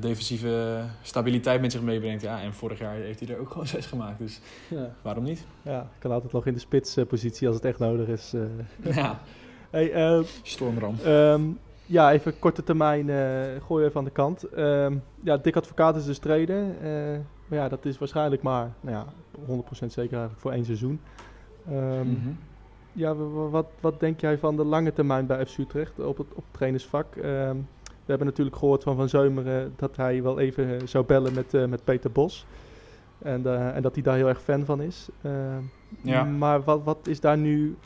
defensieve 0.00 0.84
stabiliteit 1.02 1.60
met 1.60 1.72
zich 1.72 1.82
meebrengt. 1.82 2.22
Ja, 2.22 2.40
en 2.40 2.54
vorig 2.54 2.78
jaar 2.78 2.94
heeft 2.94 3.20
hij 3.20 3.28
er 3.28 3.40
ook 3.40 3.50
gewoon 3.50 3.66
zes 3.66 3.86
gemaakt. 3.86 4.18
Dus 4.18 4.40
ja. 4.68 4.94
waarom 5.02 5.24
niet? 5.24 5.46
Ja, 5.62 5.90
kan 5.98 6.10
altijd 6.10 6.32
nog 6.32 6.46
in 6.46 6.54
de 6.54 6.60
spitspositie 6.60 7.46
als 7.46 7.56
het 7.56 7.64
echt 7.64 7.78
nodig 7.78 8.08
is. 8.08 8.34
ja. 8.82 9.20
Hey, 9.70 10.24
Stormram. 10.42 10.94
Um, 11.06 11.58
ja, 11.90 12.12
even 12.12 12.38
korte 12.38 12.62
termijn 12.62 13.08
uh, 13.08 13.62
gooi 13.66 13.84
even 13.84 13.98
aan 13.98 14.04
de 14.04 14.10
kant. 14.10 14.44
Uh, 14.56 14.86
ja, 15.22 15.36
dik 15.36 15.56
advocaat 15.56 15.96
is 15.96 16.04
dus 16.04 16.18
treden. 16.18 16.76
Uh, 16.82 17.18
maar 17.50 17.58
ja, 17.58 17.68
dat 17.68 17.84
is 17.84 17.98
waarschijnlijk 17.98 18.42
maar 18.42 18.72
nou 18.80 18.96
ja, 18.96 19.04
100% 19.40 19.66
zeker 19.70 19.96
eigenlijk 19.96 20.40
voor 20.40 20.52
één 20.52 20.64
seizoen. 20.64 21.00
Um, 21.70 21.76
mm 21.76 22.20
-hmm. 22.22 22.38
Ja, 22.92 23.14
wat, 23.50 23.66
wat 23.80 24.00
denk 24.00 24.20
jij 24.20 24.38
van 24.38 24.56
de 24.56 24.64
lange 24.64 24.92
termijn 24.92 25.26
bij 25.26 25.46
FC 25.46 25.58
Utrecht 25.58 25.98
op 25.98 26.18
het, 26.18 26.26
op 26.30 26.36
het 26.36 26.52
trainersvak? 26.52 27.16
Um, 27.16 27.68
we 27.84 28.16
hebben 28.16 28.26
natuurlijk 28.26 28.56
gehoord 28.56 28.82
van 28.82 28.96
Van 28.96 29.08
Zeumeren 29.08 29.72
dat 29.76 29.96
hij 29.96 30.22
wel 30.22 30.38
even 30.38 30.88
zou 30.88 31.04
bellen 31.04 31.34
met, 31.34 31.54
uh, 31.54 31.64
met 31.64 31.84
Peter 31.84 32.10
Bos. 32.10 32.46
En, 33.18 33.72
en 33.74 33.82
dat 33.82 33.94
hij 33.94 34.02
daar 34.02 34.16
heel 34.16 34.28
erg 34.28 34.42
fan 34.42 34.64
van 34.64 34.82
is. 34.82 35.08
Ehm, 35.22 35.62
ja. 36.02 36.24
Maar 36.24 36.62
wat, 36.62 36.84
wat 36.84 37.06
is 37.06 37.20
daar 37.20 37.38
nu 37.38 37.76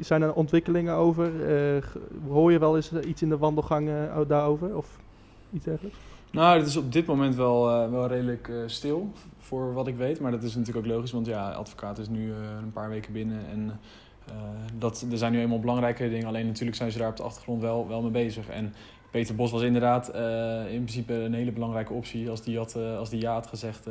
zijn 0.00 0.22
er 0.22 0.32
ontwikkelingen 0.32 0.94
over? 0.94 1.30
Hoor 2.28 2.52
je 2.52 2.58
wel 2.58 2.76
eens 2.76 2.92
iets 2.92 3.22
in 3.22 3.28
de 3.28 3.38
wandelgangen 3.38 4.28
daarover 4.28 4.76
of 4.76 4.98
iets 5.52 5.64
dergelijks? 5.64 5.98
Nou, 6.34 6.58
het 6.58 6.66
is 6.66 6.76
op 6.76 6.92
dit 6.92 7.06
moment 7.06 7.34
wel, 7.34 7.70
uh, 7.70 7.90
wel 7.90 8.06
redelijk 8.06 8.52
stil, 8.66 9.12
voor 9.38 9.74
wat 9.74 9.86
ik 9.86 9.96
weet. 9.96 10.20
Maar 10.20 10.30
dat 10.30 10.42
is 10.42 10.54
natuurlijk 10.54 10.86
ook 10.86 10.92
logisch, 10.92 11.10
want 11.10 11.26
ja, 11.26 11.50
advocaat 11.50 11.98
is 11.98 12.08
nu 12.08 12.32
een 12.32 12.72
paar 12.72 12.88
weken 12.88 13.12
binnen. 13.12 13.46
En 13.50 13.80
dat, 14.78 15.06
er 15.10 15.18
zijn 15.18 15.32
nu 15.32 15.40
eenmaal 15.40 15.60
belangrijke 15.60 16.08
dingen. 16.08 16.26
Alleen 16.26 16.46
natuurlijk 16.46 16.76
zijn 16.76 16.90
ze 16.90 16.98
daar 16.98 17.08
op 17.08 17.16
de 17.16 17.22
achtergrond 17.22 17.62
wel, 17.62 17.88
wel 17.88 18.02
mee 18.02 18.10
bezig. 18.10 18.48
En 18.48 18.74
Peter 19.10 19.34
Bos 19.34 19.50
was 19.50 19.62
inderdaad 19.62 20.08
in 20.68 20.82
principe 20.82 21.14
een 21.14 21.34
hele 21.34 21.52
belangrijke 21.52 21.92
optie. 21.92 22.30
Als 22.30 22.42
die, 22.42 22.56
had, 22.56 22.76
als 22.76 23.10
die 23.10 23.20
ja 23.20 23.32
had 23.32 23.46
gezegd 23.46 23.88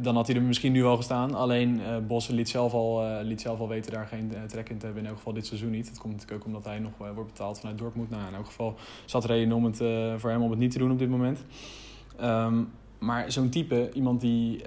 dan 0.00 0.14
had 0.14 0.26
hij 0.26 0.36
er 0.36 0.42
misschien 0.42 0.72
nu 0.72 0.84
al 0.84 0.96
gestaan. 0.96 1.34
Alleen 1.34 1.80
uh, 2.10 2.28
liet 2.28 2.48
zelf, 2.48 2.72
al, 2.72 3.04
uh, 3.04 3.18
liet 3.22 3.40
zelf 3.40 3.60
al 3.60 3.68
weten 3.68 3.92
daar 3.92 4.06
geen 4.06 4.30
uh, 4.34 4.42
trek 4.42 4.68
in 4.68 4.78
te 4.78 4.84
hebben. 4.84 5.02
In 5.02 5.08
elk 5.08 5.16
geval 5.16 5.32
dit 5.32 5.46
seizoen 5.46 5.70
niet. 5.70 5.88
Dat 5.88 5.98
komt 5.98 6.12
natuurlijk 6.12 6.40
ook 6.40 6.46
omdat 6.46 6.64
hij 6.64 6.78
nog 6.78 6.92
wordt 7.14 7.32
betaald 7.32 7.60
vanuit 7.60 7.78
Dortmund. 7.78 8.10
Nou, 8.10 8.28
in 8.28 8.34
elk 8.34 8.46
geval 8.46 8.74
zat 9.04 9.24
reden 9.24 9.52
om 9.52 9.64
het 9.64 9.76
voor 10.20 10.30
hem 10.30 10.42
om 10.42 10.50
het 10.50 10.58
niet 10.58 10.70
te 10.70 10.78
doen 10.78 10.90
op 10.90 10.98
dit 10.98 11.08
moment. 11.08 11.44
Um, 12.22 12.70
maar 12.98 13.32
zo'n 13.32 13.48
type, 13.48 13.90
iemand 13.92 14.20
die 14.20 14.62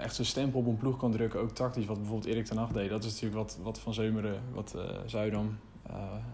echt 0.00 0.14
zijn 0.14 0.26
stempel 0.26 0.60
op 0.60 0.66
een 0.66 0.76
ploeg 0.76 0.96
kan 0.96 1.12
drukken, 1.12 1.40
ook 1.40 1.50
tactisch, 1.50 1.84
wat 1.84 1.98
bijvoorbeeld 1.98 2.32
Erik 2.32 2.44
ten 2.44 2.56
Hag 2.56 2.72
deed. 2.72 2.90
Dat 2.90 3.04
is 3.04 3.10
natuurlijk 3.10 3.40
wat, 3.40 3.58
wat 3.62 3.80
Van 3.80 3.94
Zeumeren, 3.94 4.40
wat 4.54 4.76
Zuidam 5.06 5.58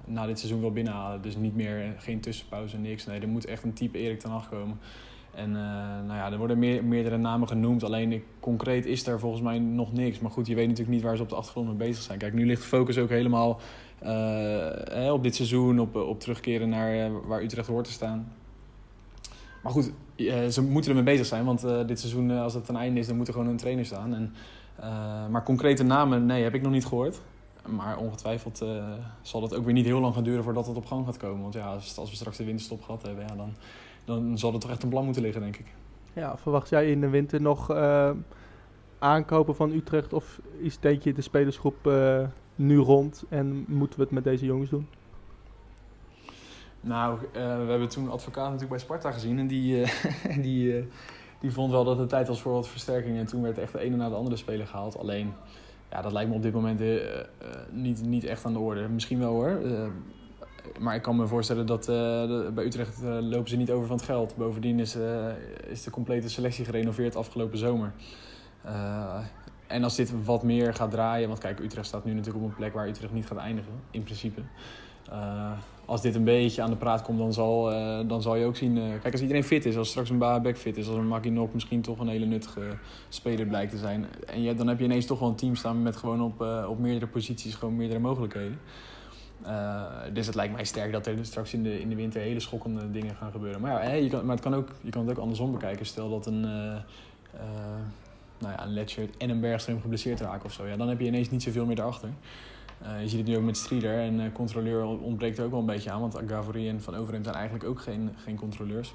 na 0.05 0.27
dit 0.27 0.39
seizoen 0.39 0.61
wil 0.61 0.73
binnenhalen. 0.73 1.23
Dus 1.23 1.37
niet 1.37 1.55
meer, 1.55 1.95
geen 1.99 2.21
tussenpauze, 2.21 2.79
niks. 2.79 3.07
Nee, 3.07 3.21
er 3.21 3.29
moet 3.29 3.45
echt 3.45 3.63
een 3.63 3.73
type 3.73 3.99
Erik 3.99 4.21
ten 4.21 4.31
Hag 4.31 4.49
komen. 4.49 4.79
En 5.35 5.51
uh, 5.51 5.57
nou 6.07 6.15
ja, 6.15 6.33
er 6.33 6.39
worden 6.39 6.59
meer, 6.59 6.85
meerdere 6.85 7.17
namen 7.17 7.49
genoemd. 7.49 7.85
Alleen 7.85 8.23
concreet 8.41 8.87
is 8.87 9.05
daar 9.05 9.19
volgens 9.19 9.43
mij 9.43 9.59
nog 9.59 9.93
niks. 9.93 10.19
Maar 10.19 10.31
goed, 10.31 10.47
je 10.47 10.55
weet 10.55 10.69
natuurlijk 10.69 10.95
niet 10.95 11.03
waar 11.03 11.17
ze 11.17 11.23
op 11.23 11.29
de 11.29 11.35
achtergrond 11.35 11.69
mee 11.69 11.77
bezig 11.77 12.03
zijn. 12.03 12.19
Kijk, 12.19 12.33
nu 12.33 12.47
ligt 12.47 12.63
de 12.63 12.69
focus 12.69 12.99
ook 12.99 13.09
helemaal 13.09 13.61
uh, 14.03 15.13
op 15.13 15.23
dit 15.23 15.35
seizoen. 15.35 15.81
Op, 15.81 15.97
op 15.97 16.21
terugkeren 16.21 16.69
naar 16.69 16.95
uh, 16.95 17.17
waar 17.27 17.43
Utrecht 17.43 17.69
hoort 17.69 17.85
te 17.85 17.93
staan. 17.93 18.33
Maar 19.63 19.73
goed, 19.73 19.93
ze 20.51 20.63
moeten 20.63 20.91
ermee 20.91 21.05
bezig 21.05 21.27
zijn. 21.27 21.45
Want 21.45 21.61
dit 21.87 22.01
seizoen, 22.01 22.31
als 22.31 22.55
het 22.55 22.65
ten 22.65 22.77
einde 22.77 23.01
is, 23.01 23.07
dan 23.07 23.17
moet 23.17 23.27
er 23.27 23.33
gewoon 23.33 23.49
een 23.49 23.57
trainer 23.57 23.85
staan. 23.85 24.15
En, 24.15 24.35
maar 25.31 25.43
concrete 25.43 25.83
namen, 25.83 26.27
nee, 26.27 26.43
heb 26.43 26.55
ik 26.55 26.63
nog 26.63 26.73
niet 26.73 26.87
gehoord. 26.87 27.21
Maar 27.67 27.97
ongetwijfeld 27.97 28.65
zal 29.23 29.43
het 29.43 29.55
ook 29.55 29.65
weer 29.65 29.75
niet 29.75 29.85
heel 29.85 30.01
lang 30.01 30.15
gaan 30.15 30.25
duren 30.25 30.45
voordat 30.45 30.67
het 30.67 30.77
op 30.77 30.87
gang 30.87 31.05
gaat 31.07 31.17
komen. 31.17 31.43
Want 31.43 31.55
ja, 31.55 31.67
als, 31.67 31.99
als 31.99 32.11
we 32.11 32.17
straks 32.17 32.37
de 32.37 32.45
winterstop 32.45 32.83
gehad 32.83 33.03
hebben, 33.03 33.25
ja, 33.29 33.35
dan 33.37 33.55
dan 34.05 34.39
zal 34.39 34.53
er 34.53 34.61
toch 34.61 34.71
echt 34.71 34.83
een 34.83 34.89
plan 34.89 35.05
moeten 35.05 35.23
liggen, 35.23 35.41
denk 35.41 35.57
ik. 35.57 35.67
Ja, 36.13 36.37
verwacht 36.37 36.69
jij 36.69 36.91
in 36.91 37.01
de 37.01 37.09
winter 37.09 37.41
nog 37.41 37.71
uh, 37.71 38.11
aankopen 38.99 39.55
van 39.55 39.73
Utrecht? 39.73 40.13
Of 40.13 40.41
is, 40.59 40.79
denk 40.79 41.03
je 41.03 41.13
de 41.13 41.23
spelersgroep 41.23 41.87
uh, 41.87 42.27
nu 42.55 42.79
rond 42.79 43.25
en 43.29 43.65
moeten 43.69 43.99
we 43.99 44.05
het 44.05 44.13
met 44.13 44.25
deze 44.25 44.45
jongens 44.45 44.71
doen? 44.71 44.89
Nou, 46.81 47.15
uh, 47.15 47.33
we 47.33 47.71
hebben 47.71 47.89
toen 47.89 48.11
advocaat 48.11 48.45
natuurlijk 48.45 48.71
bij 48.71 48.79
Sparta 48.79 49.11
gezien. 49.11 49.39
En 49.39 49.47
die, 49.47 49.85
die, 50.47 50.89
die 51.41 51.53
vond 51.53 51.71
wel 51.71 51.85
dat 51.85 51.99
het 51.99 52.09
tijd 52.09 52.29
was 52.29 52.43
voor 52.43 52.53
wat 52.53 52.69
versterking. 52.69 53.19
En 53.19 53.27
toen 53.27 53.43
werd 53.43 53.59
echt 53.59 53.73
de 53.73 53.79
ene 53.79 53.97
na 53.97 54.09
de 54.09 54.15
andere 54.15 54.37
speler 54.37 54.67
gehaald. 54.67 54.99
Alleen, 54.99 55.33
ja, 55.91 56.03
dat 56.03 56.13
lijkt 56.13 56.31
me 56.31 56.37
op 56.37 56.43
dit 56.43 56.53
moment 56.53 56.81
niet, 57.71 58.03
niet 58.05 58.25
echt 58.25 58.45
aan 58.45 58.53
de 58.53 58.59
orde. 58.59 58.89
Misschien 58.89 59.19
wel 59.19 59.33
hoor 59.33 59.61
maar 60.79 60.95
ik 60.95 61.03
kan 61.03 61.17
me 61.17 61.27
voorstellen 61.27 61.67
dat 61.67 61.89
uh, 61.89 62.49
bij 62.55 62.65
Utrecht 62.65 63.03
uh, 63.03 63.19
lopen 63.21 63.49
ze 63.49 63.57
niet 63.57 63.71
over 63.71 63.87
van 63.87 63.97
het 63.97 64.05
geld. 64.05 64.37
Bovendien 64.37 64.79
is, 64.79 64.97
uh, 64.97 65.27
is 65.69 65.83
de 65.83 65.91
complete 65.91 66.29
selectie 66.29 66.65
gerenoveerd 66.65 67.17
afgelopen 67.17 67.59
zomer. 67.59 67.93
en 69.67 69.85
als 69.85 69.97
dit 69.97 70.25
wat 70.25 70.43
meer 70.43 70.75
gaat 70.75 70.91
draaien, 70.91 71.29
want 71.29 71.41
kijk, 71.41 71.61
Utrecht 71.61 71.87
staat 71.87 72.05
nu 72.05 72.15
natuurlijk 72.15 72.45
op 72.45 72.51
een 72.51 72.57
plek 72.57 72.73
waar 72.73 72.89
Utrecht 72.89 73.13
niet 73.13 73.27
gaat 73.27 73.39
eindigen, 73.39 73.73
in 73.91 74.03
principe. 74.03 74.41
Als 75.85 76.01
dit 76.01 76.15
een 76.15 76.25
beetje 76.25 76.63
aan 76.63 76.71
de 76.71 76.77
praat 76.77 77.03
komt, 77.03 77.19
dan 77.19 77.33
zal, 77.33 77.65
dan 78.07 78.23
zal 78.23 78.37
je 78.37 78.45
ook 78.45 78.57
zien. 78.57 78.75
Kijk, 78.75 79.13
als 79.13 79.21
iedereen 79.21 79.45
fit 79.45 79.67
is, 79.67 79.77
als 79.77 79.89
straks 79.89 80.11
een 80.11 80.19
Baabek 80.19 80.59
fit 80.59 80.77
is, 80.77 80.87
als 80.89 80.97
een 80.97 81.09
Maginok 81.09 81.53
misschien 81.53 81.81
toch 81.81 81.99
een 81.99 82.09
hele 82.09 82.27
nuttige 82.27 82.77
speler 83.09 83.47
blijkt 83.47 83.71
te 83.71 83.79
zijn. 83.79 84.07
En 84.27 84.43
je, 84.43 84.55
dan 84.55 84.69
heb 84.69 84.79
je 84.79 84.85
ineens 84.85 85.07
toch 85.07 85.19
wel 85.19 85.29
een 85.29 85.35
team 85.35 85.55
staan 85.55 85.83
met 85.83 85.97
gewoon 85.97 86.23
op, 86.23 86.41
op 86.69 86.79
meerdere 86.79 87.07
posities 87.07 87.55
gewoon 87.55 87.77
meerdere 87.77 88.01
mogelijkheden. 88.01 88.59
Dus 90.13 90.27
het 90.27 90.35
lijkt 90.35 90.55
mij 90.55 90.65
sterk 90.65 90.93
dat 90.93 91.07
er 91.07 91.17
straks 91.23 91.55
in 91.55 91.63
de, 91.63 91.81
in 91.81 91.89
de 91.89 91.95
winter 91.95 92.21
hele 92.21 92.41
schokkende 92.41 92.91
dingen 92.91 93.15
gaan 93.15 93.31
gebeuren. 93.31 93.61
Maar, 93.61 93.89
ja, 93.89 93.93
je 93.93 94.09
kan, 94.09 94.25
maar 94.25 94.35
het 94.35 94.45
kan 94.45 94.55
ook, 94.55 94.69
je 94.81 94.91
kan 94.91 95.03
het 95.03 95.11
ook 95.11 95.23
andersom 95.23 95.53
bekijken. 95.53 95.87
Stel 95.87 96.11
dat 96.11 96.27
een 96.27 96.45
nou 98.43 98.55
ja, 98.57 98.67
een 98.67 99.11
en 99.19 99.31
een 99.31 99.41
Bergström 99.41 99.81
geblesseerd 99.81 100.21
raken 100.21 100.45
of 100.45 100.53
zo. 100.53 100.67
Ja, 100.67 100.77
dan 100.77 100.89
heb 100.89 101.01
je 101.01 101.07
ineens 101.07 101.31
niet 101.31 101.43
zoveel 101.43 101.67
meer 101.67 101.79
erachter. 101.79 102.09
Uh, 102.83 103.03
je 103.03 103.09
ziet 103.09 103.19
het 103.19 103.29
nu 103.29 103.37
ook 103.37 103.43
met 103.43 103.57
Strieder 103.57 103.99
en 103.99 104.21
uh, 104.21 104.33
controleur 104.33 104.85
ontbreekt 104.85 105.39
er 105.39 105.45
ook 105.45 105.51
wel 105.51 105.61
een 105.61 105.67
beetje 105.67 105.91
aan. 105.91 106.01
Want 106.01 106.19
Gavory 106.27 106.69
en 106.69 106.83
Van 106.83 106.95
Overheem 106.95 107.23
zijn 107.23 107.35
eigenlijk 107.35 107.65
ook 107.65 107.81
geen, 107.81 108.11
geen 108.25 108.37
controleurs. 108.37 108.95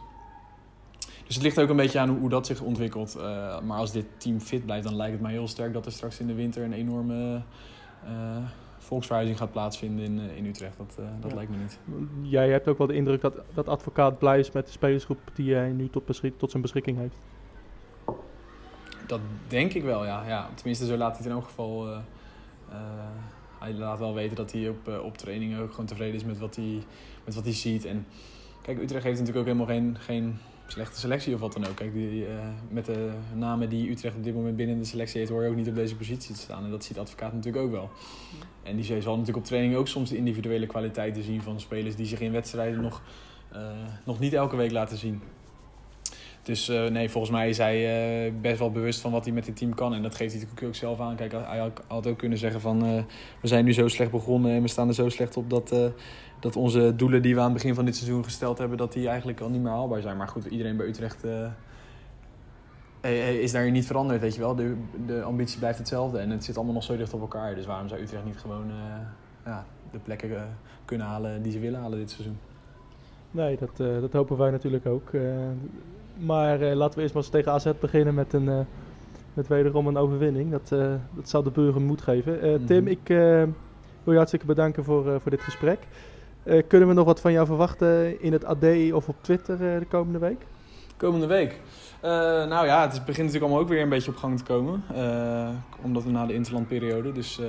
Dus 1.26 1.36
het 1.36 1.44
ligt 1.44 1.60
ook 1.60 1.70
een 1.70 1.76
beetje 1.76 2.00
aan 2.00 2.10
hoe, 2.10 2.30
dat 2.30 2.46
zich 2.46 2.62
ontwikkelt. 2.62 3.16
Uh, 3.18 3.62
maar 3.62 3.78
als 3.78 3.92
dit 3.92 4.06
team 4.18 4.40
fit 4.40 4.66
blijft, 4.66 4.84
dan 4.84 4.96
lijkt 4.96 5.14
het 5.14 5.22
mij 5.22 5.32
heel 5.32 5.48
sterk 5.48 5.74
dat 5.74 5.86
er 5.86 5.92
straks 5.92 6.20
in 6.20 6.28
de 6.28 6.34
winter 6.34 6.64
een 6.64 6.74
enorme 6.74 7.42
volksverhuizing 8.88 9.38
gaat 9.38 9.52
plaatsvinden 9.52 10.06
in, 10.06 10.20
in 10.36 10.46
Utrecht. 10.46 10.78
Dat, 10.78 10.98
dat 11.20 11.34
lijkt 11.34 11.52
me 11.52 11.58
niet. 11.58 11.80
Jij 12.22 12.50
hebt 12.50 12.68
ook 12.68 12.78
wel 12.78 12.88
de 12.88 12.94
indruk 12.94 13.22
dat, 13.22 13.34
dat 13.54 13.68
advocaat 13.68 14.18
blij 14.18 14.40
is 14.40 14.52
met 14.52 14.66
de 14.66 14.72
spelersgroep 14.72 15.20
die 15.34 15.54
hij 15.54 15.70
nu 15.70 15.90
tot, 15.90 16.22
tot 16.38 16.50
zijn 16.50 16.62
beschikking 16.62 16.98
heeft. 16.98 17.16
Dat 19.08 19.20
denk 19.48 19.74
ik 19.74 19.84
wel, 19.84 20.06
ja. 20.06 20.28
ja. 20.28 20.50
Tenminste, 20.56 20.86
zo 20.86 20.98
laat 20.98 21.10
hij 21.10 21.18
het 21.18 21.26
in 21.26 21.32
elk 21.32 21.46
geval. 21.46 21.88
Uh, 21.88 21.98
uh, 22.70 22.76
hij 23.60 23.74
laat 23.74 24.00
wel 24.00 24.14
weten 24.14 24.36
dat 24.36 24.52
hij 24.52 24.70
op, 24.70 24.88
uh, 24.88 25.04
op 25.04 25.18
trainingen 25.18 25.62
ook 25.62 25.72
gewoon 25.72 25.86
tevreden 25.86 26.16
is 26.16 26.24
met 26.24 26.40
wat 26.40 26.56
hij, 26.56 26.84
met 27.26 27.36
wat 27.36 27.44
hij 27.44 27.54
ziet. 27.54 27.86
En 27.86 28.06
kijk, 28.62 28.82
Utrecht 28.82 29.04
heeft 29.04 29.20
natuurlijk 29.20 29.48
ook 29.48 29.54
helemaal 29.54 29.76
geen, 29.76 29.98
geen 30.00 30.38
slechte 30.72 31.00
selectie 31.00 31.34
of 31.34 31.40
wat 31.40 31.54
dan 31.54 31.66
ook. 31.66 31.76
Kijk, 31.76 31.94
die, 31.94 32.26
met 32.70 32.86
de 32.86 33.10
namen 33.34 33.70
die 33.70 33.90
Utrecht 33.90 34.16
op 34.16 34.24
dit 34.24 34.34
moment 34.36 34.56
binnen 34.56 34.78
de 34.78 34.86
selectie 34.86 35.20
heeft, 35.20 35.32
hoor 35.32 35.44
je 35.44 35.50
ook 35.50 35.56
niet 35.56 35.68
op 35.68 35.76
deze 35.76 35.96
positie 35.96 36.36
te 36.36 36.42
staan. 36.42 36.64
En 36.64 36.72
dat 36.72 36.84
ziet 36.84 36.96
de 36.96 37.02
advocaat 37.02 37.34
natuurlijk 37.34 37.66
ook 37.66 37.72
wel. 37.72 37.90
En 38.64 38.76
die 38.76 38.86
zal 38.86 38.96
natuurlijk 38.96 39.38
op 39.38 39.46
training 39.46 39.76
ook 39.76 39.88
soms 39.88 40.10
de 40.10 40.18
individuele 40.18 40.66
kwaliteiten 40.66 41.24
zien 41.24 41.42
van 41.42 41.60
spelers 41.60 41.96
die 41.96 42.06
zich 42.06 42.20
in 42.20 42.32
wedstrijden 42.32 42.82
nog, 42.82 43.02
nog 44.06 44.20
niet 44.20 44.34
elke 44.34 44.56
week 44.56 44.72
laten 44.72 44.98
zien. 44.98 45.22
Dus 46.48 46.70
uh, 46.70 46.88
nee, 46.88 47.10
volgens 47.10 47.34
mij 47.34 47.50
is 47.50 47.58
hij 47.58 48.28
uh, 48.28 48.34
best 48.42 48.60
wel 48.60 48.72
bewust 48.72 49.02
van 49.02 49.12
wat 49.12 49.26
hij 49.26 49.34
met 49.34 49.46
dit 49.46 49.56
team 49.56 49.74
kan. 49.74 49.94
En 49.94 50.02
dat 50.02 50.16
geeft 50.16 50.32
hij 50.32 50.42
natuurlijk 50.42 50.68
ook 50.68 50.76
zelf 50.76 51.00
aan. 51.00 51.16
Kijk, 51.16 51.32
hij 51.32 51.72
had 51.88 52.08
ook 52.08 52.18
kunnen 52.18 52.38
zeggen 52.38 52.62
van... 52.62 52.86
Uh, 52.86 53.02
we 53.42 53.48
zijn 53.48 53.66
nu 53.66 53.74
zo 53.74 53.88
slecht 53.88 54.12
begonnen 54.12 54.52
en 54.52 54.62
we 54.62 54.68
staan 54.68 54.88
er 54.88 54.94
zo 54.94 55.10
slecht 55.10 55.38
op... 55.38 55.50
dat, 55.50 55.76
dat 56.40 56.56
onze 56.56 56.96
doelen 56.96 57.22
die 57.22 57.34
we 57.34 57.40
aan 57.40 57.46
het 57.46 57.54
begin 57.54 57.76
van 57.76 57.86
dit 57.86 57.96
seizoen 57.96 58.24
gesteld 58.24 58.58
hebben... 58.58 58.78
dat 58.78 58.94
die 58.94 59.08
eigenlijk 59.08 59.40
al 59.40 59.50
niet 59.50 59.62
meer 59.62 59.72
haalbaar 59.72 60.02
zijn. 60.02 60.18
Maar 60.18 60.28
goed, 60.28 60.46
iedereen 60.46 60.78
bij 60.78 60.88
Utrecht 60.88 61.24
is 63.42 63.52
daar 63.52 63.72
niet 63.72 63.86
veranderd, 63.86 64.22
weet 64.22 64.36
je 64.36 64.42
wel. 64.42 64.56
De, 64.56 64.76
de 65.06 65.22
ambitie 65.22 65.60
blijft 65.60 65.78
hetzelfde 65.78 66.18
en 66.18 66.30
het 66.30 66.44
zit 66.44 66.56
allemaal 66.56 66.74
nog 66.74 66.84
zo 66.84 66.98
dicht 66.98 67.14
op 67.14 67.22
elkaar. 67.22 67.56
Dus 67.56 67.66
waarom 67.66 67.88
zou 67.88 68.02
Utrecht 68.02 68.26
niet 68.26 68.38
gewoon 68.38 68.72
ja, 69.46 69.66
de 69.92 70.00
plekken 70.00 70.58
kunnen 70.86 71.08
halen 71.08 71.42
die 71.42 71.52
ze 71.52 71.60
willen 71.60 71.80
halen 71.80 71.98
dit 71.98 72.12
seizoen? 72.12 72.38
Nee, 73.32 73.58
dat, 73.58 74.02
dat 74.02 74.14
hopen 74.14 74.38
wij 74.38 74.52
natuurlijk 74.52 74.86
ook. 74.86 75.12
Maar 76.20 76.62
uh, 76.62 76.74
laten 76.74 76.96
we 76.96 77.02
eerst 77.02 77.14
maar 77.14 77.24
eens 77.24 77.32
tegen 77.32 77.52
AZ 77.52 77.68
beginnen 77.80 78.14
met, 78.14 78.34
een, 78.34 78.46
uh, 78.46 78.60
met 79.34 79.48
wederom 79.48 79.88
een 79.88 79.98
overwinning. 79.98 80.52
Dat, 80.52 80.70
uh, 80.74 80.94
dat 81.16 81.30
zal 81.30 81.44
de 81.44 81.52
burger 81.52 81.82
moed 81.82 82.02
geven. 82.02 82.34
Mm 82.34 82.56
-hmm. 82.56 82.66
Tim, 82.66 82.88
ik 82.88 83.08
wil 84.04 84.14
je 84.14 84.16
hartstikke 84.16 84.46
bedanken 84.46 84.84
voor, 84.84 85.04
voor 85.22 85.32
dit 85.32 85.42
gesprek. 85.42 85.80
kunnen 86.68 86.88
we 86.88 86.94
nog 86.94 87.06
wat 87.06 87.22
van 87.22 87.32
jou 87.32 87.46
verwachten 87.46 88.22
in 88.22 88.34
het 88.34 88.46
AD 88.46 88.66
of 88.94 89.08
op 89.08 89.16
Twitter 89.22 89.58
de 89.58 89.86
komende 89.90 90.20
week? 90.20 90.46
Komende 90.98 91.28
week? 91.28 91.60
nou 92.50 92.66
ja, 92.66 92.82
het 92.82 92.92
begint 92.92 93.18
natuurlijk 93.18 93.44
allemaal 93.44 93.60
ook 93.60 93.68
weer 93.68 93.82
een 93.82 93.90
beetje 93.90 94.12
op 94.12 94.18
gang 94.18 94.38
te 94.38 94.44
komen. 94.44 94.84
omdat 95.82 96.04
we 96.04 96.10
na 96.10 96.26
de 96.26 96.34
interlandperiode. 96.34 97.12
Dus 97.12 97.40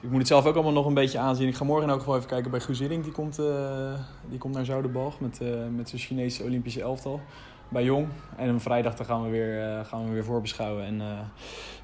ik 0.00 0.10
moet 0.10 0.18
het 0.18 0.26
zelf 0.26 0.46
ook 0.46 0.54
allemaal 0.54 0.72
nog 0.72 0.86
een 0.86 0.94
beetje 0.94 1.18
aanzien. 1.18 1.48
Ik 1.48 1.54
ga 1.54 1.64
morgen 1.64 1.90
ook 1.90 2.00
gewoon 2.00 2.16
even 2.16 2.28
kijken 2.28 2.50
bij 2.50 2.60
Guus 2.60 2.78
Die 2.78 3.12
komt, 3.12 3.40
die 4.28 4.38
komt 4.38 4.54
naar 4.54 4.64
Zoudenbalg 4.64 5.20
met, 5.20 5.40
met 5.76 5.88
zijn 5.88 6.00
Chinese 6.00 6.44
Olympische 6.44 6.80
elftal 6.80 7.20
bij 7.68 7.84
Jong. 7.84 8.08
En 8.36 8.48
een 8.48 8.60
vrijdag 8.60 9.06
gaan 9.06 9.22
we 9.22 9.30
weer, 9.30 9.58
uh, 9.58 9.84
gaan 9.84 10.06
we 10.06 10.12
weer 10.12 10.24
voorbeschouwen. 10.24 10.84
En, 10.84 10.94
uh, 10.94 11.18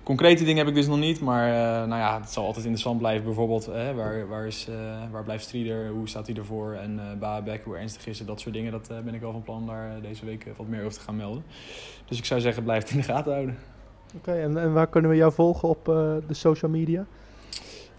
concrete 0.02 0.44
dingen 0.44 0.58
heb 0.58 0.68
ik 0.68 0.74
dus 0.74 0.86
nog 0.86 0.98
niet. 0.98 1.20
Maar 1.20 1.48
uh, 1.48 1.88
nou 1.88 2.00
ja, 2.00 2.20
het 2.20 2.30
zal 2.30 2.44
altijd 2.44 2.64
interessant 2.64 2.98
blijven. 2.98 3.24
Bijvoorbeeld, 3.24 3.66
waar, 3.66 4.28
waar, 4.28 4.46
is, 4.46 4.68
waar 5.10 5.24
blijft 5.24 5.44
Strieder? 5.44 5.88
Hoe 5.88 6.08
staat 6.08 6.26
hij 6.26 6.36
ervoor? 6.36 6.72
En 6.72 6.94
uh, 6.94 7.18
Baabek, 7.18 7.64
hoe 7.64 7.76
ernstig 7.76 8.06
is 8.06 8.18
het? 8.18 8.28
Dat 8.28 8.40
soort 8.40 8.54
dingen. 8.54 8.72
Dat 8.72 8.90
ben 9.04 9.14
ik 9.14 9.20
wel 9.20 9.32
van 9.32 9.42
plan 9.42 9.66
daar 9.66 10.00
deze 10.02 10.24
week 10.24 10.46
wat 10.56 10.66
meer 10.66 10.84
over 10.84 10.98
te 10.98 11.04
gaan 11.04 11.16
melden. 11.16 11.44
Dus 12.04 12.18
ik 12.18 12.24
zou 12.24 12.40
zeggen, 12.40 12.62
blijf 12.62 12.82
het 12.82 12.90
in 12.90 12.96
de 12.96 13.02
gaten 13.02 13.32
houden. 13.32 13.58
Oké, 14.16 14.32
en, 14.32 14.56
en, 14.56 14.72
waar 14.72 14.86
kunnen 14.86 15.10
we 15.10 15.16
jou 15.16 15.32
volgen 15.32 15.68
op 15.68 15.84
de 15.84 16.34
social 16.34 16.70
media? 16.70 17.06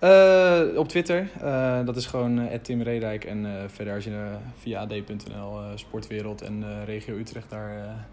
Uh, 0.04 0.78
op 0.78 0.88
Twitter, 0.88 1.30
uh, 1.44 1.86
dat 1.86 1.96
is 1.96 2.06
gewoon 2.06 2.40
uh, 2.40 2.54
Tim 2.62 2.82
Redijk. 2.82 3.26
En 3.26 3.48
verder 3.68 3.94
als 3.94 4.04
je 4.04 4.36
via 4.58 4.80
ad.nl, 4.80 5.60
Sportwereld 5.76 6.42
en 6.42 6.86
Regio 6.86 7.16
Utrecht, 7.16 7.50
daar 7.50 8.06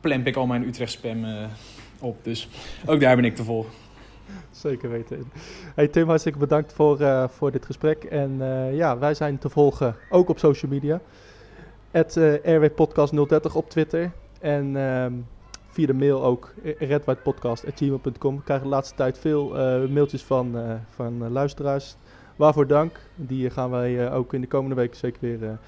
plemp 0.00 0.26
ik 0.26 0.36
al 0.36 0.46
mijn 0.46 0.62
Utrecht 0.66 0.92
spam 0.92 1.24
op. 2.00 2.24
Dus 2.24 2.48
ook 2.86 3.00
daar 3.00 3.16
ben 3.16 3.24
ik 3.24 3.36
te 3.36 3.44
volgen. 3.44 3.72
Zeker 4.50 4.90
weten. 4.90 5.32
Hey 5.74 5.88
Tim, 5.88 6.06
hartstikke 6.08 6.38
bedankt 6.38 6.72
voor, 6.72 7.28
voor 7.30 7.52
dit 7.52 7.66
gesprek. 7.66 8.04
En 8.04 8.38
ja, 8.72 8.98
wij 8.98 9.14
zijn 9.14 9.38
te 9.38 9.48
volgen 9.48 9.96
ook 10.10 10.28
op 10.28 10.38
social 10.38 10.70
media. 10.70 11.00
Het 11.90 12.14
RW 12.42 12.66
Podcast 12.74 13.28
030 13.28 13.54
op 13.54 13.70
Twitter. 13.70 14.10
En 14.40 14.76
ehm, 14.76 15.12
via 15.76 15.86
de 15.86 15.94
mail 15.94 16.22
ook 16.22 16.54
redwhitepodcast.gmail.com. 16.78 18.36
We 18.36 18.42
krijgen 18.42 18.66
de 18.66 18.72
laatste 18.72 18.94
tijd 18.94 19.18
veel 19.18 19.56
uh, 19.56 19.88
mailtjes 19.88 20.24
van, 20.24 20.56
uh, 20.56 20.72
van 20.88 21.30
luisteraars. 21.32 21.96
Waarvoor 22.36 22.66
dank. 22.66 23.00
Die 23.14 23.50
gaan 23.50 23.70
wij 23.70 24.12
ook 24.12 24.34
in 24.34 24.40
de 24.40 24.46
komende 24.46 24.74
week 24.74 24.94
zeker 24.94 25.20
weer, 25.20 25.58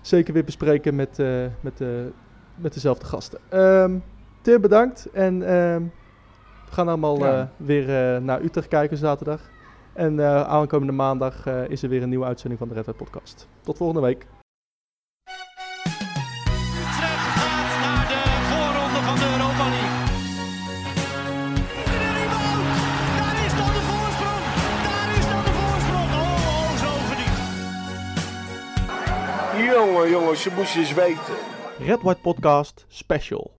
zeker 0.00 0.32
weer 0.32 0.44
bespreken 0.44 0.94
met, 0.94 1.18
met, 1.60 1.80
met 2.54 2.74
dezelfde 2.74 3.04
gasten. 3.04 3.38
Um, 3.60 4.02
Tim, 4.40 4.60
bedankt. 4.60 5.08
En 5.12 5.54
um, 5.54 5.92
we 6.66 6.72
gaan 6.72 6.88
allemaal 6.88 7.18
ja. 7.18 7.50
weer 7.56 8.22
naar 8.22 8.42
Utrecht 8.42 8.68
kijken 8.68 8.96
zaterdag. 8.96 9.40
En 9.92 10.20
aankomende 10.46 10.92
maandag 10.92 11.46
is 11.68 11.82
er 11.82 11.88
weer 11.88 12.02
een 12.02 12.08
nieuwe 12.08 12.26
uitzending 12.26 12.58
van 12.58 12.68
de 12.68 12.74
Red 12.74 12.96
Podcast. 12.96 13.48
Tot 13.62 13.76
volgende 13.76 14.02
week. 14.02 14.26
Jongen, 29.96 30.10
jongens, 30.10 30.44
je 30.44 30.50
moest 30.56 30.76
eens 30.76 30.94
weten. 30.94 31.34
Red 31.78 32.02
White 32.02 32.20
Podcast 32.20 32.84
Special. 32.88 33.50